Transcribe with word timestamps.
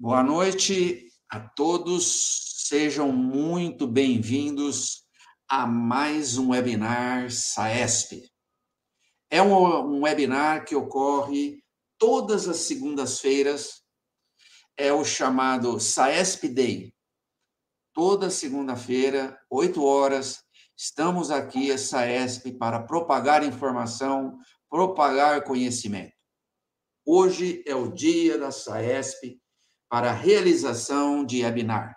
Boa 0.00 0.22
noite 0.22 1.08
a 1.28 1.40
todos, 1.40 2.66
sejam 2.68 3.10
muito 3.10 3.84
bem-vindos 3.84 5.04
a 5.48 5.66
mais 5.66 6.38
um 6.38 6.50
webinar 6.50 7.32
SAESP. 7.32 8.30
É 9.28 9.42
um, 9.42 10.02
webinar 10.02 10.64
que 10.64 10.76
ocorre 10.76 11.64
todas 11.98 12.46
as 12.46 12.58
segundas-feiras, 12.58 13.82
é 14.76 14.92
o 14.92 15.04
chamado 15.04 15.80
SAESP 15.80 16.46
Day. 16.46 16.94
Toda 17.92 18.30
segunda-feira, 18.30 19.36
8 19.50 19.84
horas, 19.84 20.44
estamos 20.76 21.28
aqui, 21.28 21.72
a 21.72 21.76
SAESP, 21.76 22.52
para 22.52 22.84
propagar 22.84 23.42
informação, 23.42 24.38
propagar 24.70 25.42
conhecimento. 25.42 26.14
Hoje 27.04 27.64
é 27.66 27.74
o 27.74 27.92
dia 27.92 28.38
da 28.38 28.52
SAESP, 28.52 29.40
para 29.88 30.10
a 30.10 30.14
realização 30.14 31.24
de 31.24 31.42
webinar, 31.42 31.96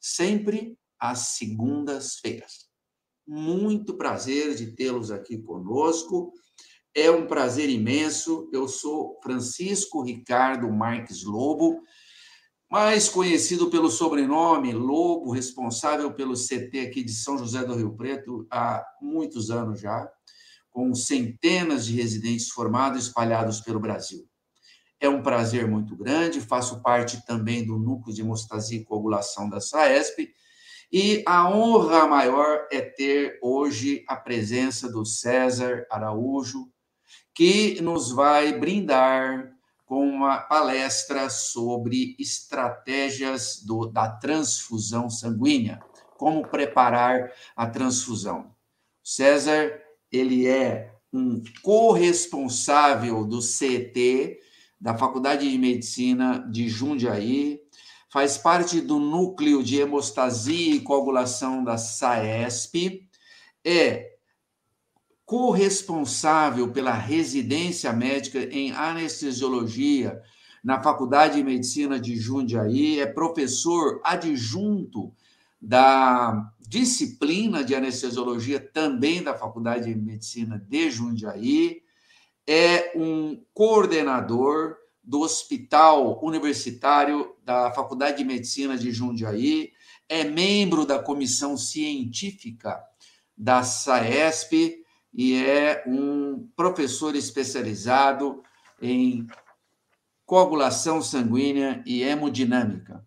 sempre 0.00 0.76
às 0.98 1.36
segundas-feiras. 1.36 2.68
Muito 3.26 3.96
prazer 3.96 4.54
de 4.54 4.72
tê-los 4.72 5.10
aqui 5.10 5.38
conosco. 5.38 6.32
É 6.94 7.10
um 7.10 7.26
prazer 7.26 7.70
imenso. 7.70 8.48
Eu 8.52 8.68
sou 8.68 9.18
Francisco 9.22 10.02
Ricardo 10.02 10.70
Marques 10.70 11.24
Lobo, 11.24 11.82
mais 12.70 13.08
conhecido 13.08 13.70
pelo 13.70 13.90
sobrenome 13.90 14.72
Lobo, 14.72 15.30
responsável 15.30 16.12
pelo 16.12 16.34
CT 16.34 16.80
aqui 16.80 17.02
de 17.02 17.12
São 17.12 17.38
José 17.38 17.64
do 17.64 17.74
Rio 17.74 17.96
Preto 17.96 18.46
há 18.50 18.84
muitos 19.00 19.50
anos 19.50 19.80
já, 19.80 20.10
com 20.70 20.94
centenas 20.94 21.86
de 21.86 21.94
residentes 21.94 22.48
formados 22.48 23.06
espalhados 23.06 23.60
pelo 23.60 23.80
Brasil. 23.80 24.28
É 25.04 25.08
um 25.10 25.20
prazer 25.20 25.68
muito 25.68 25.94
grande, 25.94 26.40
faço 26.40 26.80
parte 26.80 27.26
também 27.26 27.62
do 27.62 27.78
núcleo 27.78 28.14
de 28.14 28.22
hemostasia 28.22 28.78
e 28.78 28.84
coagulação 28.86 29.50
da 29.50 29.60
SAESP, 29.60 30.34
e 30.90 31.22
a 31.26 31.46
honra 31.46 32.06
maior 32.06 32.66
é 32.72 32.80
ter 32.80 33.38
hoje 33.42 34.02
a 34.08 34.16
presença 34.16 34.90
do 34.90 35.04
César 35.04 35.86
Araújo, 35.90 36.70
que 37.34 37.82
nos 37.82 38.12
vai 38.12 38.58
brindar 38.58 39.52
com 39.84 40.08
uma 40.08 40.38
palestra 40.38 41.28
sobre 41.28 42.16
estratégias 42.18 43.62
do, 43.62 43.84
da 43.84 44.08
transfusão 44.08 45.10
sanguínea, 45.10 45.82
como 46.16 46.48
preparar 46.48 47.30
a 47.54 47.66
transfusão. 47.66 48.54
César, 49.02 49.70
ele 50.10 50.46
é 50.46 50.94
um 51.12 51.42
corresponsável 51.62 53.22
do 53.26 53.42
CET, 53.42 54.40
da 54.84 54.94
Faculdade 54.94 55.50
de 55.50 55.56
Medicina 55.56 56.46
de 56.50 56.68
Jundiaí, 56.68 57.58
faz 58.10 58.36
parte 58.36 58.82
do 58.82 58.98
núcleo 58.98 59.62
de 59.62 59.80
hemostasia 59.80 60.74
e 60.74 60.80
coagulação 60.80 61.64
da 61.64 61.78
SAESP, 61.78 63.08
é 63.64 64.10
corresponsável 65.24 66.70
pela 66.70 66.92
residência 66.92 67.94
médica 67.94 68.40
em 68.40 68.72
anestesiologia 68.72 70.20
na 70.62 70.82
Faculdade 70.82 71.36
de 71.36 71.44
Medicina 71.44 71.98
de 71.98 72.14
Jundiaí, 72.16 73.00
é 73.00 73.06
professor 73.06 74.02
adjunto 74.04 75.14
da 75.58 76.52
disciplina 76.60 77.64
de 77.64 77.74
anestesiologia 77.74 78.60
também 78.60 79.22
da 79.22 79.32
Faculdade 79.32 79.86
de 79.86 79.98
Medicina 79.98 80.62
de 80.68 80.90
Jundiaí, 80.90 81.82
é 82.46 82.92
um 82.94 83.42
coordenador 83.54 84.83
do 85.04 85.20
Hospital 85.20 86.18
Universitário 86.24 87.34
da 87.44 87.70
Faculdade 87.72 88.18
de 88.18 88.24
Medicina 88.24 88.76
de 88.76 88.90
Jundiaí, 88.90 89.72
é 90.08 90.24
membro 90.24 90.86
da 90.86 90.98
comissão 90.98 91.56
científica 91.56 92.82
da 93.36 93.62
SAESP 93.62 94.82
e 95.12 95.34
é 95.34 95.84
um 95.86 96.48
professor 96.56 97.14
especializado 97.14 98.42
em 98.80 99.26
coagulação 100.26 101.02
sanguínea 101.02 101.82
e 101.86 102.02
hemodinâmica. 102.02 103.04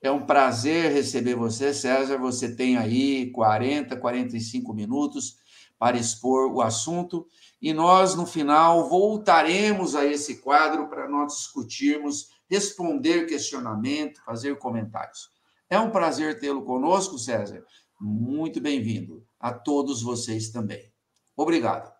É 0.00 0.10
um 0.10 0.24
prazer 0.24 0.92
receber 0.92 1.34
você, 1.34 1.74
César. 1.74 2.18
Você 2.18 2.54
tem 2.54 2.76
aí 2.76 3.30
40, 3.32 3.96
45 3.96 4.72
minutos 4.72 5.36
para 5.78 5.96
expor 5.96 6.50
o 6.52 6.60
assunto 6.60 7.26
e 7.60 7.72
nós, 7.72 8.14
no 8.14 8.26
final, 8.26 8.88
voltaremos 8.88 9.94
a 9.94 10.04
esse 10.04 10.36
quadro 10.36 10.88
para 10.88 11.08
nós 11.08 11.34
discutirmos, 11.34 12.28
responder 12.48 13.26
questionamento, 13.26 14.22
fazer 14.24 14.58
comentários. 14.58 15.30
É 15.68 15.78
um 15.78 15.90
prazer 15.90 16.38
tê-lo 16.38 16.64
conosco, 16.64 17.18
César. 17.18 17.64
Muito 18.00 18.60
bem-vindo. 18.60 19.26
A 19.40 19.52
todos 19.52 20.02
vocês 20.02 20.50
também. 20.50 20.92
Obrigado. 21.36 21.97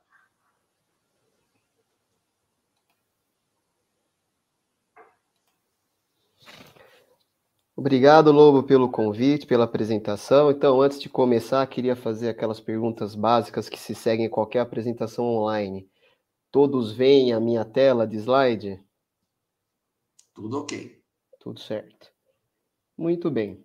Obrigado, 7.79 8.33
Lobo, 8.33 8.65
pelo 8.65 8.91
convite, 8.91 9.47
pela 9.47 9.63
apresentação. 9.63 10.51
Então, 10.51 10.83
antes 10.83 11.01
de 11.01 11.09
começar, 11.09 11.65
queria 11.69 11.95
fazer 11.95 12.29
aquelas 12.29 12.59
perguntas 12.59 13.15
básicas 13.15 13.69
que 13.69 13.79
se 13.79 13.95
seguem 13.95 14.27
em 14.27 14.29
qualquer 14.29 14.59
apresentação 14.59 15.25
online. 15.25 15.89
Todos 16.51 16.91
veem 16.91 17.33
a 17.33 17.39
minha 17.39 17.65
tela 17.65 18.05
de 18.05 18.17
slide? 18.17 18.85
Tudo 20.35 20.59
ok. 20.59 21.01
Tudo 21.39 21.61
certo. 21.61 22.11
Muito 22.97 23.31
bem. 23.31 23.65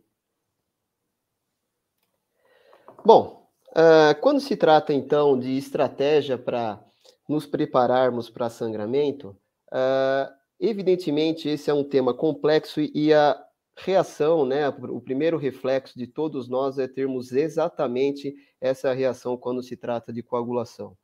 Bom, 3.04 3.50
uh, 3.70 4.22
quando 4.22 4.40
se 4.40 4.56
trata 4.56 4.94
então 4.94 5.40
de 5.40 5.58
estratégia 5.58 6.38
para 6.38 6.80
nos 7.28 7.48
prepararmos 7.48 8.30
para 8.30 8.48
sangramento, 8.48 9.36
uh, 9.70 10.32
evidentemente 10.60 11.50
esse 11.50 11.72
é 11.72 11.74
um 11.74 11.84
tema 11.84 12.14
complexo 12.14 12.80
e 12.80 13.12
a 13.12 13.44
reação, 13.76 14.46
né, 14.46 14.70
o 14.70 15.02
primeiro 15.02 15.38
reflexo 15.38 15.98
de 15.98 16.08
todos 16.08 16.48
nós 16.48 16.78
é 16.78 16.88
termos 16.88 17.32
exatamente 17.32 18.36
essa 18.62 18.94
reação 18.94 19.36
quando 19.36 19.64
se 19.64 19.76
trata 19.76 20.14
de 20.14 20.22
coagulação. 20.22 20.96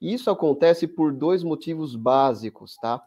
E 0.00 0.12
isso 0.12 0.30
acontece 0.30 0.86
por 0.86 1.12
dois 1.12 1.42
motivos 1.42 1.94
básicos, 1.94 2.76
tá? 2.76 3.02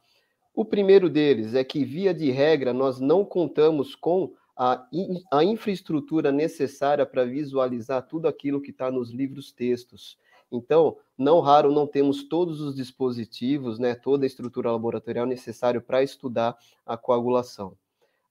O 0.53 0.65
primeiro 0.65 1.09
deles 1.09 1.53
é 1.53 1.63
que, 1.63 1.85
via 1.85 2.13
de 2.13 2.31
regra, 2.31 2.73
nós 2.73 2.99
não 2.99 3.23
contamos 3.23 3.95
com 3.95 4.33
a, 4.55 4.87
a 5.31 5.43
infraestrutura 5.43 6.31
necessária 6.31 7.05
para 7.05 7.25
visualizar 7.25 8.07
tudo 8.07 8.27
aquilo 8.27 8.61
que 8.61 8.71
está 8.71 8.89
nos 8.89 9.11
livros 9.11 9.51
textos. 9.51 10.17
Então, 10.51 10.97
não 11.15 11.39
raro 11.41 11.71
não 11.71 11.85
temos 11.85 12.23
todos 12.23 12.61
os 12.61 12.75
dispositivos, 12.75 13.77
né, 13.77 13.93
toda 13.93 14.25
a 14.25 14.27
estrutura 14.27 14.71
laboratorial 14.71 15.25
necessária 15.25 15.79
para 15.79 16.01
estudar 16.01 16.57
a 16.85 16.97
coagulação. 16.97 17.77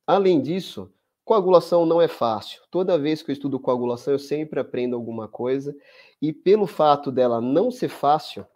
Além 0.06 0.40
disso, 0.40 0.92
coagulação 1.24 1.84
não 1.84 2.00
é 2.00 2.06
fácil. 2.06 2.62
Toda 2.70 2.96
vez 2.96 3.22
que 3.22 3.30
eu 3.30 3.32
estudo 3.32 3.58
coagulação, 3.58 4.12
eu 4.12 4.18
sempre 4.18 4.60
aprendo 4.60 4.94
alguma 4.94 5.26
coisa, 5.26 5.74
e 6.22 6.32
pelo 6.32 6.66
fato 6.66 7.10
dela 7.10 7.40
não 7.40 7.70
ser 7.72 7.88
fácil, 7.88 8.46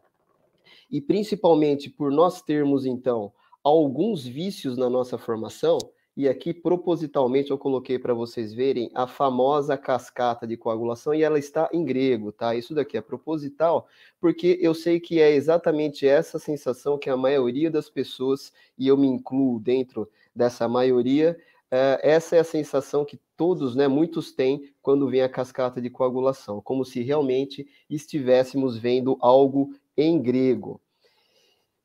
e 0.89 1.01
principalmente 1.01 1.91
por 1.91 2.13
nós 2.13 2.41
termos, 2.41 2.87
então, 2.87 3.33
alguns 3.65 4.25
vícios 4.25 4.77
na 4.77 4.89
nossa 4.89 5.19
formação, 5.19 5.79
e 6.17 6.29
aqui 6.29 6.53
propositalmente 6.53 7.51
eu 7.51 7.59
coloquei 7.59 7.99
para 7.99 8.13
vocês 8.15 8.53
verem 8.53 8.91
a 8.95 9.07
famosa 9.07 9.77
cascata 9.77 10.47
de 10.47 10.57
coagulação 10.57 11.15
e 11.15 11.23
ela 11.23 11.39
está 11.39 11.69
em 11.73 11.85
grego, 11.85 12.31
tá? 12.31 12.55
Isso 12.55 12.75
daqui 12.75 12.97
é 12.97 13.01
proposital, 13.01 13.89
porque 14.21 14.59
eu 14.61 14.75
sei 14.75 15.01
que 15.01 15.21
é 15.21 15.33
exatamente 15.33 16.07
essa 16.07 16.39
sensação 16.39 16.99
que 16.99 17.09
a 17.09 17.17
maioria 17.17 17.71
das 17.71 17.89
pessoas, 17.89 18.53
e 18.79 18.87
eu 18.87 18.97
me 18.97 19.07
incluo 19.07 19.59
dentro 19.59 20.09
dessa 20.35 20.69
maioria, 20.69 21.39
é, 21.71 22.01
essa 22.03 22.37
é 22.37 22.41
a 22.41 22.45
sensação 22.45 23.05
que 23.05 23.21
todos, 23.37 23.77
né, 23.77 23.87
muitos 23.87 24.33
têm 24.33 24.73
quando 24.83 25.09
vem 25.09 25.23
a 25.23 25.29
cascata 25.29 25.81
de 25.81 25.89
coagulação, 25.89 26.61
como 26.61 26.85
se 26.85 27.03
realmente 27.03 27.67
estivéssemos 27.89 28.77
vendo 28.77 29.17
algo 29.21 29.73
em 29.97 30.21
grego. 30.21 30.81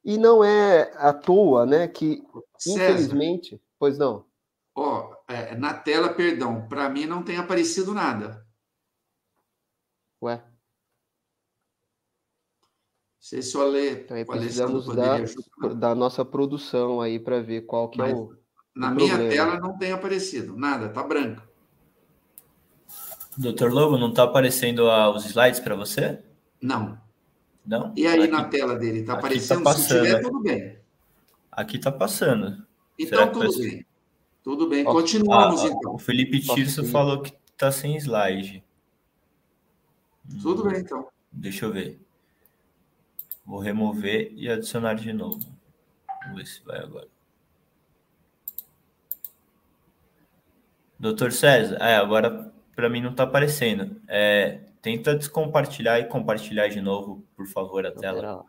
E 0.03 0.17
não 0.17 0.43
é 0.43 0.91
à 0.95 1.13
toa, 1.13 1.65
né, 1.65 1.87
que 1.87 2.23
César, 2.57 2.91
infelizmente, 2.91 3.61
pois 3.77 3.97
não. 3.97 4.25
Ó, 4.75 5.15
é, 5.27 5.55
na 5.55 5.73
tela, 5.73 6.09
perdão, 6.13 6.67
para 6.67 6.89
mim 6.89 7.05
não 7.05 7.23
tem 7.23 7.37
aparecido 7.37 7.93
nada. 7.93 8.45
Ué. 10.21 10.43
Sei 13.25 13.41
se 13.41 13.57
o 13.57 13.61
Ale, 13.63 13.89
então, 13.89 14.15
aí 14.15 14.23
precisamos 14.23 14.85
da, 14.85 15.17
da 15.73 15.95
nossa 15.95 16.23
produção 16.23 17.01
aí 17.01 17.19
para 17.19 17.41
ver 17.41 17.61
qual 17.61 17.89
que 17.89 17.99
é 17.99 18.03
Mas, 18.03 18.13
é 18.13 18.15
o. 18.15 18.35
Na 18.75 18.91
o 18.91 18.95
minha 18.95 19.15
problema. 19.15 19.33
tela 19.33 19.59
não 19.59 19.75
tem 19.79 19.91
aparecido 19.91 20.55
nada, 20.55 20.89
tá 20.89 21.01
branco. 21.01 21.41
Doutor 23.35 23.73
Lobo, 23.73 23.97
não 23.97 24.09
está 24.09 24.25
aparecendo 24.25 24.87
os 25.15 25.25
slides 25.25 25.59
para 25.59 25.75
você? 25.75 26.21
Não. 26.61 27.01
Não? 27.65 27.91
E 27.97 28.05
aí 28.05 28.19
aqui, 28.19 28.27
na 28.27 28.43
tela 28.43 28.75
dele, 28.75 28.99
está 28.99 29.13
tá 29.13 29.19
aparecendo? 29.19 29.63
Tá 29.63 29.73
Se 29.73 29.87
tiver, 29.87 30.21
tudo 30.21 30.39
bem. 30.43 30.77
Aqui 31.51 31.77
está 31.77 31.91
passando. 31.91 32.63
Então, 32.99 33.31
tudo 33.31 33.57
bem. 33.57 33.85
Tudo 34.43 34.69
bem, 34.69 34.83
continuamos 34.83 35.63
ah, 35.63 35.69
então. 35.69 35.95
O 35.95 35.97
Felipe 35.97 36.41
Tirso 36.41 36.85
falou 36.85 37.23
que 37.23 37.33
está 37.51 37.71
sem 37.71 37.97
slide. 37.97 38.63
Tudo 40.43 40.69
bem, 40.69 40.81
então. 40.81 41.07
Deixa 41.31 41.65
eu 41.65 41.73
ver. 41.73 42.04
Vou 43.45 43.59
remover 43.59 44.31
e 44.35 44.49
adicionar 44.49 44.95
de 44.95 45.13
novo. 45.13 45.39
Vamos 46.23 46.37
ver 46.37 46.45
se 46.47 46.63
vai 46.63 46.79
agora. 46.79 47.07
Doutor 50.99 51.31
César, 51.31 51.77
é, 51.79 51.95
agora 51.95 52.51
para 52.75 52.89
mim 52.89 53.01
não 53.01 53.11
está 53.11 53.23
aparecendo. 53.23 54.01
É, 54.07 54.61
Tenta 54.85 55.15
descompartilhar 55.15 55.99
e 55.99 56.05
compartilhar 56.05 56.67
de 56.67 56.79
novo, 56.79 57.25
por 57.35 57.47
favor, 57.47 57.83
a 57.87 57.89
Vou 57.89 57.99
tela. 57.99 58.45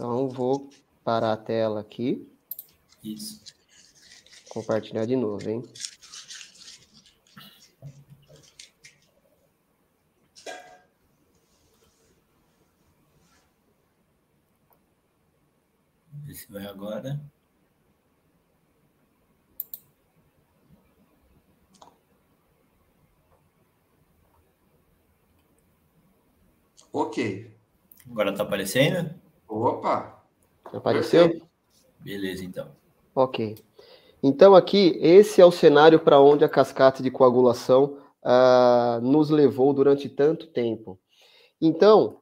Então, 0.00 0.30
vou 0.30 0.70
parar 1.04 1.34
a 1.34 1.36
tela 1.36 1.78
aqui. 1.78 2.26
Isso. 3.04 3.44
Compartilhar 4.48 5.04
de 5.04 5.14
novo, 5.14 5.46
hein? 5.46 5.62
vai 16.48 16.64
agora. 16.64 17.20
Ok. 26.90 27.54
Agora 28.10 28.34
tá 28.34 28.44
aparecendo? 28.44 29.19
Opa! 29.50 30.22
Apareceu? 30.72 31.42
Beleza, 31.98 32.44
então. 32.44 32.68
Ok. 33.14 33.56
Então, 34.22 34.54
aqui, 34.54 34.96
esse 35.00 35.40
é 35.40 35.44
o 35.44 35.50
cenário 35.50 35.98
para 35.98 36.20
onde 36.20 36.44
a 36.44 36.48
cascata 36.48 37.02
de 37.02 37.10
coagulação 37.10 37.98
uh, 38.22 39.00
nos 39.00 39.28
levou 39.28 39.72
durante 39.72 40.08
tanto 40.08 40.46
tempo. 40.46 41.00
Então, 41.60 42.20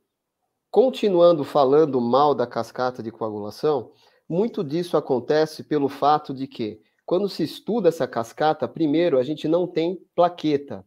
continuando 0.70 1.44
falando 1.44 2.00
mal 2.00 2.34
da 2.34 2.46
cascata 2.46 3.02
de 3.02 3.10
coagulação, 3.10 3.92
muito 4.26 4.64
disso 4.64 4.96
acontece 4.96 5.62
pelo 5.62 5.88
fato 5.88 6.32
de 6.32 6.46
que, 6.46 6.80
quando 7.04 7.28
se 7.28 7.42
estuda 7.42 7.88
essa 7.88 8.06
cascata, 8.06 8.66
primeiro, 8.66 9.18
a 9.18 9.22
gente 9.22 9.46
não 9.46 9.66
tem 9.66 9.98
plaqueta. 10.14 10.84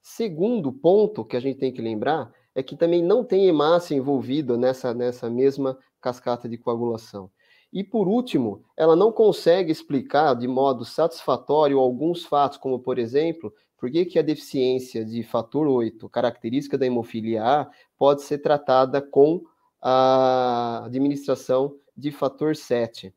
Segundo 0.00 0.72
ponto 0.72 1.24
que 1.24 1.36
a 1.36 1.40
gente 1.40 1.58
tem 1.58 1.72
que 1.72 1.82
lembrar 1.82 2.32
é 2.54 2.62
que 2.62 2.76
também 2.76 3.02
não 3.02 3.24
tem 3.24 3.46
hemácia 3.46 3.94
envolvida 3.94 4.56
nessa, 4.56 4.94
nessa 4.94 5.28
mesma 5.28 5.78
cascata 6.00 6.48
de 6.48 6.56
coagulação. 6.56 7.30
E 7.72 7.82
por 7.82 8.06
último, 8.06 8.64
ela 8.76 8.94
não 8.94 9.10
consegue 9.10 9.72
explicar 9.72 10.34
de 10.34 10.46
modo 10.46 10.84
satisfatório 10.84 11.80
alguns 11.80 12.24
fatos, 12.24 12.56
como 12.56 12.78
por 12.78 12.98
exemplo, 12.98 13.52
por 13.76 13.90
que, 13.90 14.04
que 14.04 14.18
a 14.18 14.22
deficiência 14.22 15.04
de 15.04 15.24
fator 15.24 15.66
8, 15.66 16.08
característica 16.08 16.78
da 16.78 16.86
hemofilia 16.86 17.42
A, 17.42 17.70
pode 17.98 18.22
ser 18.22 18.38
tratada 18.38 19.02
com 19.02 19.42
a 19.82 20.84
administração 20.84 21.76
de 21.96 22.12
fator 22.12 22.54
7. 22.54 23.12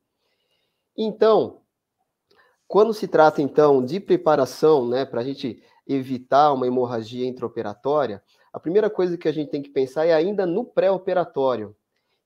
Então, 0.96 1.60
quando 2.66 2.92
se 2.92 3.06
trata 3.06 3.40
então 3.40 3.82
de 3.82 4.00
preparação, 4.00 4.86
né, 4.86 5.04
para 5.04 5.20
a 5.20 5.24
gente 5.24 5.62
evitar 5.86 6.52
uma 6.52 6.66
hemorragia 6.66 7.26
intraoperatória, 7.26 8.22
a 8.52 8.60
primeira 8.60 8.88
coisa 8.88 9.16
que 9.16 9.28
a 9.28 9.32
gente 9.32 9.50
tem 9.50 9.62
que 9.62 9.70
pensar 9.70 10.06
é 10.06 10.12
ainda 10.12 10.46
no 10.46 10.64
pré-operatório. 10.64 11.74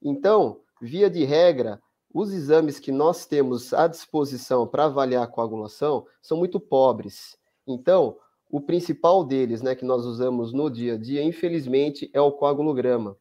Então, 0.00 0.60
via 0.80 1.08
de 1.08 1.24
regra, 1.24 1.80
os 2.12 2.32
exames 2.32 2.78
que 2.78 2.92
nós 2.92 3.24
temos 3.26 3.72
à 3.72 3.86
disposição 3.86 4.66
para 4.66 4.84
avaliar 4.84 5.22
a 5.22 5.26
coagulação 5.26 6.06
são 6.20 6.36
muito 6.36 6.60
pobres. 6.60 7.36
Então, 7.66 8.16
o 8.50 8.60
principal 8.60 9.24
deles, 9.24 9.62
né, 9.62 9.74
que 9.74 9.84
nós 9.84 10.04
usamos 10.04 10.52
no 10.52 10.68
dia 10.68 10.94
a 10.94 10.98
dia, 10.98 11.22
infelizmente, 11.22 12.10
é 12.12 12.20
o 12.20 12.32
coagulograma. 12.32 13.16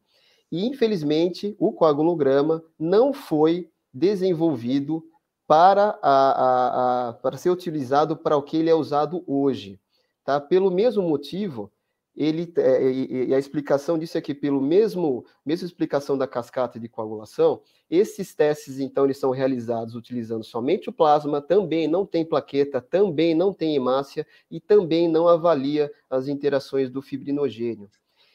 E, 0.50 0.66
infelizmente, 0.66 1.56
o 1.58 1.72
coagulograma 1.72 2.62
não 2.78 3.14
foi 3.14 3.70
desenvolvido 3.94 5.02
para, 5.46 5.98
a, 6.02 6.12
a, 6.12 7.08
a, 7.08 7.12
para 7.14 7.38
ser 7.38 7.50
utilizado 7.50 8.16
para 8.16 8.36
o 8.36 8.42
que 8.42 8.58
ele 8.58 8.68
é 8.68 8.74
usado 8.74 9.24
hoje. 9.26 9.80
Tá? 10.24 10.38
Pelo 10.38 10.70
mesmo 10.70 11.02
motivo 11.02 11.72
ele 12.14 12.52
é, 12.58 12.92
e 12.92 13.34
a 13.34 13.38
explicação 13.38 13.98
disso 13.98 14.18
é 14.18 14.20
que 14.20 14.34
pelo 14.34 14.60
mesmo 14.60 15.24
mesma 15.44 15.66
explicação 15.66 16.16
da 16.16 16.26
cascata 16.26 16.78
de 16.78 16.88
coagulação, 16.88 17.62
esses 17.90 18.34
testes 18.34 18.78
então 18.78 19.04
eles 19.04 19.18
são 19.18 19.30
realizados 19.30 19.94
utilizando 19.94 20.44
somente 20.44 20.90
o 20.90 20.92
plasma, 20.92 21.40
também 21.40 21.88
não 21.88 22.04
tem 22.04 22.24
plaqueta, 22.24 22.80
também 22.80 23.34
não 23.34 23.52
tem 23.52 23.74
hemácia 23.74 24.26
e 24.50 24.60
também 24.60 25.08
não 25.08 25.26
avalia 25.26 25.90
as 26.10 26.28
interações 26.28 26.90
do 26.90 27.00
fibrinogênio. 27.00 27.88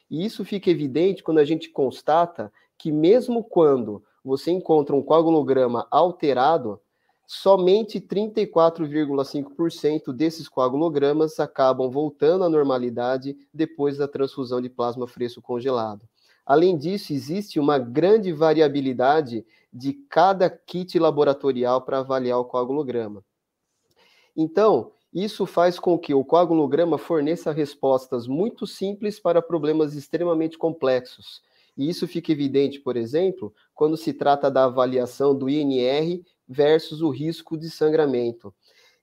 E 0.10 0.26
isso 0.26 0.44
fica 0.44 0.70
evidente 0.70 1.22
quando 1.22 1.40
a 1.40 1.46
gente 1.46 1.70
constata 1.70 2.52
que 2.78 2.92
mesmo 2.92 3.44
quando 3.44 4.04
você 4.24 4.52
encontra 4.52 4.96
um 4.96 5.04
coagulograma 5.04 5.88
alterado, 5.92 6.82
somente 7.28 8.00
34,5% 8.00 10.12
desses 10.14 10.48
coagulogramas 10.48 11.40
acabam 11.42 11.92
voltando 11.92 12.46
à 12.46 12.50
normalidade 12.50 13.36
depois 13.54 13.98
da 13.98 14.08
transfusão 14.08 14.62
de 14.62 14.70
plasma 14.70 15.06
fresco 15.06 15.42
congelado. 15.42 16.08
Além 16.46 16.78
disso, 16.78 17.12
existe 17.12 17.60
uma 17.60 17.78
grande 17.78 18.32
variabilidade 18.32 19.46
de 19.74 19.92
cada 20.10 20.50
kit 20.50 20.98
laboratorial 20.98 21.82
para 21.82 22.00
avaliar 22.00 22.40
o 22.40 22.46
coagulograma. 22.46 23.22
Então, 24.34 24.94
isso 25.14 25.46
faz 25.46 25.78
com 25.78 26.00
que 26.00 26.14
o 26.14 26.24
coagulograma 26.24 26.98
forneça 26.98 27.52
respostas 27.52 28.26
muito 28.26 28.66
simples 28.66 29.20
para 29.20 29.42
problemas 29.42 29.96
extremamente 29.96 30.58
complexos. 30.58 31.42
E 31.76 31.90
isso 31.90 32.08
fica 32.08 32.32
evidente, 32.32 32.80
por 32.80 32.96
exemplo, 32.96 33.54
quando 33.76 33.98
se 33.98 34.14
trata 34.14 34.50
da 34.50 34.64
avaliação 34.64 35.38
do 35.38 35.50
INR 35.50 36.24
versus 36.48 37.02
o 37.02 37.10
risco 37.10 37.58
de 37.58 37.70
sangramento. 37.70 38.54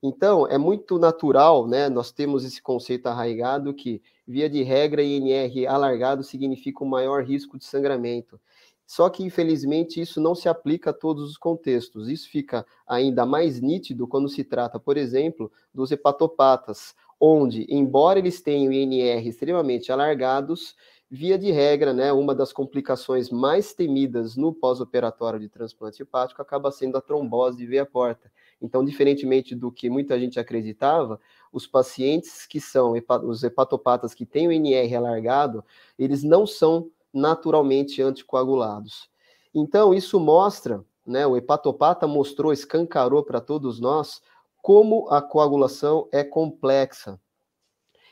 Então, 0.02 0.46
é 0.46 0.58
muito 0.58 0.98
natural, 0.98 1.66
né? 1.66 1.88
Nós 1.88 2.12
temos 2.12 2.44
esse 2.44 2.60
conceito 2.60 3.06
arraigado 3.06 3.72
que, 3.72 4.02
via 4.26 4.50
de 4.50 4.62
regra, 4.62 5.02
INR 5.02 5.66
alargado 5.66 6.22
significa 6.22 6.84
um 6.84 6.88
maior 6.88 7.24
risco 7.24 7.56
de 7.56 7.64
sangramento. 7.64 8.38
Só 8.86 9.08
que, 9.08 9.22
infelizmente, 9.22 10.00
isso 10.00 10.20
não 10.20 10.34
se 10.34 10.46
aplica 10.46 10.90
a 10.90 10.92
todos 10.92 11.30
os 11.30 11.38
contextos. 11.38 12.08
Isso 12.10 12.28
fica 12.28 12.66
ainda 12.86 13.24
mais 13.24 13.60
nítido 13.60 14.06
quando 14.06 14.28
se 14.28 14.44
trata, 14.44 14.78
por 14.78 14.98
exemplo, 14.98 15.50
dos 15.72 15.90
hepatopatas, 15.90 16.94
onde, 17.18 17.66
embora 17.70 18.18
eles 18.18 18.42
tenham 18.42 18.72
INR 18.72 19.26
extremamente 19.26 19.90
alargados, 19.90 20.76
Via 21.10 21.38
de 21.38 21.50
regra, 21.50 21.92
né, 21.92 22.12
uma 22.12 22.34
das 22.34 22.52
complicações 22.52 23.30
mais 23.30 23.74
temidas 23.74 24.36
no 24.36 24.52
pós-operatório 24.52 25.38
de 25.38 25.48
transplante 25.48 26.02
hepático 26.02 26.40
acaba 26.40 26.72
sendo 26.72 26.96
a 26.96 27.00
trombose 27.00 27.58
de 27.58 27.66
veia 27.66 27.84
porta. 27.84 28.32
Então, 28.60 28.84
diferentemente 28.84 29.54
do 29.54 29.70
que 29.70 29.90
muita 29.90 30.18
gente 30.18 30.40
acreditava, 30.40 31.20
os 31.52 31.66
pacientes 31.66 32.46
que 32.46 32.58
são 32.60 32.94
os 33.24 33.44
hepatopatas 33.44 34.14
que 34.14 34.24
têm 34.24 34.48
o 34.48 34.52
NR 34.52 34.96
alargado, 34.96 35.62
eles 35.98 36.22
não 36.22 36.46
são 36.46 36.90
naturalmente 37.12 38.02
anticoagulados. 38.02 39.08
Então, 39.54 39.94
isso 39.94 40.18
mostra, 40.18 40.84
né, 41.06 41.26
o 41.26 41.36
hepatopata 41.36 42.06
mostrou, 42.06 42.52
escancarou 42.52 43.22
para 43.22 43.40
todos 43.40 43.78
nós 43.78 44.20
como 44.60 45.06
a 45.10 45.20
coagulação 45.20 46.08
é 46.10 46.24
complexa. 46.24 47.20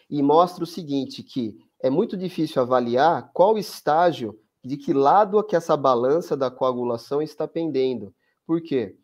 E 0.09 0.23
mostra 0.23 0.63
o 0.63 0.67
seguinte, 0.67 1.23
que 1.23 1.59
é 1.83 1.91
muito 1.91 2.17
difícil 2.17 2.62
avaliar 2.62 3.31
qual 3.33 3.59
estágio, 3.59 4.39
de 4.65 4.77
que 4.77 4.93
lado 4.93 5.39
é 5.41 5.43
que 5.43 5.57
essa 5.57 5.77
balança 5.77 6.37
da 6.37 6.49
coagulação 6.49 7.21
está 7.21 7.49
pendendo. 7.49 8.15
Por 8.47 8.62
quê? 8.62 8.97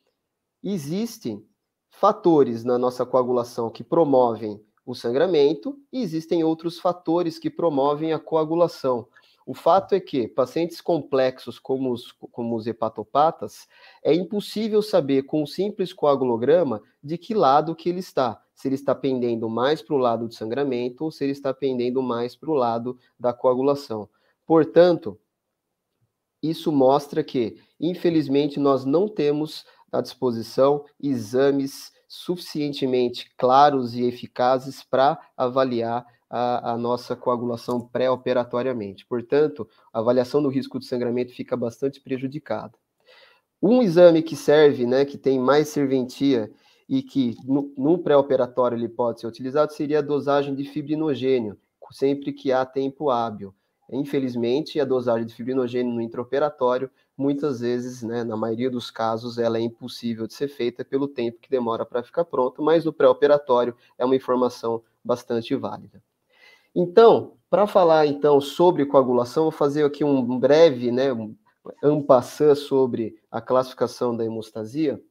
Existem 0.63 1.45
fatores 1.91 2.63
na 2.63 2.79
nossa 2.79 3.05
coagulação 3.05 3.69
que 3.69 3.83
promovem 3.83 4.65
o 4.87 4.95
sangramento 4.95 5.77
e 5.93 6.01
existem 6.01 6.45
outros 6.45 6.79
fatores 6.79 7.39
que 7.39 7.51
promovem 7.51 8.13
a 8.13 8.19
coagulação. 8.19 9.09
O 9.49 9.55
fato 9.55 9.95
é 9.95 10.01
que 10.01 10.29
pacientes 10.29 10.79
complexos 10.79 11.59
como 11.59 11.91
os, 11.91 12.13
como 12.13 12.55
os 12.55 12.67
hepatopatas, 12.67 13.67
é 14.05 14.13
impossível 14.13 14.83
saber 14.83 15.23
com 15.23 15.43
um 15.43 15.47
simples 15.47 15.91
coagulograma 15.91 16.83
de 17.03 17.17
que 17.17 17.33
lado 17.33 17.75
que 17.75 17.89
ele 17.89 18.01
está 18.01 18.45
se 18.55 18.69
ele 18.69 18.75
está 18.75 18.95
pendendo 18.95 19.49
mais 19.49 19.81
para 19.81 19.95
o 19.95 19.99
lado 19.99 20.29
do 20.29 20.35
sangramento 20.35 21.03
ou 21.05 21.11
se 21.11 21.25
ele 21.25 21.33
está 21.33 21.55
pendendo 21.55 22.03
mais 22.03 22.37
para 22.37 22.51
o 22.51 22.55
lado 22.55 22.99
da 23.19 23.33
coagulação. 23.33 24.07
Portanto, 24.45 25.19
isso 26.43 26.71
mostra 26.71 27.25
que, 27.25 27.59
infelizmente, 27.81 28.61
nós 28.61 28.85
não 28.85 29.09
temos 29.09 29.65
à 29.91 30.03
disposição 30.03 30.85
exames 31.01 31.91
suficientemente 32.07 33.33
claros 33.39 33.95
e 33.95 34.03
eficazes 34.03 34.83
para 34.83 35.19
avaliar 35.35 36.05
a, 36.31 36.73
a, 36.73 36.79
nossa 36.79 37.17
coagulação 37.17 37.81
pré-operatoriamente. 37.81 39.07
Portanto, 39.07 39.69
a 39.93 39.99
avaliação 39.99 40.43
do 40.43 40.49
risco 40.49 40.79
de 40.79 40.87
sangramento 40.87 41.33
fica 41.33 41.57
bastante 41.57 42.01
prejudicada. 42.01 42.73
Um 43.63 43.83
exame 43.83 44.23
que 44.23 44.37
serve, 44.37 44.87
né, 44.87 45.05
que 45.05 45.19
tem 45.19 45.39
mais 45.39 45.69
serventia 45.69 46.51
e 46.89 47.03
que 47.03 47.35
no, 47.45 47.73
no 47.77 47.99
pré-operatório 47.99 48.77
ele 48.77 48.89
pode 48.89 49.21
ser 49.21 49.27
utilizado 49.27 49.73
seria 49.73 49.99
a 49.99 50.03
dosagem 50.03 50.55
de 50.55 50.65
fibrinogênio, 50.65 51.59
sempre 51.91 52.33
que 52.33 52.53
há 52.53 52.65
tempo 52.65 53.11
hábil. 53.11 53.55
Infelizmente, 53.91 54.79
a 54.79 54.85
dosagem 54.85 55.27
de 55.27 55.35
fibrinogênio 55.35 55.93
no 55.93 56.03
intraoperatório, 56.03 56.91
muitas 57.17 57.61
vezes, 57.61 58.03
né, 58.03 58.23
na 58.23 58.37
maioria 58.37 58.71
dos 58.71 58.91
casos, 58.91 59.39
ela 59.39 59.57
é 59.57 59.63
impossível 59.63 60.27
de 60.27 60.35
ser 60.35 60.49
feita 60.49 60.85
pelo 60.85 61.09
tempo 61.09 61.41
que 61.41 61.49
demora 61.49 61.87
para 61.87 62.03
ficar 62.03 62.27
pronto, 62.27 62.63
mas 62.63 62.85
no 62.85 62.93
pré-operatório 62.93 63.75
é 63.97 64.05
uma 64.05 64.15
informação 64.15 64.83
bastante 65.03 65.55
válida. 65.55 66.03
Então, 66.81 67.33
para 67.51 67.67
falar 67.67 68.07
então 68.07 68.41
sobre 68.41 68.87
coagulação, 68.87 69.43
vou 69.43 69.51
fazer 69.51 69.85
aqui 69.85 70.05
um 70.05 70.39
breve, 70.39 70.93
né, 70.93 71.13
um 71.13 71.35
sobre 72.55 73.17
a 73.29 73.41
classificação 73.41 74.17
da 74.17 74.25
hemostasia. 74.25 75.03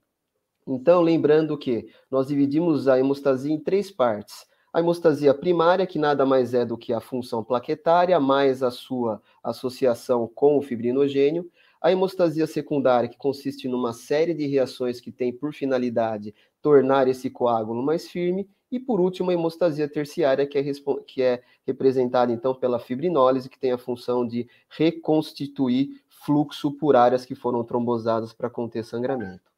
Então, 0.65 1.01
lembrando 1.01 1.57
que 1.57 1.89
nós 2.09 2.27
dividimos 2.27 2.87
a 2.87 2.97
hemostasia 2.97 3.53
em 3.53 3.59
três 3.59 3.91
partes. 3.91 4.45
A 4.71 4.79
hemostasia 4.79 5.33
primária, 5.33 5.85
que 5.85 5.99
nada 5.99 6.25
mais 6.25 6.53
é 6.53 6.63
do 6.63 6.77
que 6.77 6.93
a 6.93 7.01
função 7.01 7.43
plaquetária, 7.43 8.17
mais 8.17 8.63
a 8.63 8.71
sua 8.71 9.21
associação 9.43 10.25
com 10.33 10.57
o 10.57 10.61
fibrinogênio. 10.61 11.51
A 11.81 11.91
hemostasia 11.91 12.47
secundária, 12.47 13.09
que 13.09 13.17
consiste 13.17 13.67
numa 13.67 13.91
série 13.91 14.33
de 14.33 14.47
reações 14.47 15.01
que 15.01 15.11
tem 15.11 15.33
por 15.33 15.53
finalidade 15.53 16.33
tornar 16.61 17.09
esse 17.09 17.29
coágulo 17.29 17.83
mais 17.83 18.07
firme. 18.07 18.49
E, 18.71 18.79
por 18.79 18.99
último, 18.99 19.31
a 19.31 19.33
hemostasia 19.33 19.87
terciária, 19.87 20.45
que 20.45 20.57
é, 20.57 20.63
que 21.05 21.21
é 21.21 21.41
representada, 21.65 22.31
então, 22.31 22.53
pela 22.53 22.79
fibrinólise, 22.79 23.49
que 23.49 23.57
tem 23.59 23.71
a 23.71 23.77
função 23.77 24.27
de 24.27 24.47
reconstituir 24.69 26.01
fluxo 26.09 26.71
por 26.71 26.95
áreas 26.95 27.25
que 27.25 27.33
foram 27.33 27.63
trombosadas 27.63 28.33
para 28.33 28.49
conter 28.49 28.83
sangramento. 28.83 29.49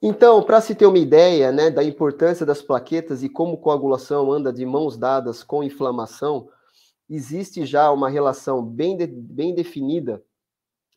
Então, 0.00 0.42
para 0.42 0.60
se 0.60 0.74
ter 0.74 0.86
uma 0.86 0.98
ideia 0.98 1.50
né, 1.50 1.70
da 1.70 1.82
importância 1.82 2.44
das 2.44 2.60
plaquetas 2.60 3.22
e 3.22 3.28
como 3.28 3.58
coagulação 3.58 4.30
anda 4.32 4.52
de 4.52 4.64
mãos 4.64 4.96
dadas 4.96 5.42
com 5.42 5.64
inflamação, 5.64 6.48
existe 7.08 7.64
já 7.64 7.90
uma 7.90 8.08
relação 8.08 8.62
bem, 8.62 8.96
de, 8.96 9.06
bem 9.06 9.54
definida 9.54 10.22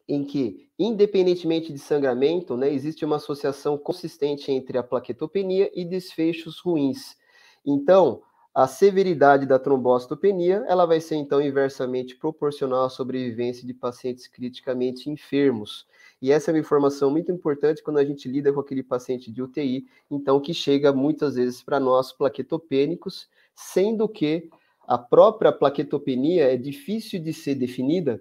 em 0.07 0.23
que, 0.23 0.69
independentemente 0.79 1.73
de 1.73 1.79
sangramento, 1.79 2.55
né, 2.55 2.71
existe 2.71 3.03
uma 3.03 3.17
associação 3.17 3.77
consistente 3.77 4.51
entre 4.51 4.77
a 4.77 4.83
plaquetopenia 4.83 5.69
e 5.73 5.83
desfechos 5.83 6.59
ruins. 6.59 7.17
Então, 7.65 8.21
a 8.57 8.65
severidade 8.65 9.45
da 9.45 9.59
trombocitopenia 9.59 10.65
ela 10.67 10.87
vai 10.87 10.99
ser 10.99 11.15
então 11.15 11.39
inversamente 11.39 12.15
proporcional 12.15 12.85
à 12.85 12.89
sobrevivência 12.89 13.67
de 13.67 13.71
pacientes 13.71 14.27
criticamente 14.27 15.11
enfermos. 15.11 15.85
E 16.19 16.31
essa 16.31 16.49
é 16.49 16.53
uma 16.55 16.59
informação 16.59 17.11
muito 17.11 17.31
importante 17.31 17.83
quando 17.83 17.99
a 17.99 18.03
gente 18.03 18.27
lida 18.27 18.51
com 18.51 18.59
aquele 18.59 18.81
paciente 18.81 19.31
de 19.31 19.43
UTI, 19.43 19.85
então 20.09 20.39
que 20.39 20.55
chega 20.55 20.91
muitas 20.91 21.35
vezes 21.35 21.61
para 21.61 21.79
nós 21.79 22.11
plaquetopênicos, 22.11 23.29
sendo 23.53 24.09
que 24.09 24.49
a 24.87 24.97
própria 24.97 25.51
plaquetopenia 25.51 26.51
é 26.51 26.57
difícil 26.57 27.19
de 27.19 27.33
ser 27.33 27.53
definida, 27.53 28.19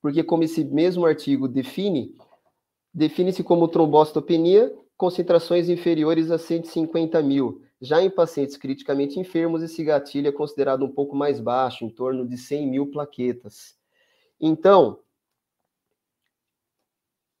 porque 0.00 0.22
como 0.22 0.44
esse 0.44 0.64
mesmo 0.64 1.04
artigo 1.06 1.48
define, 1.48 2.14
define-se 2.92 3.42
como 3.42 3.68
trombocitopenia 3.68 4.72
concentrações 4.96 5.68
inferiores 5.68 6.30
a 6.30 6.38
150 6.38 7.22
mil. 7.22 7.62
Já 7.80 8.02
em 8.02 8.08
pacientes 8.08 8.56
criticamente 8.56 9.20
enfermos, 9.20 9.62
esse 9.62 9.84
gatilho 9.84 10.28
é 10.28 10.32
considerado 10.32 10.84
um 10.84 10.90
pouco 10.90 11.14
mais 11.14 11.38
baixo, 11.38 11.84
em 11.84 11.90
torno 11.90 12.26
de 12.26 12.38
100 12.38 12.66
mil 12.66 12.90
plaquetas. 12.90 13.76
Então, 14.40 15.00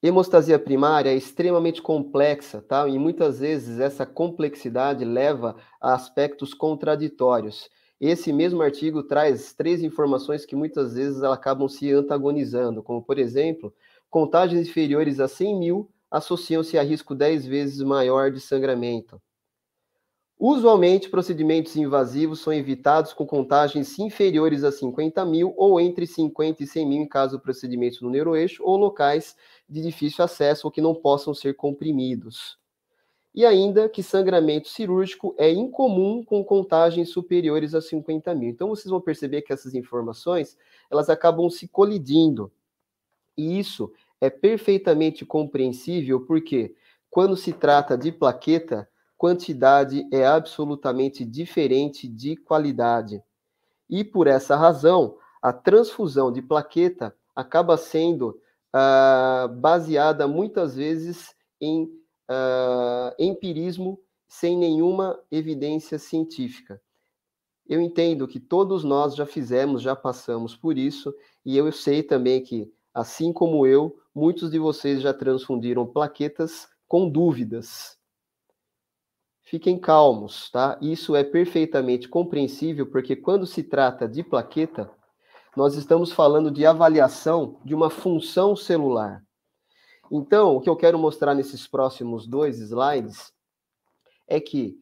Hemostasia 0.02 0.58
primária 0.58 1.10
é 1.10 1.16
extremamente 1.16 1.80
complexa, 1.80 2.60
tá? 2.60 2.86
E 2.86 2.98
muitas 2.98 3.40
vezes 3.40 3.80
essa 3.80 4.04
complexidade 4.04 5.04
leva 5.04 5.56
a 5.80 5.94
aspectos 5.94 6.52
contraditórios. 6.52 7.70
Esse 8.00 8.32
mesmo 8.32 8.60
artigo 8.62 9.02
traz 9.02 9.54
três 9.54 9.82
informações 9.82 10.44
que 10.44 10.54
muitas 10.54 10.94
vezes 10.94 11.22
acabam 11.22 11.68
se 11.68 11.90
antagonizando, 11.90 12.82
como, 12.82 13.02
por 13.02 13.18
exemplo, 13.18 13.74
contagens 14.10 14.68
inferiores 14.68 15.18
a 15.18 15.28
100 15.28 15.58
mil 15.58 15.90
associam-se 16.10 16.78
a 16.78 16.82
risco 16.82 17.14
10 17.14 17.46
vezes 17.46 17.80
maior 17.80 18.30
de 18.30 18.40
sangramento. 18.40 19.20
Usualmente, 20.38 21.08
procedimentos 21.08 21.74
invasivos 21.76 22.40
são 22.40 22.52
evitados 22.52 23.14
com 23.14 23.26
contagens 23.26 23.98
inferiores 23.98 24.64
a 24.64 24.70
50 24.70 25.24
mil 25.24 25.54
ou 25.56 25.80
entre 25.80 26.06
50 26.06 26.62
e 26.62 26.66
100 26.66 26.86
mil 26.86 27.02
em 27.02 27.08
caso 27.08 27.38
do 27.38 27.42
procedimento 27.42 28.04
no 28.04 28.10
neuroeixo 28.10 28.62
ou 28.62 28.76
locais 28.76 29.34
de 29.66 29.80
difícil 29.80 30.22
acesso 30.22 30.66
ou 30.66 30.70
que 30.70 30.82
não 30.82 30.94
possam 30.94 31.32
ser 31.32 31.56
comprimidos. 31.56 32.58
E 33.36 33.44
ainda 33.44 33.86
que 33.86 34.02
sangramento 34.02 34.66
cirúrgico 34.66 35.34
é 35.36 35.52
incomum 35.52 36.24
com 36.24 36.42
contagens 36.42 37.10
superiores 37.10 37.74
a 37.74 37.82
50 37.82 38.34
mil. 38.34 38.48
Então, 38.48 38.70
vocês 38.70 38.90
vão 38.90 38.98
perceber 38.98 39.42
que 39.42 39.52
essas 39.52 39.74
informações, 39.74 40.56
elas 40.90 41.10
acabam 41.10 41.50
se 41.50 41.68
colidindo. 41.68 42.50
E 43.36 43.58
isso 43.58 43.92
é 44.22 44.30
perfeitamente 44.30 45.26
compreensível 45.26 46.24
porque, 46.24 46.74
quando 47.10 47.36
se 47.36 47.52
trata 47.52 47.98
de 47.98 48.10
plaqueta, 48.10 48.88
quantidade 49.18 50.08
é 50.10 50.26
absolutamente 50.26 51.22
diferente 51.22 52.08
de 52.08 52.36
qualidade. 52.36 53.22
E 53.88 54.02
por 54.02 54.28
essa 54.28 54.56
razão, 54.56 55.18
a 55.42 55.52
transfusão 55.52 56.32
de 56.32 56.40
plaqueta 56.40 57.14
acaba 57.34 57.76
sendo 57.76 58.40
uh, 58.74 59.46
baseada 59.60 60.26
muitas 60.26 60.74
vezes 60.74 61.34
em 61.60 61.86
uh, 62.30 63.14
empirismo 63.18 63.98
sem 64.28 64.56
nenhuma 64.56 65.18
evidência 65.30 65.98
científica. 65.98 66.80
Eu 67.68 67.80
entendo 67.80 68.28
que 68.28 68.38
todos 68.38 68.84
nós 68.84 69.14
já 69.14 69.26
fizemos, 69.26 69.82
já 69.82 69.96
passamos 69.96 70.54
por 70.54 70.78
isso, 70.78 71.14
e 71.44 71.56
eu 71.56 71.70
sei 71.72 72.02
também 72.02 72.42
que, 72.42 72.72
assim 72.94 73.32
como 73.32 73.66
eu, 73.66 73.98
muitos 74.14 74.50
de 74.50 74.58
vocês 74.58 75.00
já 75.00 75.12
transfundiram 75.12 75.86
plaquetas 75.86 76.68
com 76.86 77.08
dúvidas 77.08 77.96
fiquem 79.46 79.78
calmos, 79.78 80.50
tá? 80.50 80.76
Isso 80.82 81.14
é 81.16 81.22
perfeitamente 81.22 82.08
compreensível, 82.08 82.86
porque 82.86 83.14
quando 83.14 83.46
se 83.46 83.62
trata 83.62 84.08
de 84.08 84.22
plaqueta, 84.22 84.90
nós 85.56 85.76
estamos 85.76 86.12
falando 86.12 86.50
de 86.50 86.66
avaliação 86.66 87.58
de 87.64 87.74
uma 87.74 87.88
função 87.88 88.54
celular. 88.54 89.24
Então, 90.10 90.56
o 90.56 90.60
que 90.60 90.68
eu 90.68 90.76
quero 90.76 90.98
mostrar 90.98 91.34
nesses 91.34 91.66
próximos 91.66 92.26
dois 92.26 92.58
slides 92.58 93.32
é 94.28 94.40
que 94.40 94.78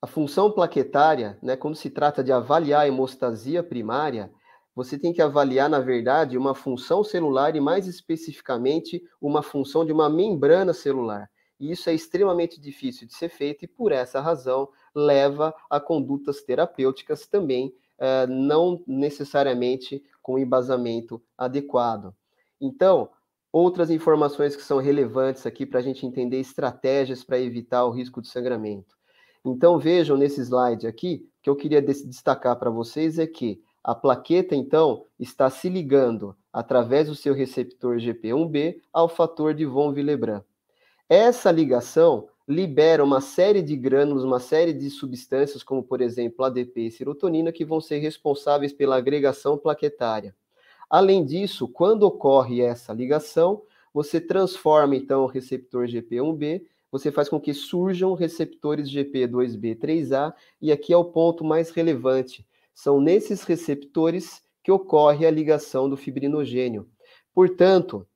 a 0.00 0.06
função 0.06 0.50
plaquetária, 0.50 1.38
né, 1.42 1.56
quando 1.56 1.76
se 1.76 1.90
trata 1.90 2.22
de 2.22 2.30
avaliar 2.30 2.82
a 2.82 2.88
hemostasia 2.88 3.62
primária, 3.62 4.32
você 4.74 4.96
tem 4.96 5.12
que 5.12 5.20
avaliar, 5.20 5.68
na 5.68 5.80
verdade, 5.80 6.38
uma 6.38 6.54
função 6.54 7.02
celular 7.02 7.56
e, 7.56 7.60
mais 7.60 7.88
especificamente, 7.88 9.02
uma 9.20 9.42
função 9.42 9.84
de 9.84 9.92
uma 9.92 10.08
membrana 10.08 10.72
celular. 10.72 11.28
E 11.58 11.72
isso 11.72 11.90
é 11.90 11.94
extremamente 11.94 12.60
difícil 12.60 13.04
de 13.04 13.12
ser 13.14 13.28
feito 13.28 13.64
e, 13.64 13.68
por 13.68 13.90
essa 13.90 14.20
razão, 14.20 14.68
leva 14.94 15.52
a 15.68 15.80
condutas 15.80 16.42
terapêuticas 16.42 17.26
também, 17.26 17.74
eh, 17.98 18.28
não 18.28 18.80
necessariamente 18.86 20.00
com 20.22 20.38
embasamento 20.38 21.20
adequado. 21.36 22.14
Então, 22.60 23.10
outras 23.52 23.90
informações 23.90 24.54
que 24.54 24.62
são 24.62 24.78
relevantes 24.78 25.46
aqui 25.46 25.64
para 25.64 25.80
a 25.80 25.82
gente 25.82 26.06
entender 26.06 26.38
estratégias 26.38 27.24
para 27.24 27.38
evitar 27.38 27.84
o 27.84 27.90
risco 27.90 28.20
de 28.20 28.28
sangramento. 28.28 28.96
Então, 29.44 29.78
vejam 29.78 30.16
nesse 30.16 30.40
slide 30.40 30.86
aqui, 30.86 31.26
que 31.42 31.48
eu 31.48 31.56
queria 31.56 31.80
destacar 31.80 32.56
para 32.58 32.70
vocês 32.70 33.18
é 33.18 33.26
que 33.26 33.62
a 33.82 33.94
plaqueta, 33.94 34.54
então, 34.54 35.04
está 35.18 35.48
se 35.48 35.68
ligando 35.68 36.36
através 36.52 37.08
do 37.08 37.14
seu 37.14 37.32
receptor 37.32 37.96
GP1B 37.96 38.80
ao 38.92 39.08
fator 39.08 39.54
de 39.54 39.64
von 39.64 39.92
Willebrand. 39.92 40.42
Essa 41.08 41.50
ligação 41.50 42.28
libera 42.46 43.02
uma 43.04 43.20
série 43.20 43.62
de 43.62 43.76
grânulos, 43.76 44.24
uma 44.24 44.40
série 44.40 44.72
de 44.72 44.90
substâncias, 44.90 45.62
como 45.62 45.82
por 45.82 46.00
exemplo 46.00 46.44
ADP 46.44 46.86
e 46.86 46.90
serotonina, 46.90 47.52
que 47.52 47.64
vão 47.64 47.80
ser 47.80 47.98
responsáveis 47.98 48.72
pela 48.72 48.96
agregação 48.96 49.56
plaquetária. 49.56 50.34
Além 50.88 51.24
disso, 51.24 51.68
quando 51.68 52.04
ocorre 52.04 52.60
essa 52.60 52.92
ligação, 52.92 53.62
você 53.92 54.20
transforma 54.20 54.96
então 54.96 55.24
o 55.24 55.26
receptor 55.26 55.86
GP1B, 55.86 56.62
você 56.90 57.12
faz 57.12 57.28
com 57.28 57.38
que 57.38 57.52
surjam 57.52 58.14
receptores 58.14 58.90
GP2B3A, 58.90 60.32
e 60.60 60.72
aqui 60.72 60.92
é 60.92 60.96
o 60.96 61.04
ponto 61.04 61.44
mais 61.44 61.70
relevante. 61.70 62.46
São 62.74 63.00
nesses 63.00 63.42
receptores 63.42 64.42
que 64.62 64.72
ocorre 64.72 65.26
a 65.26 65.30
ligação 65.30 65.88
do 65.88 65.96
fibrinogênio. 65.96 66.88
Portanto, 67.34 68.06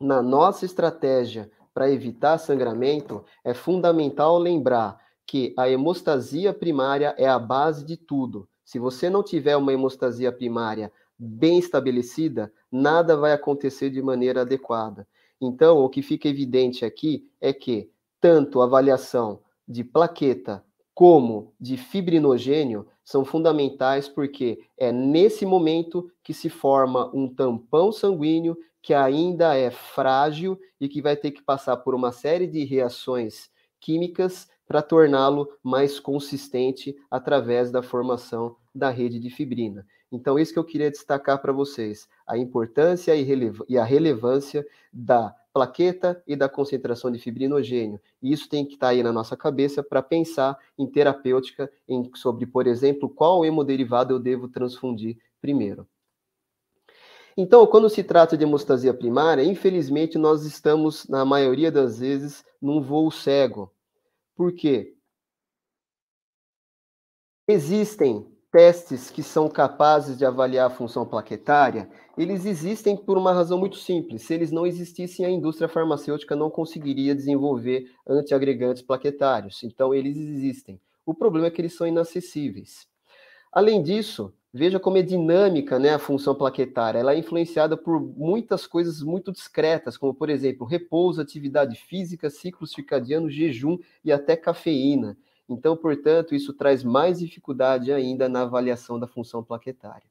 na 0.00 0.22
nossa 0.22 0.64
estratégia 0.64 1.50
para 1.72 1.90
evitar 1.90 2.38
sangramento, 2.38 3.24
é 3.44 3.54
fundamental 3.54 4.38
lembrar 4.38 4.98
que 5.26 5.54
a 5.56 5.68
hemostasia 5.68 6.52
primária 6.52 7.14
é 7.16 7.28
a 7.28 7.38
base 7.38 7.84
de 7.84 7.96
tudo. 7.96 8.48
Se 8.64 8.78
você 8.78 9.08
não 9.08 9.22
tiver 9.22 9.56
uma 9.56 9.72
hemostasia 9.72 10.32
primária 10.32 10.92
bem 11.22 11.58
estabelecida, 11.58 12.50
nada 12.72 13.14
vai 13.14 13.32
acontecer 13.32 13.90
de 13.90 14.00
maneira 14.00 14.40
adequada. 14.40 15.06
Então, 15.38 15.78
o 15.78 15.88
que 15.90 16.00
fica 16.00 16.28
evidente 16.28 16.82
aqui 16.84 17.28
é 17.40 17.52
que 17.52 17.90
tanto 18.18 18.60
a 18.60 18.64
avaliação 18.64 19.40
de 19.68 19.84
plaqueta 19.84 20.64
como 20.94 21.52
de 21.60 21.76
fibrinogênio 21.76 22.86
são 23.04 23.24
fundamentais 23.24 24.08
porque 24.08 24.60
é 24.78 24.90
nesse 24.90 25.44
momento 25.44 26.10
que 26.22 26.32
se 26.32 26.48
forma 26.48 27.10
um 27.14 27.28
tampão 27.28 27.92
sanguíneo 27.92 28.56
que 28.82 28.94
ainda 28.94 29.54
é 29.54 29.70
frágil 29.70 30.58
e 30.80 30.88
que 30.88 31.02
vai 31.02 31.16
ter 31.16 31.32
que 31.32 31.42
passar 31.42 31.76
por 31.78 31.94
uma 31.94 32.12
série 32.12 32.46
de 32.46 32.64
reações 32.64 33.50
químicas 33.78 34.48
para 34.66 34.82
torná-lo 34.82 35.48
mais 35.62 35.98
consistente 35.98 36.96
através 37.10 37.70
da 37.70 37.82
formação 37.82 38.56
da 38.74 38.88
rede 38.88 39.18
de 39.18 39.28
fibrina. 39.28 39.86
Então, 40.12 40.38
isso 40.38 40.52
que 40.52 40.58
eu 40.58 40.64
queria 40.64 40.90
destacar 40.90 41.40
para 41.40 41.52
vocês: 41.52 42.08
a 42.26 42.36
importância 42.36 43.14
e 43.14 43.78
a 43.78 43.84
relevância 43.84 44.66
da 44.92 45.34
plaqueta 45.52 46.22
e 46.26 46.36
da 46.36 46.48
concentração 46.48 47.10
de 47.10 47.18
fibrinogênio. 47.18 48.00
E 48.22 48.32
isso 48.32 48.48
tem 48.48 48.64
que 48.64 48.74
estar 48.74 48.88
tá 48.88 48.90
aí 48.92 49.02
na 49.02 49.12
nossa 49.12 49.36
cabeça 49.36 49.82
para 49.82 50.02
pensar 50.02 50.58
em 50.78 50.86
terapêutica, 50.86 51.70
em, 51.88 52.10
sobre, 52.14 52.46
por 52.46 52.66
exemplo, 52.66 53.08
qual 53.08 53.44
hemoderivado 53.44 54.14
eu 54.14 54.18
devo 54.18 54.48
transfundir 54.48 55.18
primeiro. 55.40 55.86
Então, 57.36 57.66
quando 57.66 57.88
se 57.88 58.02
trata 58.02 58.36
de 58.36 58.44
hemostasia 58.44 58.92
primária, 58.92 59.42
infelizmente 59.42 60.18
nós 60.18 60.44
estamos, 60.44 61.08
na 61.08 61.24
maioria 61.24 61.70
das 61.70 61.98
vezes, 61.98 62.44
num 62.60 62.80
voo 62.80 63.10
cego. 63.10 63.72
Por 64.34 64.52
quê? 64.52 64.94
Existem 67.48 68.26
testes 68.50 69.10
que 69.10 69.22
são 69.22 69.48
capazes 69.48 70.18
de 70.18 70.24
avaliar 70.24 70.66
a 70.66 70.74
função 70.74 71.06
plaquetária, 71.06 71.88
eles 72.16 72.44
existem 72.44 72.96
por 72.96 73.16
uma 73.16 73.32
razão 73.32 73.58
muito 73.58 73.76
simples. 73.76 74.22
Se 74.22 74.34
eles 74.34 74.50
não 74.50 74.66
existissem, 74.66 75.24
a 75.24 75.30
indústria 75.30 75.68
farmacêutica 75.68 76.34
não 76.34 76.50
conseguiria 76.50 77.14
desenvolver 77.14 77.90
antiagregantes 78.06 78.82
plaquetários. 78.82 79.62
Então, 79.62 79.94
eles 79.94 80.16
existem. 80.16 80.80
O 81.06 81.14
problema 81.14 81.46
é 81.46 81.50
que 81.50 81.60
eles 81.60 81.74
são 81.74 81.86
inacessíveis. 81.86 82.86
Além 83.52 83.82
disso, 83.82 84.32
Veja 84.52 84.80
como 84.80 84.98
é 84.98 85.02
dinâmica 85.02 85.78
né, 85.78 85.94
a 85.94 85.98
função 85.98 86.34
plaquetária. 86.34 86.98
Ela 86.98 87.14
é 87.14 87.18
influenciada 87.18 87.76
por 87.76 88.00
muitas 88.00 88.66
coisas 88.66 89.00
muito 89.00 89.30
discretas, 89.30 89.96
como, 89.96 90.12
por 90.12 90.28
exemplo, 90.28 90.66
repouso, 90.66 91.20
atividade 91.20 91.76
física, 91.76 92.28
ciclo 92.28 92.66
circadiano, 92.66 93.30
jejum 93.30 93.78
e 94.04 94.10
até 94.10 94.36
cafeína. 94.36 95.16
Então, 95.50 95.76
portanto, 95.76 96.34
isso 96.34 96.52
traz 96.52 96.84
mais 96.84 97.18
dificuldade 97.18 97.92
ainda 97.92 98.28
na 98.28 98.42
avaliação 98.42 99.00
da 99.00 99.06
função 99.08 99.42
plaquetária. 99.42 100.08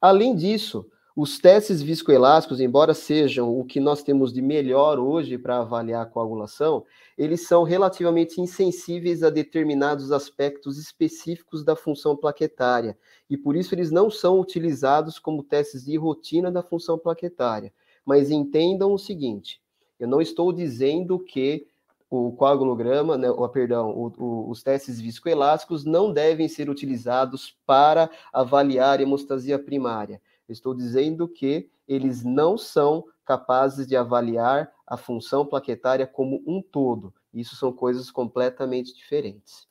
Além 0.00 0.34
disso, 0.34 0.84
os 1.14 1.38
testes 1.38 1.80
viscoelásticos, 1.80 2.60
embora 2.60 2.94
sejam 2.94 3.58
o 3.58 3.64
que 3.64 3.80
nós 3.80 4.02
temos 4.02 4.32
de 4.32 4.42
melhor 4.42 4.98
hoje 4.98 5.38
para 5.38 5.58
avaliar 5.58 6.02
a 6.02 6.06
coagulação, 6.06 6.84
eles 7.16 7.46
são 7.46 7.62
relativamente 7.62 8.40
insensíveis 8.40 9.22
a 9.22 9.30
determinados 9.30 10.12
aspectos 10.12 10.78
específicos 10.78 11.64
da 11.64 11.74
função 11.74 12.16
plaquetária, 12.16 12.96
e 13.28 13.36
por 13.36 13.56
isso 13.56 13.74
eles 13.74 13.90
não 13.90 14.10
são 14.10 14.40
utilizados 14.40 15.18
como 15.18 15.42
testes 15.42 15.84
de 15.84 15.96
rotina 15.96 16.50
da 16.50 16.62
função 16.62 16.98
plaquetária. 16.98 17.72
Mas 18.04 18.30
entendam 18.30 18.92
o 18.92 18.98
seguinte: 18.98 19.60
eu 19.98 20.06
não 20.06 20.20
estou 20.20 20.52
dizendo 20.52 21.18
que 21.18 21.66
o 22.10 22.32
coagulograma, 22.32 23.18
né, 23.18 23.30
ou, 23.30 23.48
perdão, 23.48 23.90
o, 23.90 24.12
o, 24.16 24.50
os 24.50 24.62
testes 24.62 25.00
viscoelásticos 25.00 25.84
não 25.84 26.12
devem 26.12 26.48
ser 26.48 26.70
utilizados 26.70 27.56
para 27.66 28.10
avaliar 28.32 29.00
hemostasia 29.00 29.58
primária. 29.58 30.20
Estou 30.48 30.74
dizendo 30.74 31.28
que 31.28 31.70
eles 31.86 32.24
não 32.24 32.56
são 32.56 33.04
capazes 33.24 33.86
de 33.86 33.94
avaliar 33.94 34.72
a 34.86 34.96
função 34.96 35.44
plaquetária 35.44 36.06
como 36.06 36.42
um 36.46 36.62
todo. 36.62 37.12
Isso 37.32 37.56
são 37.56 37.70
coisas 37.70 38.10
completamente 38.10 38.94
diferentes. 38.94 39.67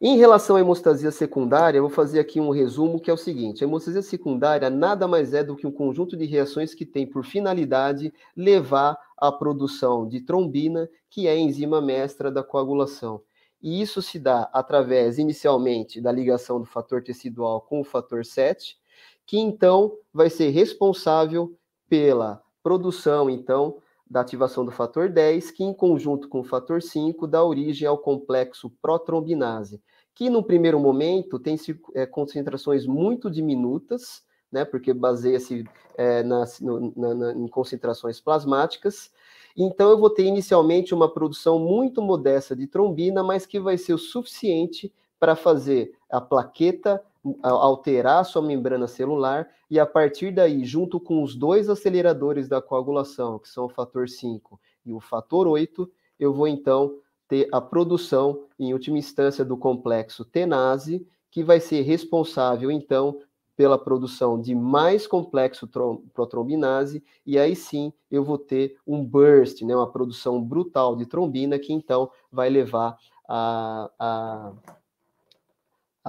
Em 0.00 0.16
relação 0.16 0.54
à 0.54 0.60
hemostasia 0.60 1.10
secundária, 1.10 1.78
eu 1.78 1.82
vou 1.82 1.90
fazer 1.90 2.20
aqui 2.20 2.38
um 2.38 2.50
resumo 2.50 3.00
que 3.00 3.10
é 3.10 3.12
o 3.12 3.16
seguinte: 3.16 3.64
a 3.64 3.66
hemostasia 3.66 4.00
secundária 4.00 4.70
nada 4.70 5.08
mais 5.08 5.34
é 5.34 5.42
do 5.42 5.56
que 5.56 5.66
um 5.66 5.72
conjunto 5.72 6.16
de 6.16 6.24
reações 6.24 6.72
que 6.72 6.86
tem 6.86 7.04
por 7.04 7.24
finalidade 7.24 8.14
levar 8.36 8.96
à 9.16 9.32
produção 9.32 10.06
de 10.08 10.20
trombina, 10.20 10.88
que 11.10 11.26
é 11.26 11.32
a 11.32 11.36
enzima 11.36 11.80
mestra 11.80 12.30
da 12.30 12.44
coagulação. 12.44 13.20
e 13.60 13.82
isso 13.82 14.00
se 14.00 14.20
dá 14.20 14.48
através, 14.52 15.18
inicialmente, 15.18 16.00
da 16.00 16.12
ligação 16.12 16.60
do 16.60 16.66
fator 16.66 17.02
tecidual 17.02 17.60
com 17.62 17.80
o 17.80 17.84
fator 17.84 18.24
7, 18.24 18.78
que 19.26 19.36
então 19.36 19.96
vai 20.14 20.30
ser 20.30 20.50
responsável 20.50 21.58
pela 21.88 22.40
produção, 22.62 23.28
então, 23.28 23.78
da 24.10 24.20
ativação 24.20 24.64
do 24.64 24.70
fator 24.70 25.08
10, 25.08 25.50
que 25.50 25.62
em 25.62 25.74
conjunto 25.74 26.28
com 26.28 26.40
o 26.40 26.44
fator 26.44 26.82
5 26.82 27.26
dá 27.26 27.44
origem 27.44 27.86
ao 27.86 27.98
complexo 27.98 28.70
protrombinase, 28.80 29.82
que 30.14 30.30
no 30.30 30.42
primeiro 30.42 30.80
momento 30.80 31.38
tem 31.38 31.56
é, 31.94 32.06
concentrações 32.06 32.86
muito 32.86 33.30
diminutas, 33.30 34.22
né, 34.50 34.64
porque 34.64 34.94
baseia-se 34.94 35.64
é, 35.96 36.22
nas, 36.22 36.60
na, 36.60 37.14
na, 37.14 37.32
em 37.32 37.46
concentrações 37.48 38.20
plasmáticas. 38.20 39.10
Então, 39.56 39.90
eu 39.90 39.98
vou 39.98 40.08
ter 40.08 40.24
inicialmente 40.24 40.94
uma 40.94 41.12
produção 41.12 41.58
muito 41.58 42.00
modesta 42.00 42.56
de 42.56 42.66
trombina, 42.66 43.22
mas 43.22 43.44
que 43.44 43.60
vai 43.60 43.76
ser 43.76 43.92
o 43.92 43.98
suficiente 43.98 44.92
para 45.18 45.36
fazer 45.36 45.92
a 46.10 46.20
plaqueta 46.20 47.02
alterar 47.42 48.24
sua 48.24 48.42
membrana 48.42 48.86
celular 48.86 49.48
e 49.70 49.78
a 49.78 49.86
partir 49.86 50.30
daí, 50.32 50.64
junto 50.64 50.98
com 50.98 51.22
os 51.22 51.34
dois 51.34 51.68
aceleradores 51.68 52.48
da 52.48 52.62
coagulação, 52.62 53.38
que 53.38 53.48
são 53.48 53.66
o 53.66 53.68
fator 53.68 54.08
5 54.08 54.58
e 54.84 54.92
o 54.92 55.00
fator 55.00 55.46
8, 55.46 55.90
eu 56.18 56.32
vou 56.32 56.48
então 56.48 56.98
ter 57.28 57.48
a 57.52 57.60
produção, 57.60 58.46
em 58.58 58.72
última 58.72 58.98
instância, 58.98 59.44
do 59.44 59.56
complexo 59.56 60.24
tenase, 60.24 61.06
que 61.30 61.44
vai 61.44 61.60
ser 61.60 61.82
responsável 61.82 62.70
então 62.70 63.20
pela 63.54 63.76
produção 63.76 64.40
de 64.40 64.54
mais 64.54 65.04
complexo 65.04 65.68
protrombinase, 66.14 67.02
e 67.26 67.36
aí 67.36 67.56
sim 67.56 67.92
eu 68.08 68.22
vou 68.22 68.38
ter 68.38 68.76
um 68.86 69.04
burst, 69.04 69.62
né, 69.62 69.74
uma 69.74 69.90
produção 69.90 70.40
brutal 70.40 70.94
de 70.94 71.04
trombina, 71.04 71.58
que 71.58 71.72
então 71.72 72.08
vai 72.30 72.48
levar 72.48 72.96
a, 73.28 73.90
a, 73.98 74.52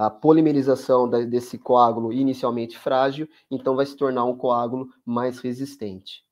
a 0.00 0.08
polimerização 0.08 1.06
desse 1.06 1.58
coágulo 1.58 2.10
inicialmente 2.10 2.78
frágil, 2.78 3.28
então 3.50 3.76
vai 3.76 3.84
se 3.84 3.94
tornar 3.94 4.24
um 4.24 4.34
coágulo 4.34 4.88
mais 5.04 5.38
resistente. 5.40 6.24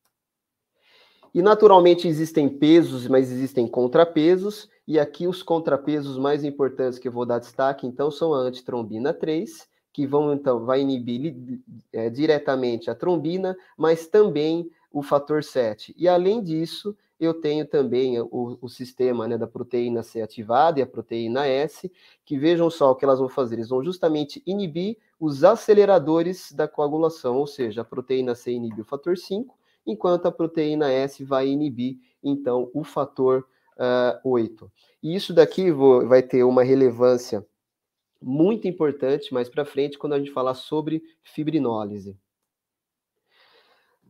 E 1.34 1.42
naturalmente 1.42 2.08
existem 2.08 2.48
pesos, 2.48 3.06
mas 3.06 3.30
existem 3.30 3.68
contrapesos, 3.68 4.70
e 4.86 4.98
aqui 4.98 5.28
os 5.28 5.42
contrapesos 5.42 6.16
mais 6.16 6.44
importantes 6.44 6.98
que 6.98 7.08
eu 7.08 7.12
vou 7.12 7.26
dar 7.26 7.40
destaque, 7.40 7.86
então, 7.86 8.10
são 8.10 8.32
a 8.32 8.38
antitrombina 8.38 9.12
3, 9.12 9.68
que 9.92 10.06
vão 10.06 10.32
então 10.32 10.64
vai 10.64 10.80
inibir 10.80 11.60
é, 11.92 12.08
diretamente 12.08 12.90
a 12.90 12.94
trombina, 12.94 13.54
mas 13.76 14.06
também 14.06 14.70
o 14.90 15.02
fator 15.02 15.44
7. 15.44 15.94
E 15.98 16.08
além 16.08 16.42
disso, 16.42 16.96
eu 17.18 17.34
tenho 17.34 17.66
também 17.66 18.20
o, 18.20 18.58
o 18.60 18.68
sistema 18.68 19.26
né, 19.26 19.36
da 19.36 19.46
proteína 19.46 20.02
C 20.02 20.20
ativada 20.20 20.78
e 20.78 20.82
a 20.82 20.86
proteína 20.86 21.46
S, 21.46 21.90
que 22.24 22.38
vejam 22.38 22.70
só 22.70 22.90
o 22.90 22.94
que 22.94 23.04
elas 23.04 23.18
vão 23.18 23.28
fazer. 23.28 23.56
Eles 23.56 23.68
vão 23.68 23.82
justamente 23.82 24.42
inibir 24.46 24.96
os 25.18 25.42
aceleradores 25.42 26.52
da 26.52 26.68
coagulação, 26.68 27.36
ou 27.36 27.46
seja, 27.46 27.80
a 27.80 27.84
proteína 27.84 28.34
C 28.34 28.52
inibe 28.52 28.82
o 28.82 28.84
fator 28.84 29.16
5, 29.16 29.56
enquanto 29.86 30.26
a 30.26 30.32
proteína 30.32 30.90
S 30.90 31.24
vai 31.24 31.48
inibir, 31.48 31.98
então, 32.22 32.70
o 32.74 32.84
fator 32.84 33.46
uh, 33.76 34.28
8. 34.28 34.70
E 35.02 35.14
isso 35.14 35.32
daqui 35.32 35.70
vou, 35.70 36.06
vai 36.06 36.22
ter 36.22 36.44
uma 36.44 36.62
relevância 36.62 37.44
muito 38.20 38.66
importante 38.66 39.32
mais 39.32 39.48
para 39.48 39.64
frente 39.64 39.98
quando 39.98 40.12
a 40.14 40.18
gente 40.18 40.32
falar 40.32 40.54
sobre 40.54 41.02
fibrinólise. 41.22 42.16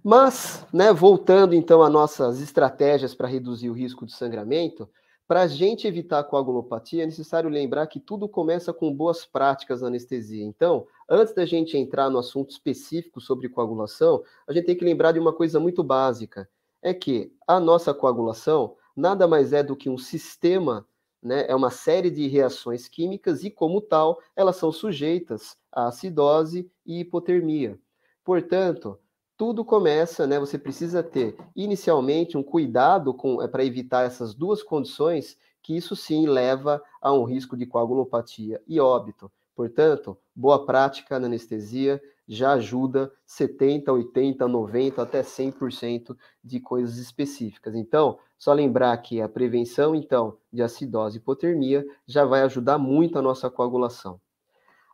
Mas, 0.03 0.67
né, 0.73 0.93
voltando 0.93 1.55
então 1.55 1.83
às 1.83 1.93
nossas 1.93 2.41
estratégias 2.41 3.15
para 3.15 3.29
reduzir 3.29 3.69
o 3.69 3.75
risco 3.75 4.07
de 4.07 4.13
sangramento, 4.13 4.89
para 5.27 5.43
a 5.43 5.47
gente 5.47 5.87
evitar 5.87 6.21
a 6.21 6.25
coagulopatia, 6.25 7.03
é 7.03 7.07
necessário 7.07 7.51
lembrar 7.51 7.87
que 7.87 8.01
tudo 8.01 8.27
começa 8.27 8.73
com 8.73 8.95
boas 8.95 9.27
práticas 9.27 9.83
na 9.83 9.89
anestesia. 9.89 10.43
Então, 10.43 10.87
antes 11.07 11.35
da 11.35 11.45
gente 11.45 11.77
entrar 11.77 12.09
no 12.09 12.19
assunto 12.19 12.51
específico 12.51 13.21
sobre 13.21 13.49
coagulação, 13.51 14.23
a 14.47 14.53
gente 14.55 14.65
tem 14.65 14.77
que 14.77 14.85
lembrar 14.85 15.13
de 15.13 15.19
uma 15.19 15.33
coisa 15.33 15.61
muito 15.61 15.85
básica: 15.85 16.49
é 16.81 16.95
que 16.95 17.31
a 17.47 17.61
nossa 17.61 17.93
coagulação 17.93 18.75
nada 18.97 19.29
mais 19.29 19.53
é 19.53 19.63
do 19.63 19.77
que 19.77 19.91
um 19.91 19.99
sistema 19.99 20.87
né, 21.23 21.45
é 21.47 21.55
uma 21.55 21.71
série 21.71 22.11
de 22.11 22.27
reações 22.27 22.89
químicas 22.89 23.45
e, 23.45 23.51
como 23.51 23.81
tal, 23.81 24.21
elas 24.35 24.57
são 24.57 24.73
sujeitas 24.73 25.57
à 25.71 25.89
acidose 25.89 26.71
e 26.87 27.01
hipotermia. 27.01 27.79
Portanto, 28.25 28.99
tudo 29.39 29.65
começa, 29.65 30.27
né, 30.27 30.37
você 30.41 30.59
precisa 30.59 31.01
ter 31.01 31.37
inicialmente 31.55 32.37
um 32.37 32.43
cuidado 32.43 33.15
com 33.15 33.41
é, 33.41 33.47
para 33.47 33.65
evitar 33.65 34.05
essas 34.05 34.35
duas 34.35 34.65
condições, 34.65 35.39
que 35.63 35.77
isso 35.77 35.95
sim 35.95 36.27
leva 36.27 36.83
a 37.01 37.13
um 37.13 37.23
risco 37.23 37.57
de 37.57 37.65
coagulopatia 37.65 38.61
e 38.67 38.81
óbito. 38.81 39.31
Portanto, 39.55 40.19
boa 40.35 40.67
prática 40.67 41.21
na 41.21 41.27
anestesia 41.27 42.03
já 42.27 42.53
ajuda 42.55 43.13
70, 43.25 43.93
80, 43.93 44.49
90 44.49 45.03
até 45.03 45.23
100% 45.23 46.17
de 46.43 46.59
coisas 46.59 46.99
específicas. 46.99 47.77
Então, 47.77 48.19
só 48.37 48.53
lembrar 48.53 48.97
que 48.99 49.21
a 49.21 49.29
prevenção, 49.29 49.95
então, 49.95 50.37
de 50.53 50.63
acidose 50.63 51.19
e 51.19 51.21
hipotermia 51.21 51.87
já 52.07 52.25
vai 52.25 52.43
ajudar 52.43 52.77
muito 52.77 53.19
a 53.19 53.23
nossa 53.23 53.49
coagulação. 53.49 54.21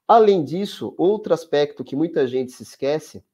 Além 0.07 0.45
disso, 0.45 0.95
outro 0.99 1.33
aspecto 1.33 1.83
que 1.83 1.97
muita 1.97 2.27
gente 2.27 2.53
se 2.53 2.63
esquece 2.63 3.25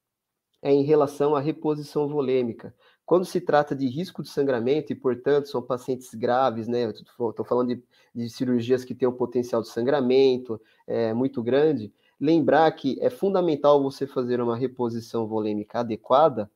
é 0.63 0.73
em 0.73 0.83
relação 0.83 1.35
à 1.35 1.41
reposição 1.41 2.09
volêmica. 2.09 2.75
Quando 3.05 3.25
se 3.25 3.41
trata 3.41 3.75
de 3.75 3.89
risco 3.89 4.23
de 4.23 4.29
sangramento, 4.29 4.93
e 4.93 4.95
portanto 4.95 5.49
são 5.49 5.61
pacientes 5.61 6.15
graves, 6.15 6.69
né? 6.69 6.89
Estou 6.91 7.45
falando 7.45 7.75
de, 7.75 7.83
de, 8.15 8.31
cirurgias 8.31 8.85
que 8.85 8.95
têm 8.95 9.09
um 9.09 9.13
potencial 9.13 9.63
de 9.63 9.69
sangramento 9.69 10.61
é, 10.87 11.13
muito 11.13 11.43
grande, 11.43 11.93
lembrar 12.21 12.71
que 12.73 12.99
é 13.01 13.11
fundamental 13.11 13.83
você 13.83 14.07
fazer 14.07 14.41
uma 14.41 14.57
reposição 14.57 15.27
volêmica 15.27 15.81
adequada, 15.81 16.51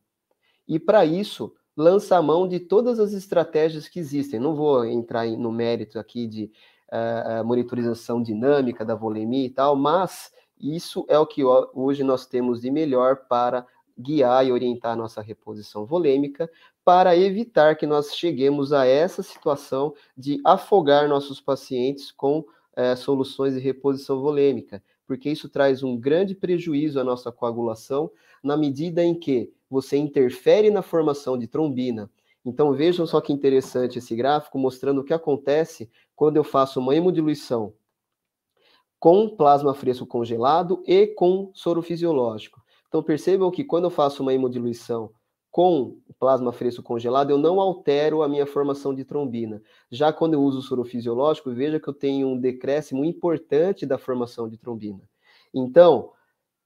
e 0.68 0.78
para 0.78 1.04
isso 1.04 1.52
lança 1.76 2.16
a 2.16 2.22
mão 2.22 2.46
de 2.46 2.60
todas 2.60 3.00
as 3.00 3.12
estratégias 3.12 3.88
que 3.88 3.98
existem. 3.98 4.38
Não 4.38 4.54
vou 4.54 4.84
entrar 4.84 5.26
no 5.26 5.50
mérito 5.50 5.98
aqui 5.98 6.26
de 6.26 6.52
uh, 6.92 7.44
monitorização 7.44 8.22
dinâmica 8.22 8.84
da 8.84 8.94
volemia 8.94 9.46
e 9.46 9.50
tal, 9.50 9.74
mas 9.74 10.32
isso 10.58 11.04
é 11.08 11.18
o 11.18 11.26
que 11.26 11.42
hoje 11.44 12.04
nós 12.04 12.26
temos 12.26 12.60
de 12.60 12.70
melhor 12.70 13.26
para 13.28 13.66
guiar 13.98 14.46
e 14.46 14.52
orientar 14.52 14.92
a 14.92 14.96
nossa 14.96 15.20
reposição 15.22 15.84
volêmica, 15.84 16.50
para 16.84 17.16
evitar 17.16 17.76
que 17.76 17.86
nós 17.86 18.14
cheguemos 18.14 18.72
a 18.72 18.86
essa 18.86 19.22
situação 19.22 19.94
de 20.16 20.40
afogar 20.44 21.08
nossos 21.08 21.40
pacientes 21.40 22.10
com 22.10 22.40
uh, 22.40 22.96
soluções 22.96 23.54
de 23.54 23.60
reposição 23.60 24.20
volêmica, 24.20 24.82
porque 25.06 25.30
isso 25.30 25.48
traz 25.48 25.82
um 25.82 25.96
grande 25.96 26.34
prejuízo 26.34 27.00
à 27.00 27.04
nossa 27.04 27.30
coagulação, 27.32 28.10
na 28.42 28.56
medida 28.56 29.02
em 29.02 29.14
que 29.14 29.52
você 29.70 29.96
interfere 29.96 30.70
na 30.70 30.82
formação 30.82 31.38
de 31.38 31.46
trombina. 31.46 32.10
Então 32.44 32.72
vejam 32.72 33.06
só 33.06 33.20
que 33.20 33.32
interessante 33.32 33.98
esse 33.98 34.14
gráfico 34.14 34.58
mostrando 34.58 35.00
o 35.00 35.04
que 35.04 35.14
acontece 35.14 35.90
quando 36.14 36.36
eu 36.36 36.44
faço 36.44 36.78
uma 36.78 36.94
hemodiluição 36.94 37.72
com 39.04 39.28
plasma 39.28 39.74
fresco 39.74 40.06
congelado 40.06 40.82
e 40.86 41.06
com 41.06 41.50
soro 41.52 41.82
fisiológico. 41.82 42.63
Então 42.94 43.02
percebam 43.02 43.50
que 43.50 43.64
quando 43.64 43.86
eu 43.86 43.90
faço 43.90 44.22
uma 44.22 44.32
hemodiluição 44.32 45.10
com 45.50 45.98
plasma 46.16 46.52
fresco 46.52 46.80
congelado, 46.80 47.28
eu 47.28 47.36
não 47.36 47.60
altero 47.60 48.22
a 48.22 48.28
minha 48.28 48.46
formação 48.46 48.94
de 48.94 49.04
trombina. 49.04 49.60
Já 49.90 50.12
quando 50.12 50.34
eu 50.34 50.40
uso 50.40 50.60
o 50.60 50.62
soro 50.62 50.84
fisiológico, 50.84 51.52
veja 51.52 51.80
que 51.80 51.88
eu 51.88 51.92
tenho 51.92 52.28
um 52.28 52.38
decréscimo 52.38 53.04
importante 53.04 53.84
da 53.84 53.98
formação 53.98 54.48
de 54.48 54.56
trombina. 54.56 55.00
Então, 55.52 56.12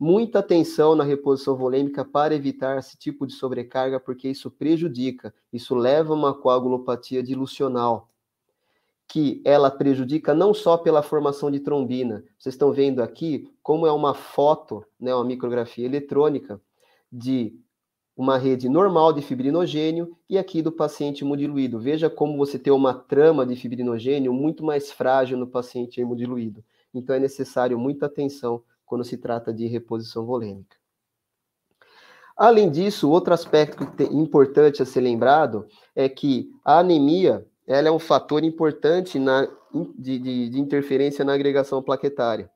Muita 0.00 0.38
atenção 0.38 0.94
na 0.94 1.02
reposição 1.02 1.56
volêmica 1.56 2.04
para 2.04 2.32
evitar 2.32 2.78
esse 2.78 2.96
tipo 2.96 3.26
de 3.26 3.32
sobrecarga, 3.32 3.98
porque 3.98 4.28
isso 4.28 4.48
prejudica, 4.48 5.34
isso 5.52 5.74
leva 5.74 6.12
a 6.12 6.16
uma 6.16 6.32
coagulopatia 6.32 7.20
dilucional, 7.20 8.08
que 9.08 9.40
ela 9.42 9.70
prejudica 9.70 10.34
não 10.34 10.52
só 10.52 10.76
pela 10.76 11.02
formação 11.02 11.50
de 11.50 11.60
trombina. 11.60 12.22
Vocês 12.38 12.54
estão 12.54 12.70
vendo 12.70 13.02
aqui 13.02 13.50
como 13.62 13.86
é 13.86 13.92
uma 13.92 14.12
foto, 14.12 14.84
né, 15.00 15.14
uma 15.14 15.24
micrografia 15.24 15.86
eletrônica 15.86 16.60
de 17.10 17.58
uma 18.14 18.36
rede 18.36 18.68
normal 18.68 19.12
de 19.12 19.22
fibrinogênio 19.22 20.14
e 20.28 20.36
aqui 20.36 20.60
do 20.60 20.70
paciente 20.70 21.24
hemodiluído. 21.24 21.80
Veja 21.80 22.10
como 22.10 22.36
você 22.36 22.58
tem 22.58 22.72
uma 22.72 22.92
trama 22.92 23.46
de 23.46 23.56
fibrinogênio 23.56 24.32
muito 24.34 24.62
mais 24.62 24.92
frágil 24.92 25.38
no 25.38 25.46
paciente 25.46 26.00
hemodiluído. 26.00 26.62
Então 26.92 27.14
é 27.14 27.18
necessário 27.18 27.78
muita 27.78 28.06
atenção 28.06 28.62
quando 28.84 29.04
se 29.04 29.16
trata 29.16 29.54
de 29.54 29.66
reposição 29.66 30.26
volêmica. 30.26 30.76
Além 32.36 32.70
disso, 32.70 33.10
outro 33.10 33.32
aspecto 33.32 33.84
importante 34.12 34.82
a 34.82 34.86
ser 34.86 35.00
lembrado 35.00 35.66
é 35.94 36.08
que 36.08 36.50
a 36.64 36.78
anemia 36.78 37.46
ela 37.68 37.88
é 37.88 37.92
um 37.92 37.98
fator 37.98 38.42
importante 38.42 39.18
na, 39.18 39.46
de, 39.98 40.18
de, 40.18 40.48
de 40.48 40.58
interferência 40.58 41.22
na 41.22 41.34
agregação 41.34 41.82
plaquetária. 41.82 42.50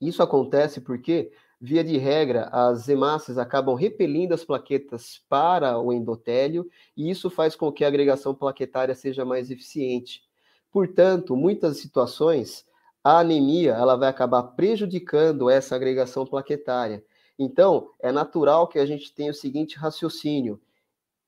Isso 0.00 0.20
acontece 0.20 0.80
porque, 0.80 1.30
via 1.60 1.84
de 1.84 1.96
regra, 1.96 2.48
as 2.52 2.88
hemácias 2.88 3.38
acabam 3.38 3.76
repelindo 3.76 4.34
as 4.34 4.44
plaquetas 4.44 5.22
para 5.28 5.78
o 5.78 5.92
endotélio, 5.92 6.68
e 6.96 7.08
isso 7.08 7.30
faz 7.30 7.54
com 7.54 7.70
que 7.70 7.84
a 7.84 7.88
agregação 7.88 8.34
plaquetária 8.34 8.96
seja 8.96 9.24
mais 9.24 9.48
eficiente. 9.48 10.24
Portanto, 10.72 11.36
muitas 11.36 11.78
situações, 11.78 12.66
a 13.04 13.20
anemia 13.20 13.74
ela 13.74 13.94
vai 13.94 14.08
acabar 14.08 14.42
prejudicando 14.42 15.48
essa 15.48 15.76
agregação 15.76 16.26
plaquetária. 16.26 17.02
Então, 17.38 17.90
é 18.00 18.10
natural 18.10 18.66
que 18.66 18.80
a 18.80 18.84
gente 18.84 19.14
tenha 19.14 19.30
o 19.30 19.34
seguinte 19.34 19.76
raciocínio: 19.76 20.60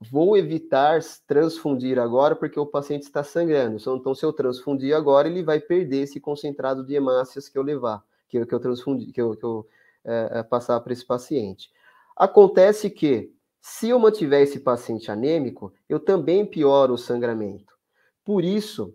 vou 0.00 0.36
evitar 0.36 1.00
transfundir 1.26 1.98
agora 1.98 2.36
porque 2.36 2.58
o 2.58 2.66
paciente 2.66 3.02
está 3.02 3.22
sangrando. 3.24 3.76
Então, 3.76 4.14
se 4.14 4.24
eu 4.24 4.32
transfundir 4.32 4.94
agora, 4.94 5.28
ele 5.28 5.42
vai 5.42 5.60
perder 5.60 6.02
esse 6.02 6.20
concentrado 6.20 6.84
de 6.84 6.94
hemácias 6.94 7.48
que 7.48 7.58
eu 7.58 7.62
levar, 7.62 8.04
que 8.28 8.38
eu, 8.38 8.46
que 8.46 8.54
eu 8.54 8.60
transfundi, 8.60 9.12
que 9.12 9.20
eu, 9.20 9.36
que 9.36 9.44
eu 9.44 9.66
é, 10.04 10.42
passar 10.42 10.80
para 10.80 10.92
esse 10.92 11.04
paciente. 11.04 11.70
Acontece 12.16 12.90
que, 12.90 13.32
se 13.60 13.88
eu 13.88 13.98
mantiver 13.98 14.42
esse 14.42 14.60
paciente 14.60 15.10
anêmico, 15.10 15.72
eu 15.88 16.00
também 16.00 16.46
pioro 16.46 16.94
o 16.94 16.98
sangramento. 16.98 17.76
Por 18.24 18.44
isso 18.44 18.94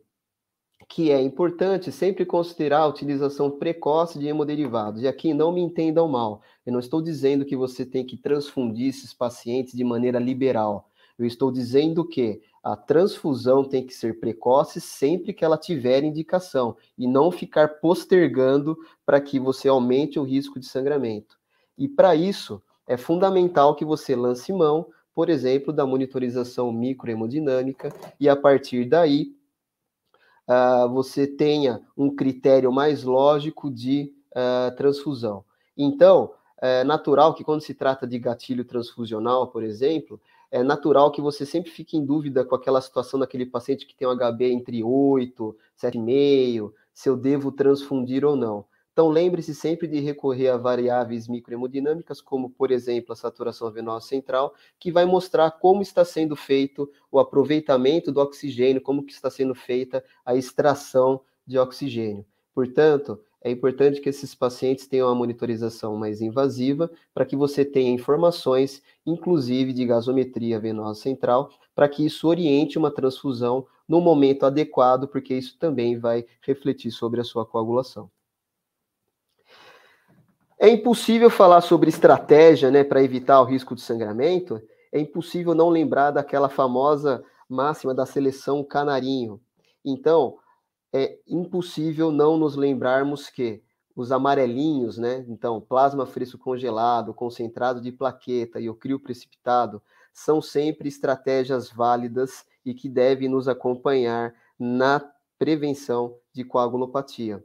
que 0.87 1.11
é 1.11 1.21
importante 1.21 1.91
sempre 1.91 2.25
considerar 2.25 2.79
a 2.79 2.87
utilização 2.87 3.49
precoce 3.49 4.19
de 4.19 4.27
hemoderivados. 4.27 5.01
E 5.01 5.07
aqui 5.07 5.33
não 5.33 5.51
me 5.51 5.61
entendam 5.61 6.07
mal, 6.07 6.41
eu 6.65 6.73
não 6.73 6.79
estou 6.79 7.01
dizendo 7.01 7.45
que 7.45 7.55
você 7.55 7.85
tem 7.85 8.05
que 8.05 8.17
transfundir 8.17 8.89
esses 8.89 9.13
pacientes 9.13 9.73
de 9.73 9.83
maneira 9.83 10.19
liberal. 10.19 10.89
Eu 11.17 11.25
estou 11.25 11.51
dizendo 11.51 12.07
que 12.07 12.41
a 12.63 12.75
transfusão 12.75 13.63
tem 13.63 13.85
que 13.85 13.93
ser 13.93 14.19
precoce 14.19 14.79
sempre 14.79 15.33
que 15.33 15.43
ela 15.43 15.57
tiver 15.57 16.03
indicação 16.03 16.77
e 16.97 17.07
não 17.07 17.29
ficar 17.29 17.79
postergando 17.79 18.77
para 19.05 19.19
que 19.19 19.39
você 19.39 19.67
aumente 19.67 20.17
o 20.17 20.23
risco 20.23 20.59
de 20.59 20.65
sangramento. 20.65 21.37
E 21.77 21.87
para 21.87 22.15
isso, 22.15 22.61
é 22.87 22.95
fundamental 22.95 23.75
que 23.75 23.83
você 23.83 24.15
lance 24.15 24.51
mão, 24.53 24.87
por 25.13 25.29
exemplo, 25.29 25.73
da 25.73 25.85
monitorização 25.85 26.71
microhemodinâmica 26.71 27.93
e 28.19 28.29
a 28.29 28.35
partir 28.35 28.85
daí 28.85 29.35
uh, 30.47 30.89
você 30.89 31.27
tenha 31.27 31.81
um 31.95 32.15
critério 32.15 32.71
mais 32.71 33.03
lógico 33.03 33.69
de 33.69 34.13
uh, 34.31 34.75
transfusão. 34.75 35.43
Então, 35.77 36.33
é 36.61 36.81
natural 36.83 37.33
que 37.33 37.43
quando 37.43 37.59
se 37.59 37.73
trata 37.73 38.07
de 38.07 38.17
gatilho 38.17 38.63
transfusional, 38.63 39.47
por 39.47 39.63
exemplo, 39.63 40.21
é 40.53 40.61
natural 40.61 41.11
que 41.11 41.19
você 41.19 41.47
sempre 41.47 41.71
fique 41.71 41.97
em 41.97 42.05
dúvida 42.05 42.45
com 42.45 42.53
aquela 42.53 42.79
situação 42.79 43.19
daquele 43.19 43.43
paciente 43.43 43.87
que 43.87 43.95
tem 43.95 44.07
um 44.07 44.15
HB 44.15 44.51
entre 44.51 44.83
8, 44.83 45.57
7,5, 45.75 46.71
se 46.93 47.09
eu 47.09 47.17
devo 47.17 47.51
transfundir 47.51 48.23
ou 48.23 48.35
não. 48.35 48.63
Então, 48.91 49.09
lembre-se 49.09 49.55
sempre 49.55 49.87
de 49.87 49.99
recorrer 49.99 50.49
a 50.49 50.57
variáveis 50.57 51.27
microhemodinâmicas, 51.27 52.21
como, 52.21 52.51
por 52.51 52.69
exemplo, 52.69 53.13
a 53.13 53.15
saturação 53.15 53.71
venosa 53.71 54.05
central, 54.05 54.53
que 54.79 54.91
vai 54.91 55.05
mostrar 55.05 55.49
como 55.49 55.81
está 55.81 56.05
sendo 56.05 56.35
feito 56.35 56.87
o 57.11 57.17
aproveitamento 57.17 58.11
do 58.11 58.21
oxigênio, 58.21 58.79
como 58.79 59.03
que 59.03 59.11
está 59.11 59.31
sendo 59.31 59.55
feita 59.55 60.05
a 60.23 60.35
extração 60.35 61.21
de 61.47 61.57
oxigênio. 61.57 62.23
Portanto, 62.53 63.19
é 63.43 63.51
importante 63.51 63.99
que 63.99 64.07
esses 64.07 64.33
pacientes 64.33 64.87
tenham 64.87 65.07
uma 65.07 65.15
monitorização 65.15 65.97
mais 65.97 66.21
invasiva 66.21 66.89
para 67.13 67.25
que 67.25 67.35
você 67.35 67.65
tenha 67.65 67.91
informações, 67.91 68.81
inclusive 69.05 69.73
de 69.73 69.85
gasometria 69.85 70.59
venosa 70.59 71.01
central, 71.01 71.51
para 71.75 71.89
que 71.89 72.05
isso 72.05 72.27
oriente 72.27 72.77
uma 72.77 72.89
transfusão 72.89 73.67
no 73.85 73.99
momento 73.99 74.45
adequado, 74.45 75.09
porque 75.09 75.33
isso 75.33 75.57
também 75.59 75.99
vai 75.99 76.25
refletir 76.41 76.89
sobre 76.91 77.19
a 77.19 77.23
sua 77.23 77.45
coagulação. 77.45 78.09
É 80.57 80.69
impossível 80.69 81.29
falar 81.29 81.59
sobre 81.59 81.89
estratégia 81.89 82.71
né, 82.71 82.85
para 82.85 83.03
evitar 83.03 83.41
o 83.41 83.45
risco 83.45 83.75
de 83.75 83.81
sangramento, 83.81 84.61
é 84.89 85.01
impossível 85.01 85.53
não 85.53 85.67
lembrar 85.67 86.11
daquela 86.11 86.47
famosa 86.47 87.21
máxima 87.49 87.93
da 87.93 88.05
seleção 88.05 88.63
canarinho. 88.63 89.41
Então, 89.83 90.37
é 90.93 91.17
impossível 91.27 92.11
não 92.11 92.37
nos 92.37 92.55
lembrarmos 92.55 93.29
que 93.29 93.63
os 93.95 94.11
amarelinhos, 94.11 94.97
né? 94.97 95.25
Então, 95.27 95.59
plasma 95.59 96.05
fresco 96.05 96.37
congelado, 96.37 97.13
concentrado 97.13 97.81
de 97.81 97.91
plaqueta 97.91 98.59
e 98.59 98.69
o 98.69 98.75
crio 98.75 98.99
precipitado 98.99 99.81
são 100.13 100.41
sempre 100.41 100.87
estratégias 100.87 101.69
válidas 101.71 102.45
e 102.63 102.73
que 102.73 102.87
devem 102.87 103.27
nos 103.27 103.47
acompanhar 103.47 104.33
na 104.59 105.03
prevenção 105.37 106.15
de 106.31 106.43
coagulopatia. 106.43 107.43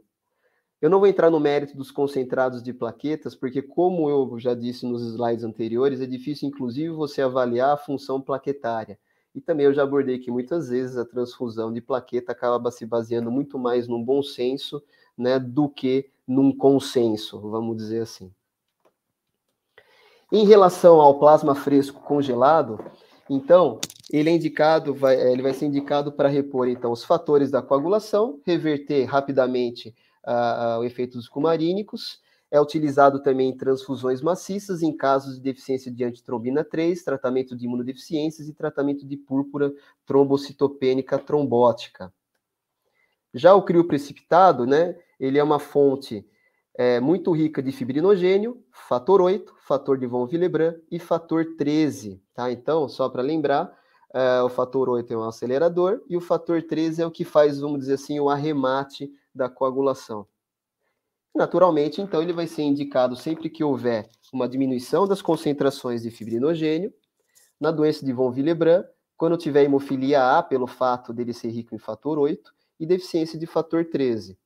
Eu 0.81 0.89
não 0.89 0.99
vou 0.99 1.07
entrar 1.07 1.29
no 1.29 1.39
mérito 1.39 1.75
dos 1.75 1.91
concentrados 1.91 2.63
de 2.63 2.71
plaquetas, 2.71 3.35
porque, 3.35 3.61
como 3.61 4.09
eu 4.09 4.39
já 4.39 4.53
disse 4.53 4.85
nos 4.85 5.03
slides 5.03 5.43
anteriores, 5.43 5.99
é 5.99 6.05
difícil, 6.05 6.47
inclusive, 6.47 6.89
você 6.89 7.21
avaliar 7.21 7.73
a 7.73 7.77
função 7.77 8.21
plaquetária. 8.21 8.97
E 9.33 9.41
também 9.41 9.65
eu 9.65 9.73
já 9.73 9.83
abordei 9.83 10.19
que 10.19 10.31
muitas 10.31 10.69
vezes 10.69 10.97
a 10.97 11.05
transfusão 11.05 11.71
de 11.71 11.81
plaqueta 11.81 12.31
acaba 12.31 12.71
se 12.71 12.85
baseando 12.85 13.29
muito 13.29 13.59
mais 13.59 13.87
num 13.87 14.03
bom 14.03 14.23
senso 14.23 14.81
né, 15.17 15.37
do 15.37 15.69
que 15.69 16.09
num 16.27 16.55
consenso, 16.55 17.39
vamos 17.39 17.77
dizer 17.77 18.01
assim. 18.01 18.31
Em 20.31 20.45
relação 20.45 21.01
ao 21.01 21.19
plasma 21.19 21.55
fresco 21.55 22.01
congelado, 22.01 22.79
então, 23.29 23.79
ele 24.11 24.29
é 24.29 24.33
indicado, 24.33 24.93
vai, 24.93 25.15
é, 25.15 25.31
ele 25.31 25.41
vai 25.41 25.53
ser 25.53 25.65
indicado 25.65 26.11
para 26.11 26.27
repor 26.27 26.67
então 26.67 26.91
os 26.91 27.03
fatores 27.03 27.51
da 27.51 27.61
coagulação, 27.61 28.39
reverter 28.45 29.05
rapidamente 29.05 29.93
uh, 30.25 30.79
o 30.79 30.83
efeito 30.83 31.17
dos 31.17 31.27
cumarínicos 31.27 32.19
é 32.51 32.59
utilizado 32.59 33.21
também 33.21 33.49
em 33.49 33.57
transfusões 33.57 34.21
maciças 34.21 34.81
em 34.81 34.95
casos 34.95 35.35
de 35.35 35.41
deficiência 35.41 35.91
de 35.91 36.03
antitrombina 36.03 36.63
3, 36.63 37.03
tratamento 37.03 37.55
de 37.55 37.65
imunodeficiências 37.65 38.47
e 38.47 38.53
tratamento 38.53 39.05
de 39.05 39.15
púrpura 39.15 39.73
trombocitopênica 40.05 41.19
trombótica. 41.19 42.11
Já 43.33 43.53
o 43.53 43.61
crio 43.61 43.85
precipitado, 43.85 44.65
né, 44.65 44.97
ele 45.19 45.37
é 45.37 45.43
uma 45.43 45.59
fonte 45.59 46.25
é, 46.75 46.99
muito 46.99 47.31
rica 47.31 47.61
de 47.61 47.71
fibrinogênio, 47.71 48.63
fator 48.71 49.21
8, 49.21 49.53
fator 49.59 49.97
de 49.97 50.07
von 50.07 50.23
Willebrand 50.23 50.75
e 50.89 50.97
fator 50.97 51.45
13, 51.57 52.21
tá? 52.33 52.51
Então, 52.51 52.87
só 52.87 53.09
para 53.09 53.21
lembrar, 53.21 53.77
é, 54.13 54.41
o 54.41 54.49
fator 54.49 54.89
8 54.89 55.13
é 55.13 55.17
um 55.17 55.23
acelerador 55.23 56.01
e 56.09 56.17
o 56.17 56.21
fator 56.21 56.63
13 56.63 57.01
é 57.01 57.05
o 57.05 57.11
que 57.11 57.23
faz, 57.23 57.59
vamos 57.59 57.79
dizer 57.79 57.95
assim, 57.95 58.19
o 58.19 58.29
arremate 58.29 59.11
da 59.35 59.49
coagulação. 59.49 60.25
Naturalmente, 61.35 62.01
então, 62.01 62.21
ele 62.21 62.33
vai 62.33 62.47
ser 62.47 62.63
indicado 62.63 63.15
sempre 63.15 63.49
que 63.49 63.63
houver 63.63 64.09
uma 64.33 64.47
diminuição 64.47 65.07
das 65.07 65.21
concentrações 65.21 66.01
de 66.01 66.11
fibrinogênio, 66.11 66.93
na 67.59 67.71
doença 67.71 68.05
de 68.05 68.13
von 68.13 68.31
Willebrand, 68.31 68.85
quando 69.17 69.37
tiver 69.37 69.63
hemofilia 69.63 70.37
A, 70.37 70.43
pelo 70.43 70.65
fato 70.65 71.13
dele 71.13 71.33
ser 71.33 71.49
rico 71.49 71.75
em 71.75 71.79
fator 71.79 72.17
8, 72.17 72.51
e 72.79 72.85
deficiência 72.85 73.37
de 73.37 73.45
fator 73.45 73.85
13. 73.85 74.37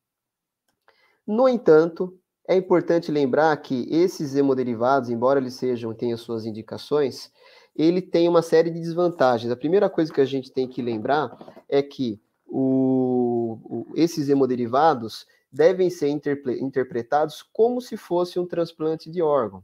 No 1.26 1.48
entanto, 1.48 2.17
é 2.48 2.56
importante 2.56 3.12
lembrar 3.12 3.56
que 3.58 3.88
esses 3.89 4.36
hemoderivados, 4.36 5.10
embora 5.10 5.39
eles 5.39 5.54
sejam 5.54 5.93
tenham 5.93 6.17
suas 6.17 6.46
indicações, 6.46 7.32
ele 7.76 8.02
tem 8.02 8.28
uma 8.28 8.41
série 8.41 8.69
de 8.69 8.80
desvantagens. 8.80 9.52
A 9.52 9.56
primeira 9.56 9.89
coisa 9.89 10.12
que 10.12 10.22
a 10.22 10.26
gente 10.26 10.52
tem 10.52 10.67
que 10.67 10.82
lembrar 10.82 11.38
é 11.69 11.82
que 11.82 12.19
o, 12.46 13.60
o, 13.63 13.86
esses 13.96 14.30
hemoderivados 14.30 15.26
devem 15.53 15.87
ser 15.91 16.09
interpretados 16.09 17.43
como 17.53 17.79
se 17.79 17.95
fosse 17.95 18.39
um 18.39 18.47
transplante 18.47 19.11
de 19.11 19.21
órgão, 19.21 19.63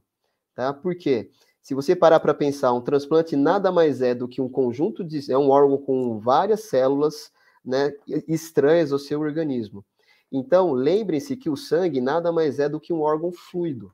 tá? 0.53 0.71
Por 0.71 0.95
quê? 0.95 1.31
Se 1.61 1.73
você 1.73 1.95
parar 1.95 2.19
para 2.19 2.33
pensar, 2.33 2.71
um 2.73 2.81
transplante 2.81 3.35
nada 3.35 3.71
mais 3.71 4.01
é 4.01 4.13
do 4.13 4.27
que 4.27 4.39
um 4.39 4.47
conjunto 4.47 5.03
de 5.03 5.31
é 5.31 5.37
um 5.37 5.49
órgão 5.49 5.79
com 5.79 6.19
várias 6.19 6.65
células, 6.65 7.31
né, 7.65 7.91
estranhas 8.27 8.93
ao 8.93 8.99
seu 8.99 9.19
organismo. 9.19 9.83
Então, 10.31 10.71
lembrem-se 10.71 11.35
que 11.35 11.49
o 11.49 11.57
sangue 11.57 11.99
nada 11.99 12.31
mais 12.31 12.59
é 12.59 12.69
do 12.69 12.79
que 12.79 12.93
um 12.93 13.01
órgão 13.01 13.31
fluido. 13.31 13.91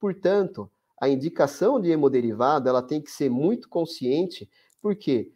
Portanto, 0.00 0.70
a 1.00 1.08
indicação 1.08 1.78
de 1.78 1.90
hemoderivado, 1.90 2.68
ela 2.68 2.82
tem 2.82 3.00
que 3.00 3.10
ser 3.10 3.30
muito 3.30 3.68
consciente, 3.68 4.48
porque 4.80 5.30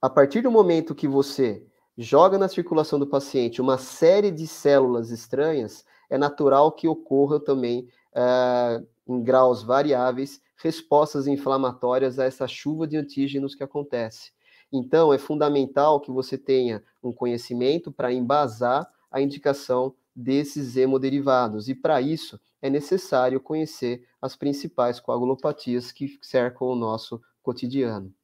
a 0.00 0.08
partir 0.08 0.40
do 0.40 0.50
momento 0.50 0.94
que 0.94 1.06
você 1.06 1.64
joga 1.96 2.38
na 2.38 2.48
circulação 2.48 2.98
do 2.98 3.06
paciente 3.06 3.60
uma 3.60 3.78
série 3.78 4.30
de 4.30 4.46
células 4.46 5.10
estranhas, 5.10 5.84
é 6.08 6.18
natural 6.18 6.72
que 6.72 6.88
ocorra 6.88 7.40
também, 7.40 7.88
uh, 8.14 8.86
em 9.06 9.22
graus 9.22 9.62
variáveis, 9.62 10.40
respostas 10.56 11.26
inflamatórias 11.26 12.18
a 12.18 12.24
essa 12.24 12.46
chuva 12.46 12.86
de 12.86 12.96
antígenos 12.96 13.54
que 13.54 13.62
acontece. 13.62 14.32
Então, 14.72 15.12
é 15.12 15.18
fundamental 15.18 16.00
que 16.00 16.10
você 16.10 16.38
tenha 16.38 16.82
um 17.02 17.12
conhecimento 17.12 17.92
para 17.92 18.12
embasar 18.12 18.88
a 19.10 19.20
indicação 19.20 19.94
desses 20.14 20.76
hemoderivados. 20.76 21.68
E 21.68 21.74
para 21.74 22.00
isso, 22.00 22.40
é 22.60 22.70
necessário 22.70 23.40
conhecer 23.40 24.06
as 24.20 24.36
principais 24.36 25.00
coagulopatias 25.00 25.92
que 25.92 26.18
cercam 26.22 26.68
o 26.68 26.76
nosso 26.76 27.20
cotidiano. 27.42 28.14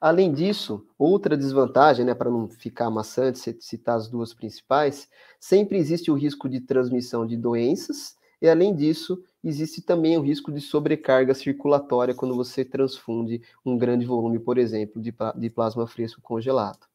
Além 0.00 0.32
disso, 0.32 0.86
outra 0.96 1.36
desvantagem, 1.36 2.04
né, 2.04 2.14
para 2.14 2.30
não 2.30 2.48
ficar 2.48 2.88
maçante 2.88 3.56
citar 3.60 3.96
as 3.96 4.08
duas 4.08 4.32
principais, 4.32 5.08
sempre 5.40 5.76
existe 5.76 6.10
o 6.10 6.14
risco 6.14 6.48
de 6.48 6.60
transmissão 6.60 7.26
de 7.26 7.36
doenças, 7.36 8.16
e 8.40 8.48
além 8.48 8.74
disso, 8.74 9.20
existe 9.42 9.82
também 9.82 10.16
o 10.16 10.20
risco 10.20 10.52
de 10.52 10.60
sobrecarga 10.60 11.34
circulatória 11.34 12.14
quando 12.14 12.36
você 12.36 12.64
transfunde 12.64 13.42
um 13.66 13.76
grande 13.76 14.06
volume, 14.06 14.38
por 14.38 14.56
exemplo, 14.56 15.02
de, 15.02 15.12
de 15.36 15.50
plasma 15.50 15.86
fresco 15.86 16.20
congelado. 16.22 16.86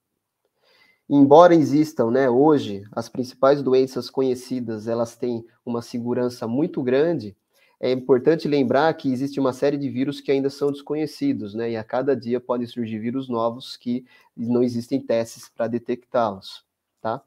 embora 1.09 1.53
existam, 1.53 2.09
né, 2.11 2.29
hoje, 2.29 2.83
as 2.91 3.09
principais 3.09 3.61
doenças 3.61 4.09
conhecidas, 4.09 4.87
elas 4.87 5.15
têm 5.15 5.45
uma 5.65 5.81
segurança 5.81 6.47
muito 6.47 6.81
grande, 6.81 7.35
é 7.83 7.91
importante 7.91 8.47
lembrar 8.47 8.93
que 8.93 9.11
existe 9.11 9.41
uma 9.41 9.51
série 9.51 9.77
de 9.77 9.89
vírus 9.89 10.21
que 10.21 10.31
ainda 10.31 10.49
são 10.49 10.71
desconhecidos, 10.71 11.53
né, 11.53 11.71
e 11.71 11.75
a 11.75 11.83
cada 11.83 12.15
dia 12.15 12.39
podem 12.39 12.65
surgir 12.65 12.97
vírus 12.97 13.27
novos 13.27 13.75
que 13.75 14.05
não 14.37 14.63
existem 14.63 15.01
testes 15.01 15.49
para 15.49 15.67
detectá-los, 15.67 16.63
tá? 17.01 17.21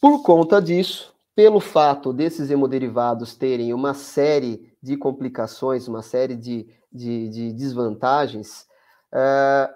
Por 0.00 0.22
conta 0.22 0.62
disso, 0.62 1.14
pelo 1.34 1.60
fato 1.60 2.10
desses 2.10 2.50
hemoderivados 2.50 3.36
terem 3.36 3.74
uma 3.74 3.92
série 3.92 4.74
de 4.82 4.96
complicações, 4.96 5.88
uma 5.88 6.00
série 6.00 6.36
de, 6.36 6.66
de, 6.90 7.28
de 7.28 7.52
desvantagens, 7.52 8.66
uh, 9.12 9.70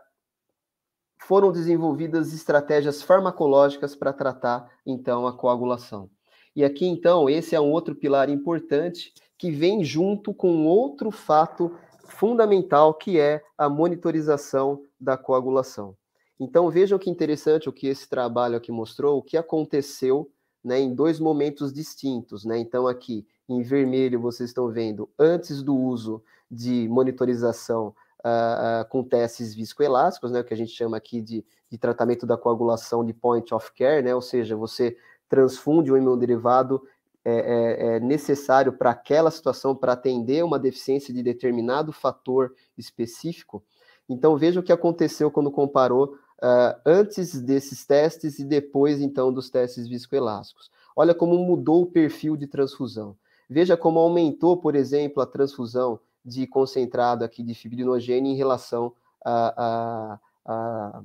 foram 1.18 1.53
desenvolvidas 1.53 2.33
estratégias 2.33 3.03
farmacológicas 3.03 3.94
para 3.94 4.14
tratar, 4.14 4.70
então, 4.87 5.27
a 5.27 5.37
coagulação. 5.37 6.09
E 6.55 6.64
aqui, 6.64 6.87
então, 6.87 7.29
esse 7.29 7.55
é 7.55 7.61
um 7.61 7.71
outro 7.71 7.95
pilar 7.95 8.29
importante 8.31 9.12
que 9.37 9.51
vem 9.51 9.83
junto 9.83 10.33
com 10.33 10.67
outro 10.67 11.11
fato 11.11 11.77
fundamental, 12.07 12.95
que 12.95 13.19
é 13.19 13.43
a 13.59 13.69
monitorização 13.69 14.83
da 15.01 15.17
coagulação. 15.17 15.97
Então, 16.38 16.71
vejam 16.71 16.99
que 16.99 17.11
interessante 17.11 17.69
o 17.69 17.73
que 17.73 17.87
esse 17.87 18.09
trabalho 18.09 18.57
aqui 18.57 18.71
mostrou, 18.71 19.19
o 19.19 19.23
que 19.23 19.37
aconteceu 19.37 20.31
né, 20.62 20.81
em 20.81 20.95
dois 20.95 21.21
momentos 21.21 21.73
distintos. 21.73 22.45
Né? 22.45 22.59
Então, 22.59 22.87
aqui 22.87 23.27
em 23.49 23.62
vermelho, 23.62 24.21
vocês 24.21 24.51
estão 24.51 24.69
vendo 24.69 25.09
antes 25.19 25.62
do 25.62 25.77
uso 25.77 26.23
de 26.51 26.88
monitorização 26.88 27.95
uh, 28.25 28.83
uh, 28.83 28.88
com 28.88 29.03
testes 29.03 29.55
viscoelásticos, 29.55 30.31
né, 30.31 30.40
o 30.40 30.45
que 30.45 30.55
a 30.55 30.57
gente 30.57 30.73
chama 30.73 30.97
aqui 30.97 31.21
de, 31.21 31.45
de, 31.71 31.79
tratamento 31.79 32.27
da 32.27 32.37
coagulação 32.37 33.05
de 33.05 33.12
point 33.12 33.53
of 33.53 33.73
care, 33.75 34.03
né, 34.03 34.14
ou 34.14 34.23
seja, 34.23 34.57
você 34.57 34.97
transfunde 35.29 35.93
um 35.93 35.97
imunoderivado 35.97 36.83
é, 37.25 37.33
é, 37.33 37.97
é 37.97 38.01
necessário 38.01 38.73
para 38.73 38.91
aquela 38.91 39.31
situação, 39.31 39.75
para 39.75 39.93
atender 39.93 40.45
uma 40.45 40.59
deficiência 40.59 41.13
de 41.13 41.23
determinado 41.23 41.93
fator 41.93 42.55
específico. 42.77 43.65
Então, 44.09 44.37
veja 44.37 44.61
o 44.61 44.63
que 44.63 44.73
aconteceu 44.73 45.31
quando 45.31 45.51
comparou 45.51 46.15
uh, 46.43 46.79
antes 46.85 47.41
desses 47.41 47.87
testes 47.87 48.39
e 48.39 48.45
depois, 48.45 49.01
então, 49.01 49.33
dos 49.33 49.49
testes 49.49 49.89
viscoelásticos. 49.89 50.71
Olha 50.95 51.15
como 51.15 51.39
mudou 51.39 51.83
o 51.83 51.87
perfil 51.87 52.37
de 52.37 52.47
transfusão. 52.47 53.17
Veja 53.49 53.77
como 53.77 53.99
aumentou, 53.99 54.57
por 54.57 54.75
exemplo, 54.75 55.23
a 55.23 55.27
transfusão 55.27 55.99
de 56.25 56.47
concentrado 56.47 57.25
aqui 57.25 57.43
de 57.43 57.55
fibrinogênio 57.55 58.33
em 58.33 58.37
relação 58.37 58.93
a, 59.25 60.19
a, 60.47 60.53
a 60.53 61.03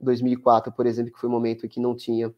2004, 0.00 0.72
por 0.72 0.86
exemplo, 0.86 1.12
que 1.12 1.18
foi 1.18 1.28
o 1.28 1.32
um 1.32 1.34
momento 1.34 1.66
em 1.66 1.68
que 1.68 1.80
não 1.80 1.96
tinha 1.96 2.32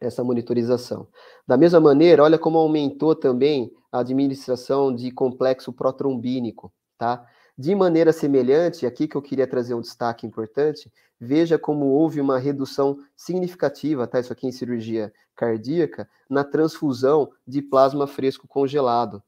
essa 0.00 0.22
monitorização. 0.22 1.08
Da 1.46 1.56
mesma 1.56 1.80
maneira, 1.80 2.22
olha 2.22 2.38
como 2.38 2.58
aumentou 2.58 3.14
também 3.14 3.72
a 3.90 4.00
administração 4.00 4.94
de 4.94 5.10
complexo 5.10 5.72
protrombínico, 5.72 6.72
tá? 6.96 7.26
De 7.56 7.74
maneira 7.74 8.12
semelhante, 8.12 8.86
aqui 8.86 9.08
que 9.08 9.16
eu 9.16 9.22
queria 9.22 9.46
trazer 9.46 9.74
um 9.74 9.80
destaque 9.80 10.26
importante, 10.26 10.92
veja 11.20 11.58
como 11.58 11.86
houve 11.86 12.20
uma 12.20 12.38
redução 12.38 12.98
significativa, 13.16 14.06
tá? 14.06 14.20
Isso 14.20 14.32
aqui 14.32 14.46
em 14.46 14.52
cirurgia 14.52 15.12
cardíaca, 15.34 16.08
na 16.30 16.44
transfusão 16.44 17.30
de 17.46 17.60
plasma 17.60 18.06
fresco 18.06 18.46
congelado. 18.46 19.22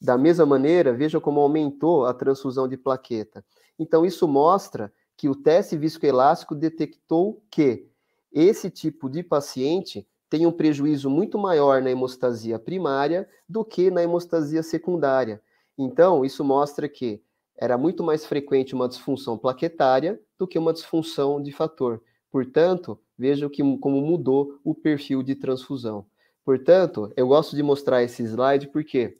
Da 0.00 0.16
mesma 0.16 0.46
maneira, 0.46 0.92
veja 0.92 1.20
como 1.20 1.40
aumentou 1.40 2.06
a 2.06 2.14
transfusão 2.14 2.66
de 2.68 2.76
plaqueta. 2.76 3.44
Então, 3.78 4.04
isso 4.04 4.26
mostra 4.26 4.92
que 5.16 5.28
o 5.28 5.34
teste 5.34 5.76
viscoelástico 5.76 6.54
detectou 6.54 7.42
que 7.50 7.86
esse 8.32 8.70
tipo 8.70 9.08
de 9.08 9.22
paciente 9.22 10.06
tem 10.28 10.46
um 10.46 10.52
prejuízo 10.52 11.08
muito 11.08 11.38
maior 11.38 11.80
na 11.82 11.90
hemostasia 11.90 12.58
primária 12.58 13.28
do 13.48 13.64
que 13.64 13.90
na 13.90 14.02
hemostasia 14.02 14.62
secundária. 14.62 15.40
Então, 15.78 16.24
isso 16.24 16.44
mostra 16.44 16.88
que 16.88 17.22
era 17.56 17.78
muito 17.78 18.02
mais 18.02 18.26
frequente 18.26 18.74
uma 18.74 18.88
disfunção 18.88 19.38
plaquetária 19.38 20.20
do 20.38 20.46
que 20.46 20.58
uma 20.58 20.72
disfunção 20.72 21.40
de 21.42 21.52
fator. 21.52 22.02
Portanto, 22.30 22.98
vejam 23.16 23.48
que, 23.48 23.62
como 23.78 24.00
mudou 24.00 24.60
o 24.62 24.74
perfil 24.74 25.22
de 25.22 25.34
transfusão. 25.34 26.06
Portanto, 26.44 27.12
eu 27.16 27.26
gosto 27.26 27.56
de 27.56 27.62
mostrar 27.62 28.02
esse 28.02 28.22
slide 28.22 28.68
porque 28.68 29.16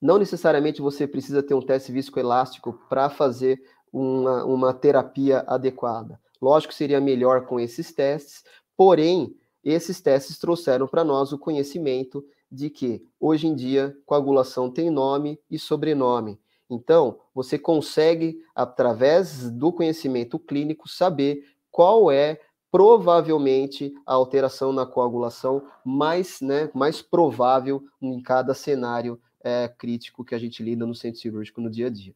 não 0.00 0.18
necessariamente 0.18 0.82
você 0.82 1.06
precisa 1.06 1.42
ter 1.42 1.54
um 1.54 1.62
teste 1.62 1.90
viscoelástico 1.92 2.72
para 2.88 3.08
fazer 3.08 3.62
uma, 3.92 4.44
uma 4.44 4.74
terapia 4.74 5.44
adequada. 5.46 6.20
Lógico 6.42 6.72
que 6.72 6.76
seria 6.76 7.00
melhor 7.00 7.46
com 7.46 7.60
esses 7.60 7.92
testes, 7.94 8.42
porém, 8.76 9.36
esses 9.62 10.00
testes 10.00 10.38
trouxeram 10.38 10.88
para 10.88 11.04
nós 11.04 11.32
o 11.32 11.38
conhecimento 11.38 12.24
de 12.50 12.68
que, 12.68 13.06
hoje 13.20 13.46
em 13.46 13.54
dia, 13.54 13.96
coagulação 14.04 14.68
tem 14.68 14.90
nome 14.90 15.38
e 15.48 15.56
sobrenome. 15.56 16.40
Então, 16.68 17.20
você 17.32 17.56
consegue, 17.56 18.42
através 18.54 19.50
do 19.52 19.72
conhecimento 19.72 20.36
clínico, 20.36 20.88
saber 20.88 21.44
qual 21.70 22.10
é 22.10 22.40
provavelmente 22.72 23.94
a 24.04 24.14
alteração 24.14 24.72
na 24.72 24.84
coagulação 24.84 25.62
mais, 25.84 26.40
né, 26.40 26.70
mais 26.74 27.00
provável 27.00 27.84
em 28.00 28.20
cada 28.20 28.52
cenário 28.52 29.20
é, 29.44 29.68
crítico 29.68 30.24
que 30.24 30.34
a 30.34 30.38
gente 30.38 30.62
lida 30.62 30.84
no 30.84 30.94
centro 30.94 31.20
cirúrgico 31.20 31.60
no 31.60 31.70
dia 31.70 31.86
a 31.86 31.90
dia. 31.90 32.14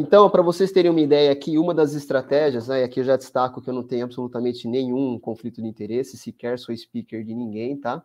Então, 0.00 0.30
para 0.30 0.42
vocês 0.42 0.70
terem 0.70 0.92
uma 0.92 1.00
ideia 1.00 1.32
aqui, 1.32 1.58
uma 1.58 1.74
das 1.74 1.92
estratégias, 1.92 2.68
né, 2.68 2.82
e 2.82 2.84
aqui 2.84 3.00
eu 3.00 3.04
já 3.04 3.16
destaco 3.16 3.60
que 3.60 3.68
eu 3.68 3.74
não 3.74 3.82
tenho 3.82 4.04
absolutamente 4.04 4.68
nenhum 4.68 5.18
conflito 5.18 5.60
de 5.60 5.66
interesse, 5.66 6.16
sequer 6.16 6.56
sou 6.56 6.76
speaker 6.76 7.24
de 7.24 7.34
ninguém, 7.34 7.76
tá? 7.76 8.00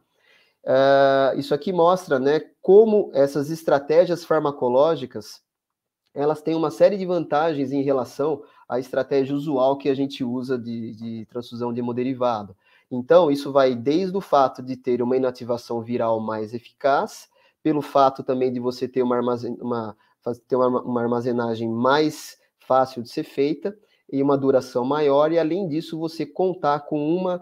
Uh, 0.64 1.38
isso 1.38 1.54
aqui 1.54 1.72
mostra 1.72 2.18
né, 2.18 2.42
como 2.64 3.12
essas 3.14 3.52
estratégias 3.52 4.26
farmacológicas 4.26 5.44
elas 6.16 6.42
têm 6.42 6.56
uma 6.56 6.72
série 6.72 6.98
de 6.98 7.06
vantagens 7.06 7.72
em 7.72 7.84
relação 7.84 8.42
à 8.68 8.80
estratégia 8.80 9.36
usual 9.36 9.78
que 9.78 9.88
a 9.88 9.94
gente 9.94 10.24
usa 10.24 10.58
de, 10.58 10.96
de 10.96 11.26
transfusão 11.28 11.72
de 11.72 11.80
hemoderivado. 11.80 12.58
Então, 12.90 13.30
isso 13.30 13.52
vai 13.52 13.76
desde 13.76 14.18
o 14.18 14.22
fato 14.22 14.64
de 14.64 14.76
ter 14.76 15.00
uma 15.04 15.16
inativação 15.16 15.80
viral 15.84 16.20
mais 16.20 16.56
eficaz, 16.56 17.30
pelo 17.62 17.84
fato 17.84 18.24
também 18.24 18.52
de 18.52 18.60
você 18.60 18.88
ter 18.88 19.04
uma, 19.04 19.16
armazen 19.16 19.56
uma, 19.62 19.96
ter 20.48 20.56
uma, 20.56 20.82
uma 20.82 21.02
armazenagem 21.02 21.70
mais 21.70 22.38
fácil 22.60 23.04
de 23.04 23.10
ser 23.10 23.24
feita 23.24 23.78
e 24.12 24.22
uma 24.22 24.38
duração 24.38 24.86
maior, 24.86 25.32
e 25.32 25.40
além 25.40 25.68
disso, 25.68 25.98
você 25.98 26.26
contar 26.26 26.82
com 26.82 27.16
uma 27.16 27.42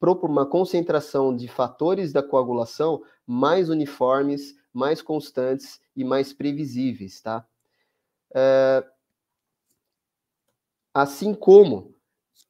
uma 0.00 0.46
concentração 0.46 1.34
de 1.34 1.48
fatores 1.48 2.12
da 2.12 2.22
coagulação 2.22 3.02
mais 3.26 3.68
uniformes, 3.68 4.54
mais 4.72 5.02
constantes 5.02 5.80
e 5.96 6.04
mais 6.04 6.32
previsíveis, 6.32 7.20
tá? 7.20 7.44
É... 8.32 8.84
Assim 10.94 11.34
como 11.34 11.97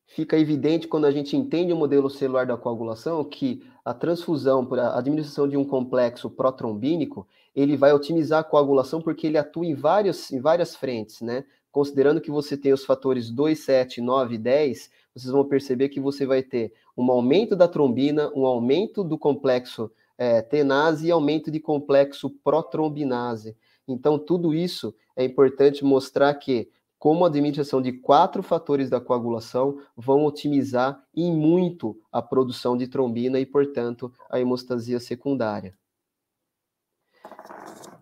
fica 0.08 0.38
evidente 0.38 0.88
quando 0.88 1.04
a 1.04 1.10
gente 1.10 1.36
entende 1.36 1.72
o 1.72 1.76
modelo 1.76 2.10
celular 2.10 2.46
da 2.46 2.56
coagulação 2.56 3.22
que 3.22 3.62
a 3.84 3.94
transfusão, 3.94 4.66
por 4.66 4.78
a 4.78 4.98
administração 4.98 5.46
de 5.46 5.56
um 5.56 5.64
complexo 5.64 6.28
protrombínico, 6.28 7.26
ele 7.54 7.76
vai 7.76 7.92
otimizar 7.92 8.40
a 8.40 8.44
coagulação 8.44 9.00
porque 9.00 9.26
ele 9.26 9.38
atua 9.38 9.66
em 9.66 9.74
várias, 9.74 10.32
em 10.32 10.40
várias 10.40 10.74
frentes, 10.74 11.20
né? 11.20 11.44
Considerando 11.70 12.20
que 12.20 12.30
você 12.30 12.56
tem 12.56 12.72
os 12.72 12.84
fatores 12.84 13.30
2, 13.30 13.58
7, 13.58 14.00
9 14.00 14.34
e 14.34 14.38
10, 14.38 14.90
vocês 15.14 15.32
vão 15.32 15.44
perceber 15.44 15.90
que 15.90 16.00
você 16.00 16.24
vai 16.24 16.42
ter 16.42 16.72
um 16.96 17.10
aumento 17.10 17.54
da 17.54 17.68
trombina, 17.68 18.32
um 18.34 18.46
aumento 18.46 19.04
do 19.04 19.18
complexo 19.18 19.90
é, 20.16 20.40
tenase 20.40 21.06
e 21.06 21.10
aumento 21.10 21.50
de 21.50 21.60
complexo 21.60 22.30
protrombinase. 22.42 23.56
Então, 23.86 24.18
tudo 24.18 24.54
isso 24.54 24.94
é 25.14 25.24
importante 25.24 25.84
mostrar 25.84 26.34
que, 26.34 26.68
como 26.98 27.24
a 27.24 27.28
administração 27.28 27.80
de 27.80 27.92
quatro 27.92 28.42
fatores 28.42 28.90
da 28.90 29.00
coagulação 29.00 29.80
vão 29.96 30.24
otimizar 30.24 31.02
em 31.14 31.32
muito 31.32 31.96
a 32.10 32.20
produção 32.20 32.76
de 32.76 32.88
trombina 32.88 33.38
e, 33.38 33.46
portanto, 33.46 34.12
a 34.28 34.40
hemostasia 34.40 34.98
secundária. 34.98 35.76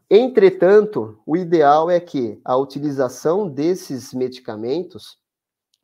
Entretanto, 0.08 1.20
o 1.26 1.36
ideal 1.36 1.90
é 1.90 1.98
que 1.98 2.40
a 2.44 2.56
utilização 2.56 3.48
desses 3.48 4.14
medicamentos 4.14 5.18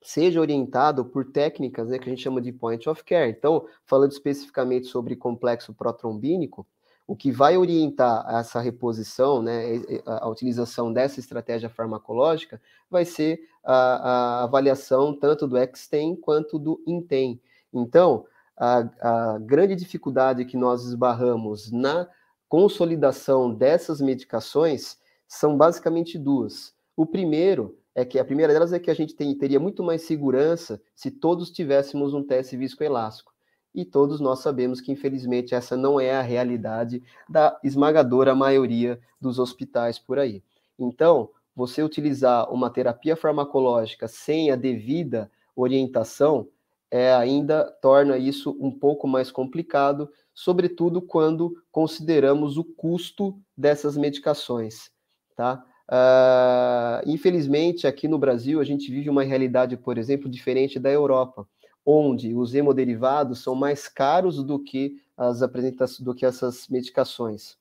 seja 0.01 0.41
orientado 0.41 1.05
por 1.05 1.31
técnicas 1.31 1.89
né, 1.89 1.99
que 1.99 2.09
a 2.09 2.13
gente 2.13 2.23
chama 2.23 2.41
de 2.41 2.53
point 2.53 2.89
of 2.89 3.03
care. 3.05 3.31
Então, 3.31 3.67
falando 3.85 4.13
especificamente 4.13 4.87
sobre 4.87 5.17
complexo 5.17 5.75
protrombínico, 5.75 6.67
o 7.07 7.17
que 7.17 7.31
vai 7.31 7.57
orientar 7.57 8.25
essa 8.37 8.61
reposição, 8.61 9.43
né, 9.43 9.65
a, 10.07 10.29
utilização 10.29 10.93
dessa 10.93 11.21
estratégia 11.21 11.69
farmacológica, 11.69 12.61
vai 12.91 13.05
ser 13.05 13.41
a, 13.65 13.75
a 13.75 14.43
avaliação 14.45 15.15
tanto 15.15 15.47
do 15.47 15.59
Extem 15.59 16.17
quanto 16.17 16.59
do 16.59 16.83
Intem. 16.87 17.41
Então, 17.73 18.25
a, 18.57 18.89
a 19.01 19.39
grande 19.39 19.75
dificuldade 19.75 20.45
que 20.45 20.57
nós 20.57 20.85
esbarramos 20.85 21.71
na 21.71 22.09
consolidação 22.49 23.53
dessas 23.53 24.01
medicações 24.01 24.99
são 25.27 25.57
basicamente 25.57 26.19
duas. 26.19 26.75
O 26.95 27.07
primeiro 27.07 27.79
é 27.95 28.05
que 28.05 28.19
a 28.19 28.25
primeira 28.25 28.53
delas 28.53 28.73
é 28.73 28.79
que 28.79 28.91
a 28.91 28.95
gente 28.95 29.15
tem, 29.15 29.37
teria 29.37 29.59
muito 29.59 29.83
mais 29.83 30.03
segurança 30.03 30.81
se 30.95 31.11
todos 31.11 31.51
tivéssemos 31.51 32.15
um 32.15 32.23
teste 32.23 32.57
viscoelástico. 32.57 33.32
E 33.75 33.85
todos 33.85 34.21
nós 34.21 34.41
sabemos 34.41 34.81
que, 34.81 34.93
infelizmente, 34.93 35.55
essa 35.55 35.77
não 35.77 35.99
é 35.99 36.15
a 36.15 36.23
realidade 36.23 37.03
da 37.29 37.59
esmagadora 37.65 38.35
maioria 38.35 39.01
dos 39.21 39.39
hospitais 39.39 39.99
por 39.99 40.19
aí. 40.19 40.43
Então, 40.79 41.31
você 41.55 41.83
utilizar 41.83 42.53
uma 42.53 42.71
terapia 42.71 43.17
farmacológica 43.17 44.09
sem 44.09 44.51
a 44.51 44.57
devida 44.57 45.31
orientação 45.55 46.49
é, 46.91 47.15
ainda 47.15 47.65
torna 47.81 48.19
isso 48.19 48.55
um 48.61 48.71
pouco 48.71 49.09
mais 49.09 49.31
complicado, 49.31 50.11
sobretudo 50.35 51.01
quando 51.01 51.57
consideramos 51.71 52.59
o 52.59 52.65
custo 52.65 53.39
dessas 53.57 53.97
medicações, 53.97 54.91
tá? 55.35 55.65
Uh, 55.89 57.03
infelizmente, 57.07 57.87
aqui 57.87 58.07
no 58.07 58.19
Brasil, 58.19 58.61
a 58.61 58.65
gente 58.65 58.91
vive 58.91 59.09
uma 59.09 59.23
realidade, 59.23 59.77
por 59.77 59.97
exemplo, 59.97 60.29
diferente 60.29 60.79
da 60.79 60.91
Europa, 60.91 61.47
onde 61.85 62.35
os 62.35 62.55
hemoderivados 62.55 63.41
são 63.41 63.55
mais 63.55 63.89
caros 63.89 64.43
do 64.43 64.59
que 64.59 65.01
as 65.17 65.43
apresentações, 65.43 66.01
do 66.01 66.15
que 66.15 66.25
essas 66.25 66.69
medicações. 66.69 67.57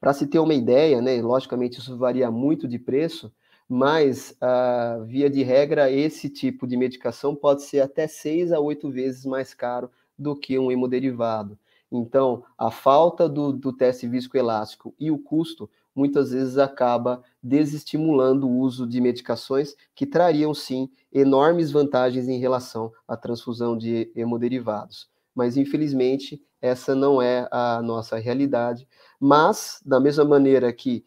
Para 0.00 0.12
se 0.12 0.26
ter 0.26 0.38
uma 0.38 0.54
ideia, 0.54 1.00
né, 1.00 1.22
logicamente 1.22 1.78
isso 1.78 1.96
varia 1.96 2.30
muito 2.30 2.66
de 2.66 2.78
preço, 2.78 3.32
mas, 3.68 4.36
uh, 4.42 5.04
via 5.04 5.30
de 5.30 5.42
regra, 5.42 5.90
esse 5.90 6.28
tipo 6.28 6.66
de 6.66 6.76
medicação 6.76 7.34
pode 7.34 7.62
ser 7.62 7.80
até 7.80 8.06
seis 8.06 8.52
a 8.52 8.60
oito 8.60 8.90
vezes 8.90 9.24
mais 9.24 9.54
caro 9.54 9.90
do 10.18 10.36
que 10.36 10.58
um 10.58 10.70
hemoderivado. 10.70 11.58
Então, 11.90 12.42
a 12.56 12.70
falta 12.70 13.28
do, 13.28 13.52
do 13.52 13.72
teste 13.72 14.08
viscoelástico 14.08 14.94
e 14.98 15.10
o 15.10 15.18
custo 15.18 15.70
muitas 15.94 16.30
vezes 16.30 16.58
acaba 16.58 17.22
desestimulando 17.42 18.48
o 18.48 18.58
uso 18.58 18.86
de 18.86 19.00
medicações 19.00 19.74
que 19.94 20.06
trariam 20.06 20.54
sim 20.54 20.90
enormes 21.12 21.70
vantagens 21.70 22.28
em 22.28 22.38
relação 22.38 22.92
à 23.06 23.16
transfusão 23.16 23.76
de 23.76 24.10
hemoderivados. 24.14 25.10
Mas 25.34 25.56
infelizmente 25.56 26.42
essa 26.60 26.94
não 26.94 27.20
é 27.20 27.48
a 27.50 27.82
nossa 27.82 28.16
realidade. 28.16 28.86
Mas 29.18 29.80
da 29.84 29.98
mesma 29.98 30.24
maneira 30.24 30.72
que 30.72 31.04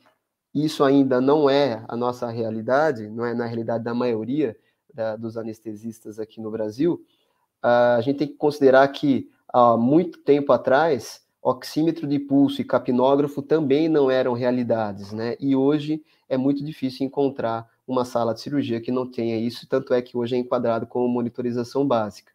isso 0.54 0.84
ainda 0.84 1.20
não 1.20 1.50
é 1.50 1.84
a 1.88 1.96
nossa 1.96 2.30
realidade, 2.30 3.10
não 3.10 3.26
é 3.26 3.34
na 3.34 3.46
realidade 3.46 3.84
da 3.84 3.94
maioria 3.94 4.56
da, 4.94 5.16
dos 5.16 5.38
anestesistas 5.38 6.20
aqui 6.20 6.40
no 6.40 6.52
Brasil, 6.52 7.04
a 7.62 8.00
gente 8.02 8.20
tem 8.20 8.28
que 8.28 8.36
considerar 8.36 8.88
que 8.90 9.30
há 9.52 9.76
muito 9.76 10.20
tempo 10.20 10.54
atrás 10.54 11.25
oxímetro 11.46 12.08
de 12.08 12.18
pulso 12.18 12.60
e 12.60 12.64
capnógrafo 12.66 13.40
também 13.40 13.88
não 13.88 14.10
eram 14.10 14.34
realidades, 14.34 15.14
né? 15.14 15.36
E 15.40 15.56
hoje 15.56 16.04
é 16.28 16.36
muito 16.36 16.66
difícil 16.66 17.06
encontrar 17.06 17.70
uma 17.88 18.04
sala 18.04 18.34
de 18.34 18.42
cirurgia 18.42 18.82
que 18.82 18.92
não 18.92 19.06
tenha 19.06 19.38
isso, 19.38 19.68
tanto 19.68 19.94
é 19.94 20.02
que 20.02 20.18
hoje 20.18 20.36
é 20.36 20.40
enquadrado 20.40 20.88
como 20.88 21.08
monitorização 21.08 21.88
básica. 21.88 22.32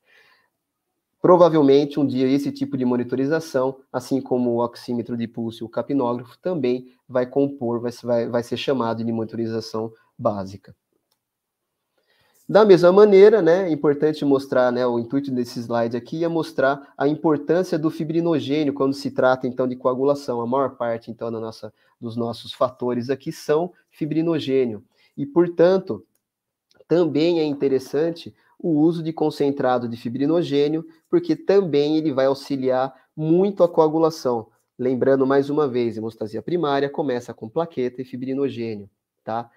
Provavelmente 1.20 1.98
um 1.98 2.06
dia 2.06 2.28
esse 2.28 2.52
tipo 2.52 2.76
de 2.76 2.84
monitorização, 2.84 3.80
assim 3.92 4.20
como 4.20 4.50
o 4.50 4.64
oxímetro 4.64 5.16
de 5.16 5.26
pulso 5.26 5.64
e 5.64 5.66
o 5.66 5.68
capnógrafo, 5.68 6.38
também 6.38 6.94
vai 7.08 7.26
compor, 7.26 7.80
vai, 7.80 7.90
vai, 8.04 8.28
vai 8.28 8.42
ser 8.44 8.56
chamado 8.56 9.02
de 9.02 9.10
monitorização 9.10 9.92
básica. 10.16 10.72
Da 12.50 12.64
mesma 12.64 12.90
maneira, 12.90 13.40
né, 13.40 13.68
é 13.68 13.70
importante 13.70 14.24
mostrar, 14.24 14.72
né, 14.72 14.84
o 14.84 14.98
intuito 14.98 15.30
desse 15.30 15.60
slide 15.60 15.96
aqui 15.96 16.24
é 16.24 16.28
mostrar 16.28 16.92
a 16.98 17.06
importância 17.06 17.78
do 17.78 17.92
fibrinogênio 17.92 18.74
quando 18.74 18.92
se 18.92 19.12
trata 19.12 19.46
então 19.46 19.68
de 19.68 19.76
coagulação. 19.76 20.40
A 20.40 20.46
maior 20.48 20.70
parte 20.70 21.12
então 21.12 21.30
da 21.30 21.38
nossa, 21.38 21.72
dos 22.00 22.16
nossos 22.16 22.52
fatores 22.52 23.08
aqui 23.08 23.30
são 23.30 23.72
fibrinogênio. 23.88 24.82
E, 25.16 25.24
portanto, 25.24 26.04
também 26.88 27.38
é 27.38 27.44
interessante 27.44 28.34
o 28.58 28.80
uso 28.80 29.00
de 29.00 29.12
concentrado 29.12 29.88
de 29.88 29.96
fibrinogênio, 29.96 30.84
porque 31.08 31.36
também 31.36 31.98
ele 31.98 32.12
vai 32.12 32.26
auxiliar 32.26 32.92
muito 33.16 33.62
a 33.62 33.68
coagulação. 33.68 34.48
Lembrando 34.76 35.24
mais 35.24 35.50
uma 35.50 35.68
vez, 35.68 35.96
hemostasia 35.96 36.42
primária 36.42 36.90
começa 36.90 37.32
com 37.32 37.48
plaqueta 37.48 38.02
e 38.02 38.04
fibrinogênio, 38.04 38.90
tá? 39.22 39.48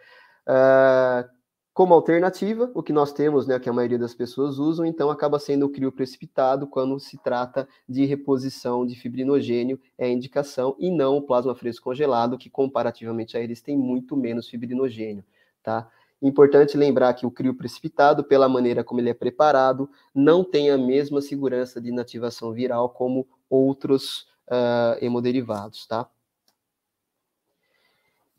Uh, 0.47 1.42
como 1.73 1.95
alternativa, 1.95 2.69
o 2.75 2.83
que 2.83 2.93
nós 2.93 3.11
temos, 3.11 3.47
né, 3.47 3.59
que 3.59 3.67
a 3.67 3.73
maioria 3.73 3.97
das 3.97 4.13
pessoas 4.13 4.59
usam, 4.59 4.85
então 4.85 5.09
acaba 5.09 5.39
sendo 5.39 5.65
o 5.65 5.69
crio 5.69 5.91
precipitado 5.91 6.67
quando 6.67 6.99
se 6.99 7.17
trata 7.17 7.67
de 7.89 8.05
reposição 8.05 8.85
de 8.85 8.95
fibrinogênio, 8.95 9.79
é 9.97 10.07
indicação, 10.07 10.75
e 10.77 10.91
não 10.91 11.17
o 11.17 11.21
plasma 11.23 11.55
fresco 11.55 11.85
congelado, 11.85 12.37
que 12.37 12.47
comparativamente 12.47 13.35
a 13.35 13.39
eles 13.39 13.59
tem 13.59 13.75
muito 13.75 14.15
menos 14.15 14.47
fibrinogênio, 14.47 15.25
tá? 15.63 15.89
Importante 16.21 16.77
lembrar 16.77 17.15
que 17.15 17.25
o 17.25 17.31
crio 17.31 17.55
precipitado, 17.55 18.23
pela 18.23 18.47
maneira 18.47 18.83
como 18.83 19.01
ele 19.01 19.09
é 19.09 19.13
preparado, 19.13 19.89
não 20.13 20.43
tem 20.43 20.69
a 20.69 20.77
mesma 20.77 21.21
segurança 21.21 21.81
de 21.81 21.89
inativação 21.89 22.53
viral 22.53 22.87
como 22.89 23.27
outros 23.49 24.27
uh, 24.47 25.03
hemoderivados, 25.03 25.87
tá? 25.87 26.07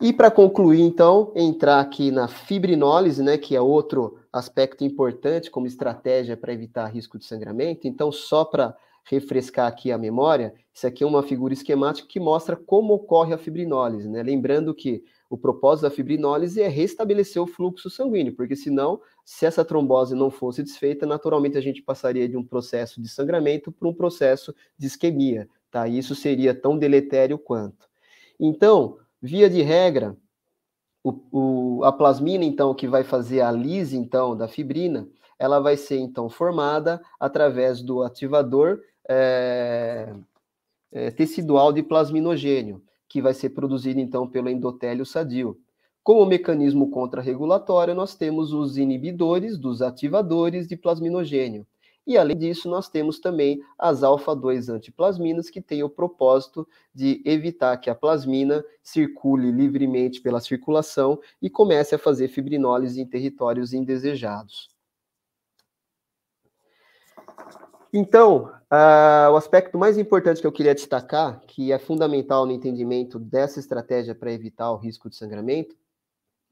E 0.05 0.13
para 0.13 0.31
concluir, 0.31 0.83
então, 0.83 1.33
entrar 1.35 1.81
aqui 1.81 2.11
na 2.11 2.29
fibrinólise, 2.29 3.23
né, 3.23 3.39
que 3.39 3.57
é 3.57 3.61
outro 3.63 4.19
aspecto 4.31 4.85
importante 4.85 5.51
como 5.51 5.67
estratégia 5.67 6.37
para 6.37 6.53
evitar 6.53 6.89
risco 6.89 7.19
de 7.19 7.25
sangramento. 7.25 7.89
Então, 7.89 8.13
só 8.13 8.45
para 8.45 8.77
refrescar 9.03 9.67
aqui 9.67 9.91
a 9.91 9.97
memória, 9.97 10.53
isso 10.75 10.87
aqui 10.87 11.03
é 11.03 11.07
uma 11.07 11.23
figura 11.23 11.55
esquemática 11.55 12.07
que 12.07 12.21
mostra 12.21 12.55
como 12.55 12.93
ocorre 12.93 13.33
a 13.33 13.39
fibrinólise, 13.39 14.07
né? 14.07 14.23
Lembrando 14.23 14.75
que 14.75 15.03
o 15.31 15.39
propósito 15.39 15.85
da 15.85 15.91
fibrinólise 15.91 16.61
é 16.61 16.69
restabelecer 16.69 17.41
o 17.41 17.47
fluxo 17.47 17.89
sanguíneo, 17.89 18.37
porque 18.37 18.55
senão, 18.55 19.01
se 19.25 19.47
essa 19.47 19.65
trombose 19.65 20.15
não 20.15 20.31
fosse 20.31 20.63
desfeita, 20.63 21.07
naturalmente 21.07 21.57
a 21.57 21.63
gente 21.63 21.81
passaria 21.81 22.29
de 22.29 22.37
um 22.37 22.45
processo 22.45 23.01
de 23.01 23.09
sangramento 23.09 23.73
para 23.73 23.89
um 23.89 23.95
processo 23.95 24.55
de 24.77 24.87
isquemia, 24.87 25.49
tá? 25.71 25.89
E 25.89 25.97
isso 25.97 26.15
seria 26.15 26.55
tão 26.55 26.77
deletério 26.77 27.39
quanto. 27.39 27.89
Então, 28.39 28.99
Via 29.27 29.49
de 29.49 29.63
regra, 29.63 30.15
o, 31.03 31.79
o, 31.79 31.83
a 31.83 31.91
plasmina, 31.91 32.45
então, 32.45 32.75
que 32.75 32.87
vai 32.87 33.03
fazer 33.03 33.41
a 33.41 33.51
lise, 33.51 33.97
então, 33.97 34.37
da 34.37 34.47
fibrina, 34.47 35.09
ela 35.39 35.61
vai 35.61 35.79
ser, 35.79 35.97
então, 35.97 36.29
formada 36.29 37.01
através 37.19 37.81
do 37.81 38.03
ativador 38.03 38.83
é, 39.09 40.15
é, 40.93 41.11
tecidual 41.11 41.73
de 41.73 41.83
plasminogênio, 41.83 42.85
que 43.09 43.23
vai 43.23 43.33
ser 43.33 43.49
produzido, 43.49 43.99
então, 43.99 44.29
pelo 44.29 44.51
endotélio 44.51 45.07
sadio. 45.07 45.59
Como 46.03 46.27
mecanismo 46.27 46.91
contrarregulatório, 46.91 47.95
nós 47.95 48.15
temos 48.15 48.53
os 48.53 48.77
inibidores 48.77 49.57
dos 49.57 49.81
ativadores 49.81 50.69
de 50.69 50.77
plasminogênio. 50.77 51.67
E 52.07 52.19
além 52.19 52.37
disso, 52.37 52.69
nós 52.69 52.89
temos 52.89 53.19
também 53.19 53.63
as 53.79 54.03
alfa-2 54.03 54.69
antiplasminas, 54.69 55.49
que 55.49 55.61
têm 55.61 55.83
o 55.83 55.89
propósito 55.89 56.69
de 56.95 57.23
evitar 57.25 57.77
que 57.79 57.89
a 57.89 57.95
plasmina 57.95 58.63
circule 58.83 59.51
livremente 59.51 60.21
pela 60.21 60.41
circulação 60.41 61.19
e 61.41 61.49
comece 61.49 61.95
a 61.95 61.99
fazer 61.99 62.29
fibrinólise 62.29 63.01
em 63.01 63.07
territórios 63.07 63.73
indesejados. 63.73 64.69
Então, 67.97 68.53
uh, 68.73 69.31
o 69.33 69.37
aspecto 69.37 69.79
mais 69.79 69.97
importante 69.97 70.41
que 70.41 70.47
eu 70.47 70.53
queria 70.53 70.75
destacar, 70.75 71.41
que 71.47 71.73
é 71.73 71.79
fundamental 71.79 72.45
no 72.45 72.53
entendimento 72.53 73.19
dessa 73.19 73.61
estratégia 73.61 74.15
para 74.15 74.33
evitar 74.33 74.71
o 74.73 74.77
risco 74.77 75.09
de 75.09 75.17
sangramento, 75.17 75.77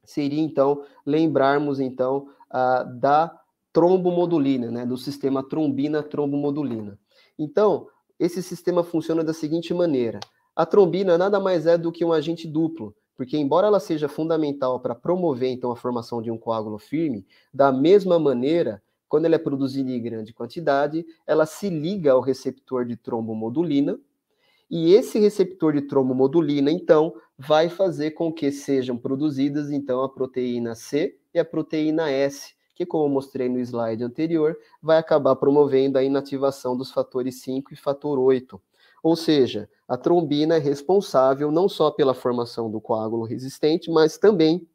seria 0.05 0.41
então 0.41 0.83
lembrarmos 1.05 1.79
então 1.79 2.29
uh, 2.49 2.97
da 2.97 3.42
trombomodulina, 3.73 4.71
né, 4.71 4.85
do 4.85 4.95
sistema 4.95 5.43
trombina-trombomodulina. 5.43 6.97
Então, 7.37 7.87
esse 8.19 8.41
sistema 8.43 8.83
funciona 8.83 9.23
da 9.23 9.33
seguinte 9.33 9.73
maneira: 9.73 10.19
a 10.55 10.65
trombina 10.65 11.17
nada 11.17 11.39
mais 11.39 11.65
é 11.65 11.77
do 11.77 11.91
que 11.91 12.05
um 12.05 12.13
agente 12.13 12.47
duplo, 12.47 12.95
porque 13.15 13.35
embora 13.35 13.67
ela 13.67 13.79
seja 13.79 14.07
fundamental 14.07 14.79
para 14.79 14.95
promover 14.95 15.49
então 15.49 15.71
a 15.71 15.75
formação 15.75 16.21
de 16.21 16.29
um 16.29 16.37
coágulo 16.37 16.77
firme, 16.77 17.25
da 17.51 17.71
mesma 17.71 18.19
maneira, 18.19 18.81
quando 19.09 19.25
ela 19.25 19.35
é 19.35 19.39
produzida 19.39 19.91
em 19.91 20.01
grande 20.01 20.33
quantidade, 20.33 21.05
ela 21.25 21.45
se 21.45 21.69
liga 21.69 22.11
ao 22.11 22.21
receptor 22.21 22.85
de 22.85 22.95
trombomodulina, 22.95 23.99
e 24.69 24.93
esse 24.93 25.19
receptor 25.19 25.73
de 25.73 25.81
trombomodulina 25.81 26.71
então 26.71 27.13
vai 27.37 27.69
fazer 27.69 28.11
com 28.11 28.31
que 28.31 28.51
sejam 28.51 28.97
produzidas 28.97 29.71
então 29.71 30.01
a 30.01 30.09
proteína 30.09 30.73
C 30.73 31.17
e 31.33 31.39
a 31.39 31.45
proteína 31.45 32.09
S, 32.09 32.55
que, 32.75 32.85
como 32.85 33.05
eu 33.05 33.09
mostrei 33.09 33.47
no 33.47 33.59
slide 33.59 34.03
anterior, 34.03 34.57
vai 34.81 34.97
acabar 34.97 35.35
promovendo 35.35 35.97
a 35.97 36.03
inativação 36.03 36.75
dos 36.75 36.91
fatores 36.91 37.41
5 37.41 37.73
e 37.73 37.77
fator 37.77 38.17
8. 38.17 38.61
Ou 39.03 39.15
seja, 39.15 39.69
a 39.87 39.97
trombina 39.97 40.55
é 40.55 40.59
responsável 40.59 41.51
não 41.51 41.67
só 41.67 41.91
pela 41.91 42.13
formação 42.13 42.71
do 42.71 42.79
coágulo 42.79 43.25
resistente, 43.25 43.91
mas 43.91 44.17
também 44.17 44.65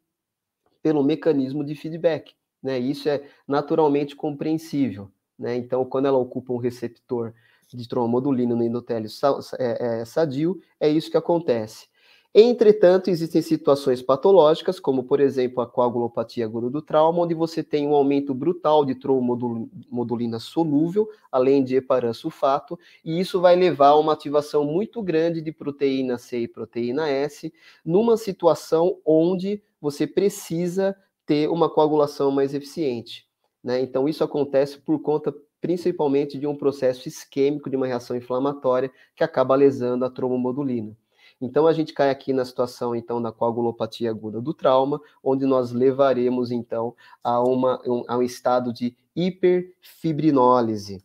pelo 0.83 1.03
mecanismo 1.03 1.63
de 1.63 1.75
feedback. 1.75 2.35
Né? 2.61 2.77
Isso 2.77 3.09
é 3.09 3.27
naturalmente 3.47 4.15
compreensível. 4.15 5.11
Né? 5.37 5.57
Então, 5.57 5.83
quando 5.83 6.05
ela 6.05 6.17
ocupa 6.17 6.53
um 6.53 6.57
receptor 6.57 7.33
de 7.67 7.87
trombomodulina 7.87 8.55
no 8.55 8.63
endotélio 8.63 9.09
é, 9.57 10.01
é, 10.01 10.05
sadio, 10.05 10.61
é 10.79 10.87
isso 10.87 11.09
que 11.09 11.17
acontece. 11.17 11.87
Entretanto, 12.33 13.09
existem 13.09 13.41
situações 13.41 14.03
patológicas, 14.03 14.79
como 14.79 15.03
por 15.03 15.19
exemplo 15.19 15.63
a 15.63 15.67
coagulopatia 15.67 16.45
aguda 16.45 16.69
do 16.69 16.79
trauma, 16.79 17.23
onde 17.23 17.33
você 17.33 17.63
tem 17.63 17.87
um 17.87 17.95
aumento 17.95 18.35
brutal 18.35 18.85
de 18.85 18.93
trombomodulina 18.93 20.37
solúvel, 20.37 21.09
além 21.31 21.63
de 21.63 21.75
heparan 21.75 22.13
sulfato, 22.13 22.77
e 23.03 23.19
isso 23.19 23.41
vai 23.41 23.55
levar 23.55 23.89
a 23.89 23.97
uma 23.97 24.13
ativação 24.13 24.63
muito 24.63 25.01
grande 25.01 25.41
de 25.41 25.51
proteína 25.51 26.19
C 26.19 26.41
e 26.41 26.47
proteína 26.47 27.09
S, 27.09 27.51
numa 27.83 28.15
situação 28.15 28.99
onde 29.03 29.63
você 29.81 30.05
precisa 30.05 30.95
ter 31.25 31.49
uma 31.49 31.67
coagulação 31.67 32.29
mais 32.29 32.53
eficiente. 32.53 33.27
Né? 33.63 33.81
Então, 33.81 34.07
isso 34.07 34.23
acontece 34.23 34.77
por 34.77 34.99
conta 35.01 35.33
principalmente 35.59 36.37
de 36.37 36.45
um 36.45 36.55
processo 36.55 37.07
isquêmico, 37.07 37.71
de 37.71 37.75
uma 37.75 37.87
reação 37.87 38.15
inflamatória, 38.15 38.91
que 39.15 39.23
acaba 39.23 39.55
lesando 39.55 40.05
a 40.05 40.09
trombomodulina. 40.11 40.95
Então 41.41 41.67
a 41.67 41.73
gente 41.73 41.93
cai 41.93 42.09
aqui 42.09 42.33
na 42.33 42.43
situação 42.43 42.95
então 42.95 43.21
da 43.21 43.31
coagulopatia 43.31 44.09
aguda 44.09 44.41
do 44.41 44.53
trauma, 44.53 44.99
onde 45.23 45.45
nós 45.45 45.71
levaremos 45.71 46.51
então 46.51 46.93
a, 47.23 47.41
uma, 47.41 47.81
um, 47.87 48.03
a 48.07 48.17
um 48.17 48.21
estado 48.21 48.73
de 48.73 48.95
hiperfibrinólise. 49.15 51.03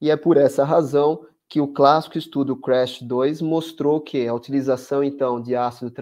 E 0.00 0.10
é 0.10 0.16
por 0.16 0.36
essa 0.36 0.64
razão 0.64 1.26
que 1.48 1.60
o 1.60 1.68
clássico 1.68 2.18
estudo 2.18 2.56
CRASH 2.56 3.02
2 3.02 3.40
mostrou 3.40 4.00
que 4.00 4.26
a 4.26 4.34
utilização 4.34 5.02
então 5.02 5.40
de 5.40 5.56
ácido 5.56 5.92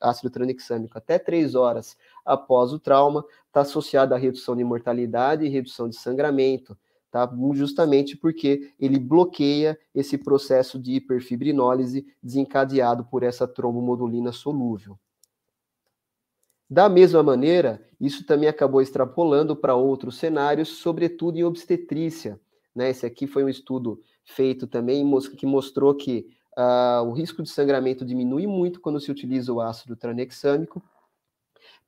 ácido 0.00 0.30
tranexâmico 0.30 0.98
até 0.98 1.18
3 1.18 1.54
horas 1.54 1.96
após 2.24 2.72
o 2.72 2.78
trauma 2.78 3.24
está 3.46 3.62
associada 3.62 4.14
à 4.14 4.18
redução 4.18 4.54
de 4.54 4.62
mortalidade 4.62 5.44
e 5.44 5.48
redução 5.48 5.88
de 5.88 5.96
sangramento, 5.96 6.76
tá? 7.14 7.30
justamente 7.52 8.16
porque 8.16 8.72
ele 8.76 8.98
bloqueia 8.98 9.78
esse 9.94 10.18
processo 10.18 10.80
de 10.80 10.94
hiperfibrinólise 10.94 12.04
desencadeado 12.20 13.04
por 13.04 13.22
essa 13.22 13.46
trombomodulina 13.46 14.32
solúvel. 14.32 14.98
Da 16.68 16.88
mesma 16.88 17.22
maneira, 17.22 17.86
isso 18.00 18.26
também 18.26 18.48
acabou 18.48 18.82
extrapolando 18.82 19.54
para 19.54 19.76
outros 19.76 20.16
cenários, 20.16 20.70
sobretudo 20.70 21.38
em 21.38 21.44
obstetrícia. 21.44 22.40
Né? 22.74 22.90
Esse 22.90 23.06
aqui 23.06 23.28
foi 23.28 23.44
um 23.44 23.48
estudo 23.48 24.00
feito 24.24 24.66
também 24.66 25.08
que 25.36 25.46
mostrou 25.46 25.94
que 25.94 26.26
uh, 26.58 27.04
o 27.04 27.12
risco 27.12 27.44
de 27.44 27.48
sangramento 27.48 28.04
diminui 28.04 28.44
muito 28.44 28.80
quando 28.80 28.98
se 28.98 29.12
utiliza 29.12 29.52
o 29.52 29.60
ácido 29.60 29.94
tranexâmico, 29.94 30.82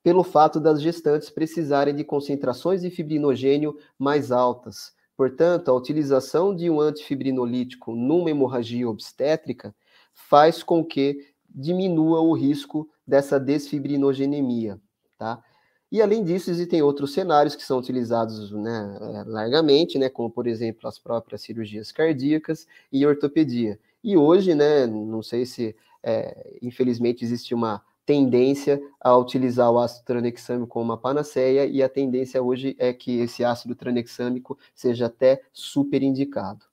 pelo 0.04 0.22
fato 0.22 0.60
das 0.60 0.80
gestantes 0.80 1.30
precisarem 1.30 1.96
de 1.96 2.04
concentrações 2.04 2.82
de 2.82 2.90
fibrinogênio 2.90 3.76
mais 3.98 4.30
altas. 4.30 4.94
Portanto, 5.16 5.70
a 5.70 5.74
utilização 5.74 6.54
de 6.54 6.68
um 6.68 6.80
antifibrinolítico 6.80 7.94
numa 7.94 8.30
hemorragia 8.30 8.88
obstétrica 8.88 9.74
faz 10.12 10.62
com 10.62 10.84
que 10.84 11.34
diminua 11.48 12.20
o 12.20 12.34
risco 12.34 12.88
dessa 13.06 13.40
desfibrinogenemia, 13.40 14.80
tá? 15.16 15.42
E 15.90 16.02
além 16.02 16.24
disso, 16.24 16.50
existem 16.50 16.82
outros 16.82 17.12
cenários 17.12 17.54
que 17.54 17.62
são 17.62 17.78
utilizados 17.78 18.50
né, 18.50 18.98
é, 19.00 19.24
largamente, 19.24 19.98
né, 19.98 20.08
como 20.08 20.28
por 20.28 20.46
exemplo 20.46 20.88
as 20.88 20.98
próprias 20.98 21.42
cirurgias 21.42 21.92
cardíacas 21.92 22.66
e 22.92 23.06
ortopedia. 23.06 23.78
E 24.02 24.16
hoje, 24.16 24.54
né, 24.54 24.86
não 24.86 25.22
sei 25.22 25.46
se 25.46 25.76
é, 26.02 26.58
infelizmente 26.60 27.24
existe 27.24 27.54
uma 27.54 27.82
tendência 28.06 28.80
a 29.00 29.16
utilizar 29.16 29.70
o 29.70 29.78
ácido 29.78 30.04
tranexâmico 30.04 30.68
como 30.68 30.84
uma 30.84 30.96
panaceia 30.96 31.66
e 31.66 31.82
a 31.82 31.88
tendência 31.88 32.40
hoje 32.40 32.76
é 32.78 32.92
que 32.92 33.18
esse 33.18 33.44
ácido 33.44 33.74
tranexâmico 33.74 34.56
seja 34.74 35.06
até 35.06 35.42
super 35.52 36.02
indicado. 36.02 36.64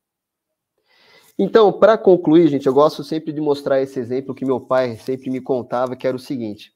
Então, 1.37 1.73
para 1.73 1.97
concluir, 1.97 2.47
gente, 2.47 2.67
eu 2.67 2.73
gosto 2.73 3.03
sempre 3.03 3.33
de 3.33 3.41
mostrar 3.41 3.81
esse 3.81 3.99
exemplo 3.99 4.35
que 4.35 4.45
meu 4.45 4.61
pai 4.61 4.95
sempre 4.97 5.31
me 5.31 5.41
contava, 5.41 5.95
que 5.95 6.05
era 6.05 6.15
o 6.15 6.19
seguinte. 6.19 6.71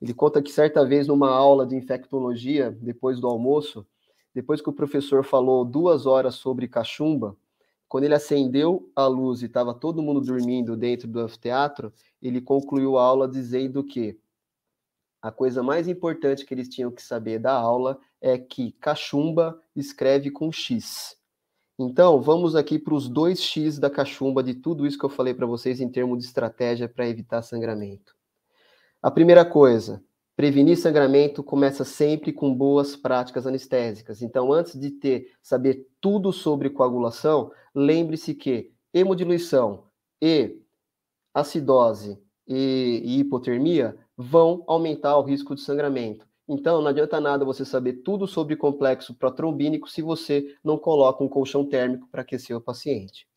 Ele 0.00 0.14
conta 0.14 0.40
que 0.40 0.52
certa 0.52 0.86
vez 0.86 1.08
numa 1.08 1.28
aula 1.28 1.66
de 1.66 1.74
infectologia, 1.74 2.70
depois 2.80 3.18
do 3.18 3.26
almoço, 3.26 3.84
depois 4.32 4.62
que 4.62 4.70
o 4.70 4.72
professor 4.72 5.24
falou 5.24 5.64
duas 5.64 6.06
horas 6.06 6.36
sobre 6.36 6.68
cachumba, 6.68 7.36
quando 7.90 8.04
ele 8.04 8.14
acendeu 8.14 8.88
a 8.94 9.04
luz 9.08 9.42
e 9.42 9.46
estava 9.46 9.74
todo 9.74 10.00
mundo 10.00 10.20
dormindo 10.20 10.76
dentro 10.76 11.08
do 11.08 11.18
anfiteatro, 11.18 11.92
ele 12.22 12.40
concluiu 12.40 12.96
a 12.96 13.02
aula 13.02 13.26
dizendo 13.26 13.82
que 13.82 14.16
a 15.20 15.32
coisa 15.32 15.60
mais 15.60 15.88
importante 15.88 16.46
que 16.46 16.54
eles 16.54 16.68
tinham 16.68 16.92
que 16.92 17.02
saber 17.02 17.40
da 17.40 17.52
aula 17.52 17.98
é 18.20 18.38
que 18.38 18.70
cachumba 18.80 19.60
escreve 19.74 20.30
com 20.30 20.52
X. 20.52 21.16
Então, 21.76 22.22
vamos 22.22 22.54
aqui 22.54 22.78
para 22.78 22.94
os 22.94 23.08
dois 23.08 23.42
X 23.42 23.76
da 23.76 23.90
cachumba 23.90 24.40
de 24.40 24.54
tudo 24.54 24.86
isso 24.86 24.96
que 24.96 25.04
eu 25.04 25.10
falei 25.10 25.34
para 25.34 25.46
vocês 25.46 25.80
em 25.80 25.88
termos 25.88 26.20
de 26.20 26.26
estratégia 26.26 26.88
para 26.88 27.08
evitar 27.08 27.42
sangramento. 27.42 28.14
A 29.02 29.10
primeira 29.10 29.44
coisa, 29.44 30.00
Prevenir 30.40 30.78
sangramento 30.78 31.42
começa 31.42 31.84
sempre 31.84 32.32
com 32.32 32.54
boas 32.54 32.96
práticas 32.96 33.46
anestésicas. 33.46 34.22
Então, 34.22 34.50
antes 34.50 34.80
de 34.80 34.90
ter 34.90 35.32
saber 35.42 35.86
tudo 36.00 36.32
sobre 36.32 36.70
coagulação, 36.70 37.52
lembre-se 37.74 38.32
que 38.32 38.72
hemodiluição 38.94 39.84
e 40.18 40.56
acidose 41.34 42.18
e, 42.48 43.02
e 43.04 43.18
hipotermia 43.18 43.94
vão 44.16 44.64
aumentar 44.66 45.18
o 45.18 45.22
risco 45.22 45.54
de 45.54 45.60
sangramento. 45.60 46.26
Então, 46.48 46.80
não 46.80 46.88
adianta 46.88 47.20
nada 47.20 47.44
você 47.44 47.62
saber 47.62 48.00
tudo 48.02 48.26
sobre 48.26 48.56
complexo 48.56 49.12
protrombínico 49.12 49.90
se 49.90 50.00
você 50.00 50.56
não 50.64 50.78
coloca 50.78 51.22
um 51.22 51.28
colchão 51.28 51.66
térmico 51.66 52.08
para 52.10 52.22
aquecer 52.22 52.56
o 52.56 52.62
paciente. 52.62 53.28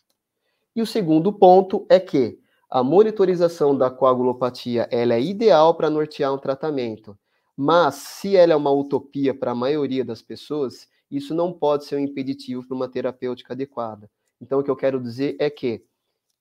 E 0.73 0.81
o 0.81 0.85
segundo 0.85 1.33
ponto 1.33 1.85
é 1.89 1.99
que 1.99 2.39
a 2.73 2.81
monitorização 2.83 3.77
da 3.77 3.91
coagulopatia 3.91 4.89
ela 4.89 5.13
é 5.13 5.21
ideal 5.21 5.75
para 5.75 5.91
nortear 5.91 6.33
um 6.33 6.39
tratamento, 6.39 7.15
mas 7.55 7.93
se 7.93 8.35
ela 8.35 8.53
é 8.53 8.55
uma 8.55 8.71
utopia 8.71 9.31
para 9.31 9.51
a 9.51 9.55
maioria 9.55 10.03
das 10.03 10.23
pessoas, 10.23 10.87
isso 11.11 11.35
não 11.35 11.53
pode 11.53 11.85
ser 11.85 11.97
um 11.97 11.99
impeditivo 11.99 12.67
para 12.67 12.75
uma 12.75 12.89
terapêutica 12.89 13.53
adequada. 13.53 14.09
Então, 14.41 14.57
o 14.57 14.63
que 14.63 14.71
eu 14.71 14.75
quero 14.75 14.99
dizer 14.99 15.35
é 15.37 15.51
que, 15.51 15.83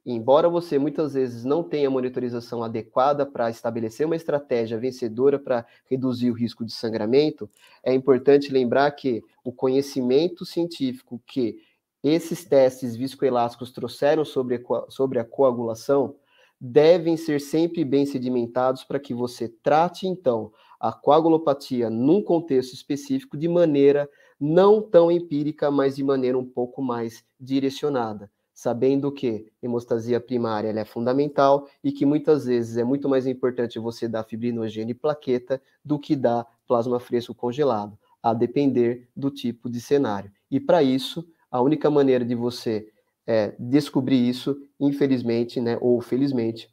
embora 0.07 0.49
você 0.49 0.79
muitas 0.79 1.13
vezes 1.13 1.45
não 1.45 1.63
tenha 1.63 1.91
monitorização 1.91 2.65
adequada 2.65 3.27
para 3.27 3.51
estabelecer 3.51 4.07
uma 4.07 4.17
estratégia 4.17 4.79
vencedora 4.79 5.39
para 5.39 5.67
reduzir 5.85 6.31
o 6.31 6.35
risco 6.35 6.65
de 6.65 6.73
sangramento, 6.73 7.47
é 7.85 7.93
importante 7.93 8.51
lembrar 8.51 8.91
que 8.93 9.23
o 9.45 9.53
conhecimento 9.53 10.47
científico 10.47 11.23
que 11.27 11.59
esses 12.03 12.43
testes 12.43 12.97
viscoelásticos 12.97 13.71
trouxeram 13.71 14.25
sobre 14.25 14.65
sobre 14.89 15.19
a 15.19 15.25
coagulação 15.25 16.17
devem 16.65 17.17
ser 17.17 17.41
sempre 17.41 17.85
bem 17.85 18.07
sedimentados 18.07 18.85
para 18.85 19.01
que 19.01 19.13
você 19.13 19.49
trate, 19.49 20.07
então, 20.07 20.53
a 20.79 20.93
coagulopatia 20.93 21.91
num 21.91 22.23
contexto 22.23 22.73
específico 22.73 23.37
de 23.37 23.49
maneira 23.49 24.09
não 24.39 24.81
tão 24.81 25.11
empírica, 25.11 25.73
mas 25.73 25.97
de 25.97 26.05
maneira 26.05 26.39
um 26.39 26.45
pouco 26.45 26.81
mais 26.81 27.25
direcionada, 27.41 28.31
sabendo 28.55 29.11
que 29.11 29.51
hemostasia 29.61 30.21
primária 30.21 30.69
é 30.69 30.85
fundamental 30.85 31.69
e 31.83 31.91
que 31.91 32.07
muitas 32.07 32.45
vezes 32.45 32.77
é 32.77 32.85
muito 32.85 33.09
mais 33.09 33.27
importante 33.27 33.81
você 33.81 34.07
dar 34.07 34.23
fibrinogênio 34.23 34.93
e 34.93 34.95
plaqueta 34.95 35.61
do 35.85 35.99
que 35.99 36.15
dar 36.15 36.47
plasma 36.69 37.01
fresco 37.01 37.35
congelado, 37.35 37.99
a 38.23 38.33
depender 38.33 39.09
do 39.17 39.33
tipo 39.33 39.69
de 39.69 39.81
cenário. 39.81 40.31
E 40.49 40.61
para 40.61 40.81
isso, 40.81 41.27
a 41.51 41.61
única 41.61 41.91
maneira 41.91 42.25
de 42.25 42.37
você 42.37 42.89
é, 43.27 43.55
descobrir 43.59 44.29
isso, 44.29 44.57
infelizmente, 44.81 45.61
né, 45.61 45.79
ou 45.81 46.01
felizmente, 46.01 46.73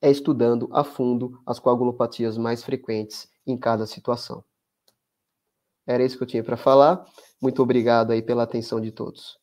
é 0.00 0.10
estudando 0.10 0.68
a 0.72 0.84
fundo 0.84 1.40
as 1.46 1.58
coagulopatias 1.58 2.36
mais 2.36 2.62
frequentes 2.62 3.28
em 3.46 3.56
cada 3.56 3.86
situação. 3.86 4.44
Era 5.86 6.04
isso 6.04 6.16
que 6.16 6.22
eu 6.22 6.28
tinha 6.28 6.44
para 6.44 6.56
falar. 6.56 7.04
Muito 7.40 7.62
obrigado 7.62 8.10
aí 8.10 8.22
pela 8.22 8.42
atenção 8.42 8.80
de 8.80 8.90
todos. 8.90 9.38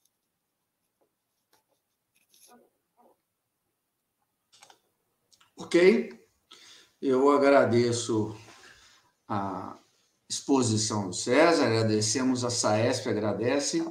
Ok. 5.57 6.19
Eu 7.01 7.31
agradeço 7.31 8.35
a 9.27 9.79
exposição 10.29 11.07
do 11.07 11.13
César, 11.13 11.65
agradecemos 11.65 12.43
a 12.43 12.49
SAESP, 12.49 13.09
agradece 13.09 13.83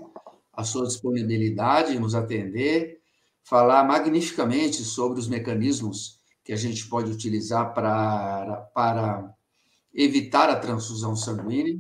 a 0.61 0.65
sua 0.65 0.87
disponibilidade 0.87 1.95
em 1.95 1.99
nos 1.99 2.15
atender, 2.15 3.01
falar 3.43 3.83
magnificamente 3.85 4.85
sobre 4.85 5.19
os 5.19 5.27
mecanismos 5.27 6.21
que 6.45 6.53
a 6.53 6.57
gente 6.57 6.87
pode 6.87 7.11
utilizar 7.11 7.73
para, 7.75 8.57
para 8.75 9.35
evitar 9.95 10.49
a 10.51 10.57
transfusão 10.57 11.17
sanguínea. 11.17 11.79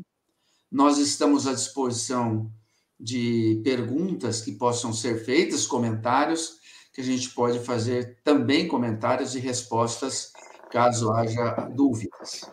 Nós 0.70 0.99
estamos 0.99 1.47
à 1.47 1.53
disposição 1.53 2.51
de 2.99 3.61
perguntas 3.64 4.41
que 4.41 4.53
possam 4.53 4.93
ser 4.93 5.24
feitas, 5.24 5.66
comentários, 5.66 6.59
que 6.93 7.01
a 7.01 7.05
gente 7.05 7.31
pode 7.31 7.61
fazer 7.61 8.18
também 8.24 8.66
comentários 8.66 9.35
e 9.35 9.39
respostas 9.39 10.33
caso 10.70 11.12
haja 11.12 11.68
dúvidas. 11.74 12.51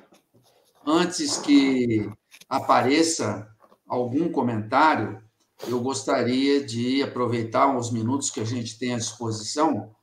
Antes 0.86 1.38
que 1.38 2.10
apareça 2.50 3.48
algum 3.88 4.32
comentário, 4.32 5.22
eu 5.66 5.80
gostaria 5.80 6.64
de 6.64 7.02
aproveitar 7.02 7.76
os 7.76 7.92
minutos 7.92 8.30
que 8.30 8.40
a 8.40 8.46
gente 8.46 8.78
tem 8.78 8.94
à 8.94 8.98
disposição 8.98 9.96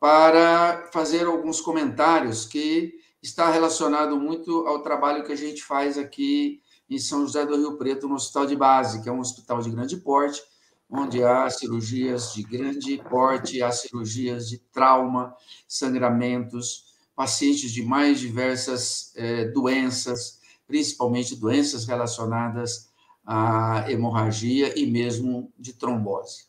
para 0.00 0.88
fazer 0.92 1.26
alguns 1.26 1.60
comentários 1.60 2.46
que 2.46 2.94
está 3.22 3.50
relacionado 3.50 4.18
muito 4.18 4.66
ao 4.66 4.82
trabalho 4.82 5.24
que 5.24 5.32
a 5.32 5.36
gente 5.36 5.62
faz 5.62 5.98
aqui 5.98 6.60
em 6.88 6.98
São 6.98 7.22
José 7.22 7.46
do 7.46 7.56
Rio 7.56 7.78
Preto, 7.78 8.08
no 8.08 8.16
Hospital 8.16 8.46
de 8.46 8.56
Base, 8.56 9.02
que 9.02 9.08
é 9.08 9.12
um 9.12 9.20
hospital 9.20 9.60
de 9.60 9.70
grande 9.70 9.96
porte, 9.96 10.42
onde 10.90 11.22
há 11.22 11.48
cirurgias 11.48 12.34
de 12.34 12.42
grande 12.42 12.98
porte, 13.08 13.62
há 13.62 13.70
cirurgias 13.70 14.48
de 14.48 14.58
trauma, 14.58 15.34
sangramentos, 15.68 16.92
pacientes 17.14 17.70
de 17.70 17.82
mais 17.82 18.18
diversas 18.18 19.12
eh, 19.16 19.46
doenças, 19.46 20.40
principalmente 20.66 21.36
doenças 21.36 21.86
relacionadas 21.86 22.91
à 23.24 23.84
hemorragia 23.90 24.78
e 24.78 24.86
mesmo 24.86 25.52
de 25.58 25.72
trombose. 25.72 26.46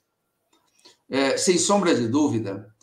É, 1.09 1.37
sem 1.37 1.57
sombra 1.57 1.93
de 1.93 2.07
dúvida, 2.07 2.73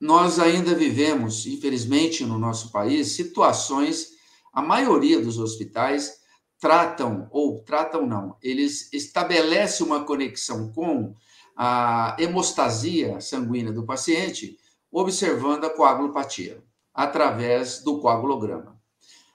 nós 0.00 0.38
ainda 0.38 0.74
vivemos, 0.74 1.46
infelizmente, 1.46 2.24
no 2.24 2.38
nosso 2.38 2.70
país, 2.70 3.12
situações, 3.12 4.10
a 4.52 4.62
maioria 4.62 5.20
dos 5.20 5.38
hospitais 5.38 6.22
tratam, 6.60 7.28
ou 7.30 7.60
tratam 7.60 8.06
não, 8.06 8.36
eles 8.42 8.92
estabelecem 8.92 9.86
uma 9.86 10.04
conexão 10.04 10.72
com 10.72 11.14
a 11.56 12.16
hemostasia 12.18 13.20
sanguínea 13.20 13.72
do 13.72 13.84
paciente, 13.84 14.58
observando 14.90 15.64
a 15.64 15.70
coagulopatia, 15.70 16.62
através 16.92 17.82
do 17.82 18.00
coagulograma. 18.00 18.80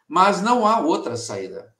Mas 0.07 0.41
não 0.41 0.65
há 0.65 0.79
outra 0.79 1.15
saída. 1.15 1.73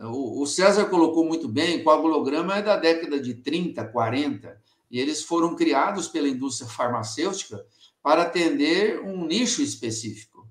O 0.00 0.46
César 0.46 0.86
colocou 0.86 1.24
muito 1.24 1.46
bem, 1.48 1.84
coagulograma 1.84 2.56
é 2.56 2.62
da 2.62 2.76
década 2.76 3.20
de 3.20 3.34
30, 3.34 3.84
40, 3.88 4.60
e 4.90 4.98
eles 4.98 5.22
foram 5.22 5.54
criados 5.54 6.08
pela 6.08 6.28
indústria 6.28 6.68
farmacêutica 6.68 7.64
para 8.02 8.22
atender 8.22 9.00
um 9.00 9.26
nicho 9.26 9.62
específico. 9.62 10.48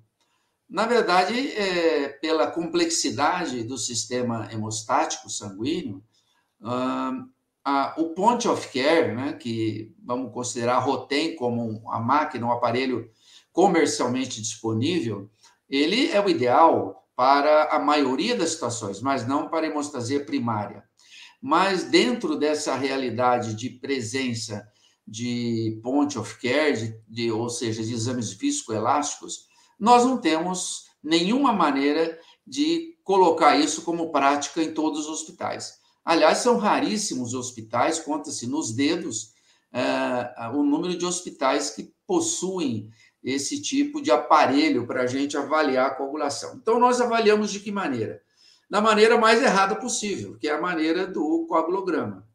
Na 0.68 0.86
verdade, 0.86 1.52
é, 1.52 2.08
pela 2.08 2.46
complexidade 2.46 3.62
do 3.62 3.76
sistema 3.76 4.48
hemostático 4.50 5.28
sanguíneo, 5.28 6.02
a, 7.64 7.94
o 7.98 8.10
point 8.10 8.46
of 8.48 8.68
care, 8.68 9.14
né, 9.14 9.32
que 9.34 9.94
vamos 10.02 10.32
considerar 10.32 10.76
a 10.76 10.80
Rotem 10.80 11.36
como 11.36 11.82
a 11.90 12.00
máquina, 12.00 12.46
um 12.46 12.52
aparelho 12.52 13.10
comercialmente 13.52 14.40
disponível, 14.40 15.30
ele 15.68 16.10
é 16.10 16.20
o 16.24 16.28
ideal 16.28 17.01
para 17.22 17.66
a 17.66 17.78
maioria 17.78 18.34
das 18.34 18.50
situações, 18.50 19.00
mas 19.00 19.24
não 19.24 19.48
para 19.48 19.68
hemostasia 19.68 20.26
primária. 20.26 20.82
Mas 21.40 21.84
dentro 21.84 22.34
dessa 22.34 22.74
realidade 22.74 23.54
de 23.54 23.70
presença 23.70 24.66
de 25.06 25.78
point 25.84 26.18
of 26.18 26.36
care, 26.40 26.74
de, 26.74 27.00
de, 27.06 27.30
ou 27.30 27.48
seja, 27.48 27.80
de 27.80 27.94
exames 27.94 28.32
viscoelásticos, 28.32 29.46
nós 29.78 30.04
não 30.04 30.20
temos 30.20 30.86
nenhuma 31.00 31.52
maneira 31.52 32.18
de 32.44 32.98
colocar 33.04 33.56
isso 33.56 33.82
como 33.82 34.10
prática 34.10 34.60
em 34.60 34.74
todos 34.74 35.02
os 35.02 35.20
hospitais. 35.20 35.74
Aliás, 36.04 36.38
são 36.38 36.56
raríssimos 36.58 37.34
hospitais, 37.34 38.00
conta-se 38.00 38.48
nos 38.48 38.72
dedos 38.72 39.32
é, 39.72 40.50
o 40.56 40.64
número 40.64 40.98
de 40.98 41.06
hospitais 41.06 41.70
que 41.70 41.94
possuem 42.04 42.90
esse 43.22 43.60
tipo 43.60 44.02
de 44.02 44.10
aparelho 44.10 44.86
para 44.86 45.02
a 45.02 45.06
gente 45.06 45.36
avaliar 45.36 45.86
a 45.86 45.94
coagulação. 45.94 46.56
Então, 46.56 46.78
nós 46.78 47.00
avaliamos 47.00 47.52
de 47.52 47.60
que 47.60 47.70
maneira? 47.70 48.22
Da 48.68 48.80
maneira 48.80 49.16
mais 49.18 49.42
errada 49.42 49.76
possível, 49.76 50.36
que 50.38 50.48
é 50.48 50.52
a 50.52 50.60
maneira 50.60 51.06
do 51.06 51.46
coagulograma. 51.46 52.26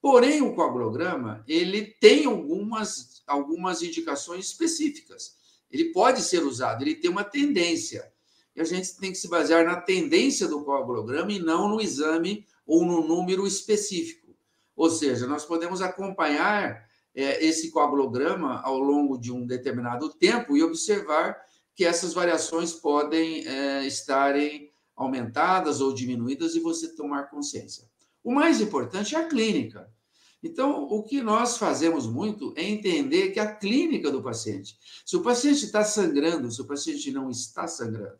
Porém, 0.00 0.42
o 0.42 0.54
coagulograma, 0.54 1.44
ele 1.46 1.84
tem 1.84 2.24
algumas, 2.24 3.22
algumas 3.26 3.82
indicações 3.82 4.46
específicas. 4.46 5.36
Ele 5.70 5.92
pode 5.92 6.22
ser 6.22 6.42
usado, 6.42 6.82
ele 6.82 6.96
tem 6.96 7.10
uma 7.10 7.22
tendência. 7.22 8.12
E 8.54 8.60
a 8.60 8.64
gente 8.64 8.96
tem 8.96 9.12
que 9.12 9.18
se 9.18 9.28
basear 9.28 9.64
na 9.64 9.76
tendência 9.76 10.48
do 10.48 10.64
coagulograma 10.64 11.32
e 11.32 11.38
não 11.38 11.68
no 11.68 11.80
exame 11.80 12.46
ou 12.66 12.84
no 12.84 13.06
número 13.06 13.46
específico. 13.46 14.34
Ou 14.74 14.90
seja, 14.90 15.26
nós 15.26 15.44
podemos 15.44 15.80
acompanhar 15.80 16.84
é, 17.14 17.44
esse 17.44 17.70
coagulograma 17.70 18.60
ao 18.62 18.78
longo 18.78 19.18
de 19.18 19.32
um 19.32 19.46
determinado 19.46 20.10
tempo 20.10 20.56
e 20.56 20.62
observar 20.62 21.36
que 21.74 21.84
essas 21.84 22.12
variações 22.12 22.72
podem 22.72 23.46
é, 23.46 23.86
estarem 23.86 24.70
aumentadas 24.96 25.80
ou 25.80 25.92
diminuídas 25.92 26.54
e 26.54 26.60
você 26.60 26.94
tomar 26.94 27.30
consciência. 27.30 27.90
O 28.22 28.32
mais 28.32 28.60
importante 28.60 29.14
é 29.14 29.18
a 29.18 29.26
clínica. 29.26 29.90
Então, 30.42 30.84
o 30.84 31.02
que 31.02 31.22
nós 31.22 31.56
fazemos 31.56 32.06
muito 32.06 32.52
é 32.56 32.64
entender 32.64 33.30
que 33.30 33.38
a 33.38 33.54
clínica 33.54 34.10
do 34.10 34.22
paciente. 34.22 34.76
Se 35.06 35.16
o 35.16 35.22
paciente 35.22 35.64
está 35.64 35.84
sangrando, 35.84 36.50
se 36.50 36.60
o 36.60 36.66
paciente 36.66 37.12
não 37.12 37.30
está 37.30 37.68
sangrando. 37.68 38.18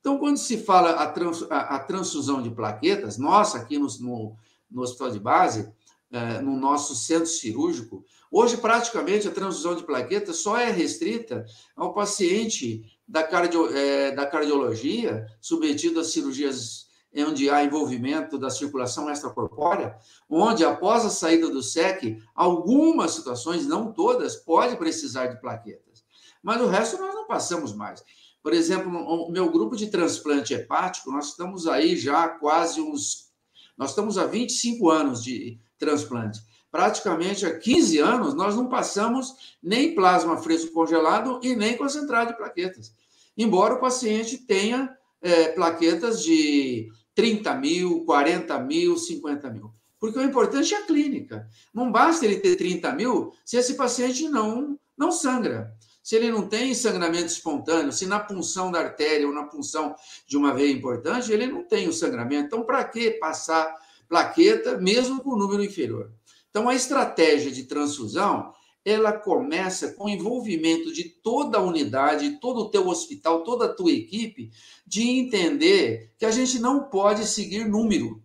Então, 0.00 0.18
quando 0.18 0.38
se 0.38 0.56
fala 0.56 0.92
a, 0.92 1.06
trans, 1.06 1.42
a, 1.50 1.76
a 1.76 1.78
transfusão 1.78 2.42
de 2.42 2.50
plaquetas, 2.50 3.18
nós 3.18 3.54
aqui 3.54 3.78
no, 3.78 3.86
no, 4.00 4.36
no 4.70 4.82
hospital 4.82 5.10
de 5.10 5.20
base, 5.20 5.70
eh, 6.10 6.40
no 6.40 6.56
nosso 6.56 6.96
centro 6.96 7.26
cirúrgico, 7.26 8.04
hoje 8.30 8.56
praticamente 8.56 9.26
a 9.26 9.32
transfusão 9.32 9.74
de 9.74 9.82
plaquetas 9.82 10.36
só 10.36 10.56
é 10.58 10.70
restrita 10.70 11.44
ao 11.76 11.92
paciente 11.92 12.84
da, 13.06 13.22
cardio, 13.22 13.74
eh, 13.76 14.12
da 14.12 14.26
cardiologia 14.26 15.26
submetido 15.40 16.00
a 16.00 16.04
cirurgias 16.04 16.90
onde 17.16 17.50
há 17.50 17.64
envolvimento 17.64 18.38
da 18.38 18.50
circulação 18.50 19.10
extracorpórea, 19.10 19.96
onde 20.28 20.64
após 20.64 21.04
a 21.04 21.10
saída 21.10 21.48
do 21.50 21.62
SEC, 21.62 22.22
algumas 22.34 23.12
situações, 23.12 23.66
não 23.66 23.92
todas, 23.92 24.36
pode 24.36 24.76
precisar 24.76 25.26
de 25.26 25.40
plaquetas. 25.40 26.04
Mas 26.42 26.60
o 26.60 26.66
resto 26.66 26.98
nós 26.98 27.14
não 27.14 27.26
passamos 27.26 27.74
mais. 27.74 28.02
Por 28.42 28.52
exemplo, 28.54 28.90
o 28.90 29.30
meu 29.30 29.50
grupo 29.50 29.76
de 29.76 29.88
transplante 29.88 30.54
hepático, 30.54 31.10
nós 31.10 31.28
estamos 31.28 31.66
aí 31.66 31.96
já 31.96 32.28
quase 32.28 32.80
uns. 32.80 33.30
Nós 33.76 33.90
estamos 33.90 34.16
há 34.16 34.26
25 34.26 34.88
anos 34.88 35.22
de 35.22 35.58
transplante. 35.78 36.40
Praticamente 36.70 37.44
há 37.44 37.58
15 37.58 37.98
anos, 37.98 38.34
nós 38.34 38.54
não 38.54 38.68
passamos 38.68 39.56
nem 39.62 39.94
plasma 39.94 40.36
fresco 40.36 40.72
congelado 40.72 41.40
e 41.42 41.56
nem 41.56 41.76
concentrado 41.76 42.30
de 42.30 42.36
plaquetas. 42.36 42.92
Embora 43.36 43.74
o 43.74 43.80
paciente 43.80 44.38
tenha 44.38 44.96
é, 45.20 45.48
plaquetas 45.48 46.22
de 46.22 46.88
30 47.14 47.54
mil, 47.56 48.04
40 48.04 48.58
mil, 48.60 48.96
50 48.96 49.50
mil. 49.50 49.72
Porque 49.98 50.18
o 50.18 50.22
importante 50.22 50.74
é 50.74 50.78
a 50.78 50.86
clínica. 50.86 51.48
Não 51.74 51.92
basta 51.92 52.24
ele 52.24 52.36
ter 52.36 52.56
30 52.56 52.92
mil 52.92 53.32
se 53.44 53.56
esse 53.56 53.74
paciente 53.74 54.28
não, 54.28 54.78
não 54.96 55.12
sangra. 55.12 55.74
Se 56.02 56.16
ele 56.16 56.30
não 56.30 56.48
tem 56.48 56.74
sangramento 56.74 57.26
espontâneo, 57.26 57.92
se 57.92 58.06
na 58.06 58.18
punção 58.18 58.70
da 58.70 58.80
artéria 58.80 59.26
ou 59.26 59.34
na 59.34 59.44
punção 59.44 59.94
de 60.26 60.36
uma 60.36 60.54
veia 60.54 60.72
importante, 60.72 61.30
ele 61.30 61.46
não 61.46 61.62
tem 61.62 61.88
o 61.88 61.92
sangramento. 61.92 62.46
Então, 62.46 62.64
para 62.64 62.82
que 62.84 63.10
passar 63.12 63.74
plaqueta, 64.08 64.78
mesmo 64.78 65.22
com 65.22 65.30
o 65.30 65.36
número 65.36 65.62
inferior? 65.62 66.10
Então, 66.50 66.68
a 66.68 66.74
estratégia 66.74 67.50
de 67.50 67.64
transfusão 67.64 68.52
ela 68.84 69.12
começa 69.12 69.92
com 69.92 70.04
o 70.04 70.08
envolvimento 70.08 70.92
de 70.92 71.04
toda 71.04 71.58
a 71.58 71.62
unidade, 71.62 72.38
todo 72.40 72.60
o 72.60 72.70
teu 72.70 72.88
hospital, 72.88 73.44
toda 73.44 73.66
a 73.66 73.72
tua 73.72 73.92
equipe, 73.92 74.50
de 74.86 75.08
entender 75.08 76.14
que 76.18 76.24
a 76.24 76.30
gente 76.30 76.58
não 76.58 76.84
pode 76.84 77.26
seguir 77.26 77.68
número. 77.68 78.22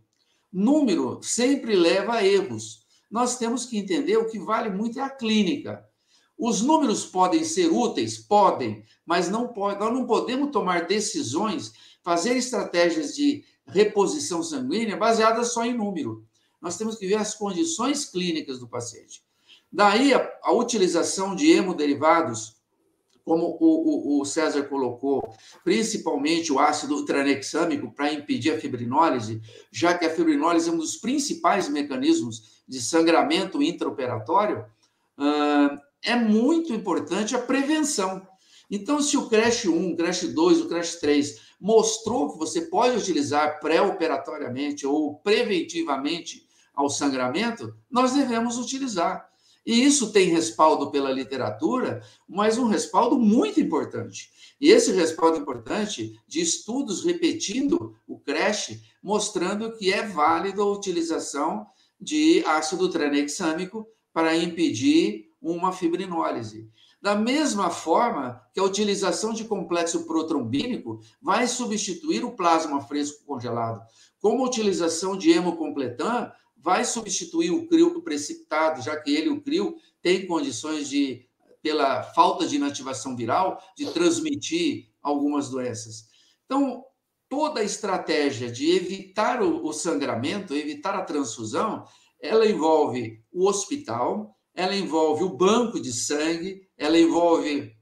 Número 0.51 1.19
sempre 1.21 1.75
leva 1.75 2.13
a 2.13 2.25
erros. 2.25 2.85
Nós 3.11 3.37
temos 3.37 3.65
que 3.65 3.77
entender 3.77 4.17
o 4.17 4.27
que 4.27 4.39
vale 4.39 4.69
muito 4.69 4.99
é 4.99 5.01
a 5.01 5.09
clínica. 5.09 5.85
Os 6.37 6.61
números 6.61 7.05
podem 7.05 7.43
ser 7.43 7.71
úteis? 7.71 8.17
Podem, 8.17 8.83
mas 9.05 9.29
não 9.29 9.49
pode, 9.49 9.79
nós 9.79 9.93
não 9.93 10.05
podemos 10.05 10.51
tomar 10.51 10.85
decisões, 10.85 11.73
fazer 12.03 12.35
estratégias 12.35 13.15
de 13.15 13.43
reposição 13.67 14.43
sanguínea 14.43 14.97
baseadas 14.97 15.53
só 15.53 15.65
em 15.65 15.73
número. 15.73 16.25
Nós 16.65 16.77
temos 16.77 16.95
que 16.95 17.05
ver 17.05 17.17
as 17.17 17.35
condições 17.35 18.05
clínicas 18.05 18.57
do 18.57 18.67
paciente. 18.67 19.21
Daí 19.71 20.15
a, 20.15 20.31
a 20.41 20.51
utilização 20.51 21.35
de 21.35 21.51
hemoderivados, 21.51 22.55
como 23.23 23.55
o, 23.59 24.17
o, 24.17 24.21
o, 24.21 24.25
César 24.25 24.63
colocou, 24.63 25.31
principalmente 25.63 26.51
o 26.51 26.57
ácido 26.57 27.05
tranexâmico 27.05 27.93
para 27.93 28.11
impedir 28.11 28.51
a 28.51 28.59
fibrinólise, 28.59 29.43
já 29.71 29.95
que 29.95 30.07
a 30.07 30.09
fibrinólise 30.09 30.67
é 30.67 30.71
um 30.71 30.77
dos 30.79 30.97
principais 30.97 31.69
mecanismos 31.69 32.63
de 32.67 32.81
sangramento 32.81 33.61
intraoperatório, 33.61 34.65
é 36.03 36.15
muito 36.15 36.73
importante 36.73 37.35
a 37.35 37.39
prevenção. 37.39 38.27
Então, 38.71 38.99
se 38.99 39.15
o 39.15 39.29
CRASH 39.29 39.65
1, 39.65 39.91
o 39.91 39.95
CRASH 39.95 40.33
2, 40.33 40.61
o 40.61 40.67
CRASH 40.67 40.95
3 40.95 41.41
mostrou 41.61 42.33
que 42.33 42.39
você 42.39 42.61
pode 42.61 42.97
utilizar 42.97 43.59
pré-operatoriamente 43.59 44.87
ou 44.87 45.19
preventivamente 45.19 46.44
ao 46.75 46.89
sangramento, 46.89 47.75
nós 47.89 48.13
devemos 48.13 48.57
utilizar. 48.57 49.29
E 49.65 49.83
isso 49.83 50.11
tem 50.11 50.29
respaldo 50.29 50.91
pela 50.91 51.11
literatura, 51.11 52.03
mas 52.27 52.57
um 52.57 52.67
respaldo 52.67 53.17
muito 53.17 53.59
importante. 53.59 54.29
E 54.61 54.69
esse 54.69 54.91
respaldo 54.91 55.37
importante 55.37 56.19
de 56.27 56.39
estudos 56.39 57.03
repetindo 57.03 57.95
o 58.07 58.19
CRASH, 58.19 58.79
mostrando 59.01 59.71
que 59.73 59.91
é 59.91 60.07
válido 60.07 60.61
a 60.61 60.71
utilização 60.71 61.65
de 61.99 62.43
ácido 62.45 62.89
tranexâmico 62.89 63.87
para 64.13 64.37
impedir 64.37 65.29
uma 65.41 65.71
fibrinólise. 65.71 66.69
Da 67.01 67.15
mesma 67.15 67.69
forma 67.69 68.41
que 68.53 68.59
a 68.59 68.63
utilização 68.63 69.33
de 69.33 69.43
complexo 69.43 70.05
protrombínico 70.05 70.99
vai 71.21 71.47
substituir 71.47 72.23
o 72.23 72.31
plasma 72.31 72.81
fresco 72.81 73.23
congelado, 73.25 73.81
como 74.19 74.43
a 74.43 74.47
utilização 74.47 75.15
de 75.15 75.31
hemocompletan 75.31 76.31
vai 76.65 76.83
substituir 76.83 77.51
o 77.51 77.67
crio 77.67 78.01
precipitado, 78.01 78.81
já 78.81 78.99
que 78.99 79.15
ele, 79.15 79.29
o 79.29 79.39
crio, 79.39 79.75
tem 80.01 80.25
condições 80.25 80.89
de, 80.89 81.23
pela 81.61 82.01
falta 82.01 82.47
de 82.47 82.55
inativação 82.55 83.15
viral, 83.15 83.61
de 83.77 83.91
transmitir 83.91 84.89
algumas 84.99 85.47
doenças. 85.47 86.05
Então, 86.43 86.83
toda 87.29 87.59
a 87.59 87.63
estratégia 87.63 88.51
de 88.51 88.71
evitar 88.71 89.43
o, 89.43 89.71
sangramento, 89.71 90.55
evitar 90.55 90.95
a 90.95 91.03
transfusão, 91.03 91.85
ela 92.19 92.47
envolve 92.47 93.23
o 93.31 93.47
hospital, 93.47 94.35
ela 94.55 94.75
envolve 94.75 95.23
o 95.23 95.37
banco 95.37 95.79
de 95.79 95.93
sangue, 95.93 96.67
ela 96.75 96.97
envolve 96.97 97.73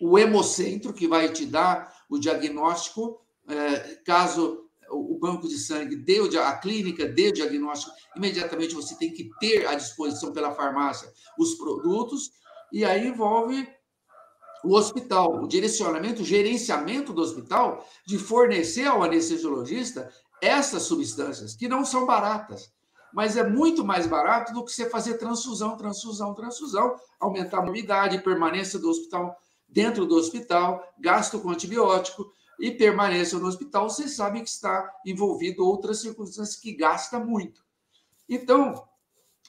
o 0.00 0.16
hemocentro, 0.16 0.92
que 0.92 1.08
vai 1.08 1.32
te 1.32 1.44
dar 1.44 1.92
o 2.08 2.16
diagnóstico, 2.16 3.20
é, 3.48 3.96
caso 4.06 4.63
o 4.94 5.18
banco 5.18 5.48
de 5.48 5.58
sangue 5.58 5.96
dê 5.96 6.20
a 6.38 6.56
clínica 6.56 7.06
dê 7.06 7.28
o 7.28 7.32
diagnóstico, 7.32 7.92
imediatamente 8.16 8.74
você 8.74 8.94
tem 8.96 9.12
que 9.12 9.30
ter 9.38 9.66
à 9.66 9.74
disposição 9.74 10.32
pela 10.32 10.52
farmácia 10.52 11.12
os 11.38 11.54
produtos, 11.54 12.30
e 12.72 12.84
aí 12.84 13.08
envolve 13.08 13.68
o 14.64 14.74
hospital, 14.74 15.42
o 15.42 15.46
direcionamento, 15.46 16.22
o 16.22 16.24
gerenciamento 16.24 17.12
do 17.12 17.20
hospital 17.20 17.86
de 18.06 18.18
fornecer 18.18 18.86
ao 18.86 19.02
anestesiologista 19.02 20.10
essas 20.40 20.82
substâncias, 20.82 21.54
que 21.54 21.68
não 21.68 21.84
são 21.84 22.06
baratas, 22.06 22.72
mas 23.12 23.36
é 23.36 23.48
muito 23.48 23.84
mais 23.84 24.06
barato 24.06 24.52
do 24.52 24.64
que 24.64 24.72
você 24.72 24.88
fazer 24.88 25.18
transfusão, 25.18 25.76
transfusão, 25.76 26.34
transfusão, 26.34 26.96
aumentar 27.20 27.58
a 27.58 27.62
mobilidade, 27.62 28.22
permanência 28.22 28.78
do 28.78 28.88
hospital 28.88 29.36
dentro 29.68 30.06
do 30.06 30.16
hospital, 30.16 30.82
gasto 30.98 31.38
com 31.38 31.50
antibiótico 31.50 32.26
e 32.58 32.70
permanência 32.70 33.38
no 33.38 33.46
hospital, 33.46 33.88
você 33.88 34.08
sabe 34.08 34.40
que 34.40 34.48
está 34.48 34.90
envolvido 35.04 35.66
outras 35.66 36.00
circunstâncias 36.00 36.56
que 36.56 36.72
gasta 36.74 37.18
muito. 37.18 37.62
Então, 38.28 38.86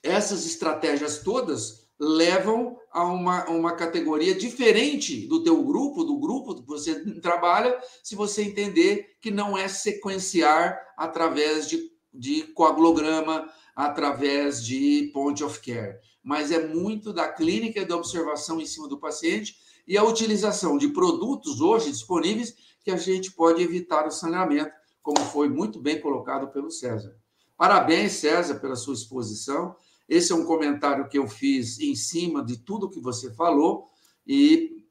essas 0.03 0.45
estratégias 0.45 1.20
todas 1.20 1.86
levam 1.99 2.78
a 2.91 3.03
uma, 3.06 3.45
uma 3.45 3.74
categoria 3.74 4.36
diferente 4.36 5.28
do 5.28 5.43
teu 5.43 5.64
grupo, 5.64 6.03
do 6.03 6.20
grupo 6.20 6.56
que 6.56 6.68
você 6.68 6.99
trabalha, 7.22 7.78
se 8.03 8.16
você 8.16 8.43
entender 8.43 9.18
que 9.22 9.32
não 9.32 9.58
é 9.58 9.68
sequenciar 9.68 10.78
através 10.97 11.70
de, 11.70 11.89
de 12.14 12.43
coagulograma, 12.53 13.49
através 13.76 14.64
de 14.64 15.10
point 15.14 15.43
of 15.43 15.60
care, 15.60 15.99
mas 16.24 16.51
é 16.51 16.66
muito 16.66 17.12
da 17.12 17.28
clínica 17.28 17.82
e 17.82 17.86
da 17.86 17.97
observação 17.97 18.62
em 18.62 18.66
cima 18.66 18.88
do 18.88 18.99
paciente 18.99 19.56
e 19.88 19.97
a 19.97 20.03
utilização 20.03 20.77
de 20.77 20.89
produtos 20.89 21.61
hoje 21.61 21.91
disponíveis 21.91 22.55
que 22.83 22.91
a 22.91 22.97
gente 22.97 23.31
pode 23.31 23.61
evitar 23.61 24.07
o 24.07 24.11
sangramento, 24.11 24.71
como 25.01 25.19
foi 25.19 25.49
muito 25.49 25.79
bem 25.79 25.99
colocado 25.99 26.47
pelo 26.47 26.71
César. 26.71 27.15
Parabéns, 27.57 28.13
César, 28.13 28.55
pela 28.55 28.75
sua 28.75 28.93
exposição. 28.93 29.75
Esse 30.07 30.31
é 30.31 30.36
um 30.36 30.45
comentário 30.45 31.07
que 31.07 31.17
eu 31.17 31.27
fiz 31.27 31.79
em 31.79 31.95
cima 31.95 32.43
de 32.43 32.57
tudo 32.57 32.89
que 32.89 32.99
você 32.99 33.33
falou 33.33 33.88
e 34.25 34.83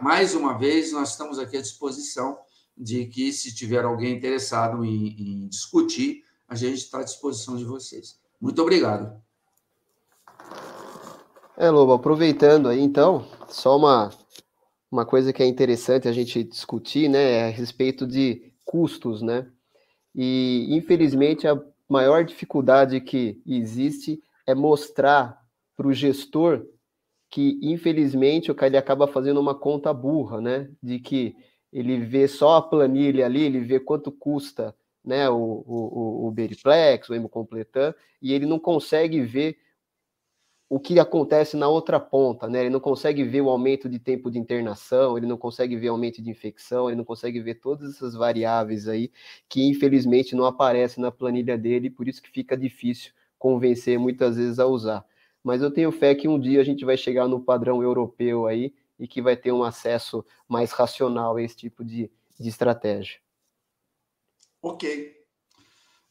mais 0.00 0.34
uma 0.34 0.58
vez 0.58 0.92
nós 0.92 1.10
estamos 1.10 1.38
aqui 1.38 1.56
à 1.56 1.62
disposição 1.62 2.38
de 2.76 3.06
que 3.06 3.32
se 3.32 3.54
tiver 3.54 3.84
alguém 3.84 4.16
interessado 4.16 4.84
em, 4.84 5.44
em 5.44 5.48
discutir, 5.48 6.24
a 6.48 6.54
gente 6.54 6.78
está 6.78 6.98
à 6.98 7.04
disposição 7.04 7.56
de 7.56 7.64
vocês. 7.64 8.18
Muito 8.40 8.60
obrigado. 8.60 9.22
É, 11.56 11.70
Lobo, 11.70 11.92
aproveitando 11.92 12.68
aí 12.68 12.80
então, 12.80 13.26
só 13.48 13.76
uma 13.76 14.10
uma 14.92 15.06
coisa 15.06 15.32
que 15.32 15.42
é 15.42 15.46
interessante 15.46 16.06
a 16.06 16.12
gente 16.12 16.44
discutir, 16.44 17.08
né, 17.08 17.32
é 17.32 17.44
a 17.44 17.48
respeito 17.48 18.06
de 18.06 18.52
custos, 18.62 19.22
né? 19.22 19.46
E 20.14 20.66
infelizmente 20.68 21.48
a 21.48 21.58
maior 21.88 22.22
dificuldade 22.22 23.00
que 23.00 23.40
existe 23.46 24.22
é 24.46 24.54
mostrar 24.54 25.40
para 25.74 25.88
o 25.88 25.94
gestor 25.94 26.66
que 27.30 27.58
infelizmente 27.62 28.52
o 28.52 28.56
ele 28.64 28.76
acaba 28.76 29.08
fazendo 29.08 29.40
uma 29.40 29.54
conta 29.54 29.94
burra, 29.94 30.42
né? 30.42 30.70
De 30.82 30.98
que 30.98 31.34
ele 31.72 31.98
vê 31.98 32.28
só 32.28 32.56
a 32.56 32.62
planilha 32.62 33.24
ali, 33.24 33.42
ele 33.42 33.60
vê 33.60 33.80
quanto 33.80 34.12
custa, 34.12 34.76
né? 35.02 35.26
O, 35.30 35.64
o, 35.66 36.26
o 36.28 36.30
Beriplex, 36.30 37.08
o 37.08 37.14
Hemocompletan, 37.14 37.94
e 38.20 38.34
ele 38.34 38.44
não 38.44 38.58
consegue 38.58 39.22
ver 39.22 39.56
o 40.72 40.80
que 40.80 40.98
acontece 40.98 41.54
na 41.54 41.68
outra 41.68 42.00
ponta, 42.00 42.48
né? 42.48 42.60
Ele 42.60 42.70
não 42.70 42.80
consegue 42.80 43.22
ver 43.24 43.42
o 43.42 43.50
aumento 43.50 43.90
de 43.90 43.98
tempo 43.98 44.30
de 44.30 44.38
internação, 44.38 45.18
ele 45.18 45.26
não 45.26 45.36
consegue 45.36 45.76
ver 45.76 45.90
o 45.90 45.92
aumento 45.92 46.22
de 46.22 46.30
infecção, 46.30 46.88
ele 46.88 46.96
não 46.96 47.04
consegue 47.04 47.38
ver 47.40 47.56
todas 47.56 47.94
essas 47.94 48.14
variáveis 48.14 48.88
aí 48.88 49.12
que 49.50 49.68
infelizmente 49.68 50.34
não 50.34 50.46
aparecem 50.46 51.02
na 51.02 51.12
planilha 51.12 51.58
dele, 51.58 51.90
por 51.90 52.08
isso 52.08 52.22
que 52.22 52.30
fica 52.30 52.56
difícil 52.56 53.12
convencer 53.38 53.98
muitas 53.98 54.38
vezes 54.38 54.58
a 54.58 54.66
usar. 54.66 55.04
Mas 55.44 55.60
eu 55.60 55.70
tenho 55.70 55.92
fé 55.92 56.14
que 56.14 56.26
um 56.26 56.40
dia 56.40 56.62
a 56.62 56.64
gente 56.64 56.86
vai 56.86 56.96
chegar 56.96 57.28
no 57.28 57.38
padrão 57.38 57.82
europeu 57.82 58.46
aí 58.46 58.72
e 58.98 59.06
que 59.06 59.20
vai 59.20 59.36
ter 59.36 59.52
um 59.52 59.62
acesso 59.62 60.24
mais 60.48 60.72
racional 60.72 61.36
a 61.36 61.42
esse 61.42 61.54
tipo 61.54 61.84
de, 61.84 62.10
de 62.40 62.48
estratégia. 62.48 63.20
Ok. 64.62 65.18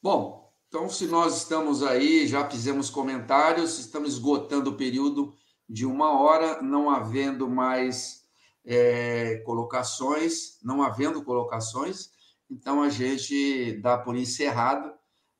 Bom, 0.03 0.50
então, 0.71 0.87
se 0.87 1.05
nós 1.05 1.39
estamos 1.39 1.83
aí, 1.83 2.25
já 2.25 2.49
fizemos 2.49 2.89
comentários, 2.89 3.77
estamos 3.77 4.13
esgotando 4.13 4.69
o 4.69 4.77
período 4.77 5.33
de 5.67 5.85
uma 5.85 6.17
hora, 6.17 6.61
não 6.61 6.89
havendo 6.89 7.49
mais 7.49 8.21
é, 8.63 9.43
colocações, 9.45 10.57
não 10.63 10.81
havendo 10.81 11.25
colocações, 11.25 12.11
então 12.49 12.81
a 12.81 12.87
gente 12.87 13.81
dá 13.81 13.97
por 13.97 14.15
encerrado 14.15 14.93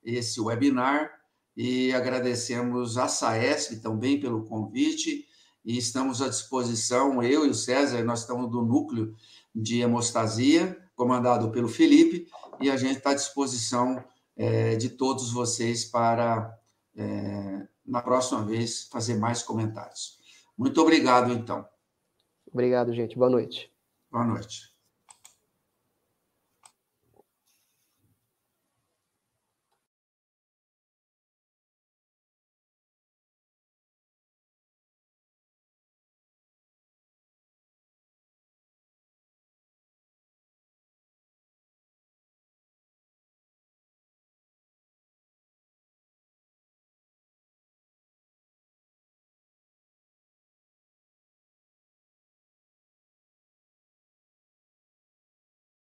esse 0.04 0.38
webinar 0.38 1.10
e 1.56 1.94
agradecemos 1.94 2.98
a 2.98 3.08
SAESP 3.08 3.76
também 3.76 4.20
pelo 4.20 4.44
convite 4.44 5.26
e 5.64 5.78
estamos 5.78 6.20
à 6.20 6.28
disposição, 6.28 7.22
eu 7.22 7.46
e 7.46 7.48
o 7.48 7.54
César, 7.54 8.04
nós 8.04 8.20
estamos 8.20 8.50
do 8.50 8.60
núcleo 8.60 9.14
de 9.54 9.80
hemostasia, 9.80 10.78
comandado 10.94 11.50
pelo 11.50 11.68
Felipe, 11.68 12.26
e 12.60 12.70
a 12.70 12.76
gente 12.76 12.98
está 12.98 13.12
à 13.12 13.14
disposição 13.14 14.04
é, 14.36 14.76
de 14.76 14.90
todos 14.90 15.32
vocês 15.32 15.84
para, 15.84 16.58
é, 16.96 17.66
na 17.84 18.02
próxima 18.02 18.44
vez, 18.44 18.88
fazer 18.88 19.16
mais 19.16 19.42
comentários. 19.42 20.18
Muito 20.56 20.80
obrigado, 20.80 21.32
então. 21.32 21.66
Obrigado, 22.50 22.92
gente. 22.92 23.16
Boa 23.16 23.30
noite. 23.30 23.72
Boa 24.10 24.24
noite. 24.24 24.71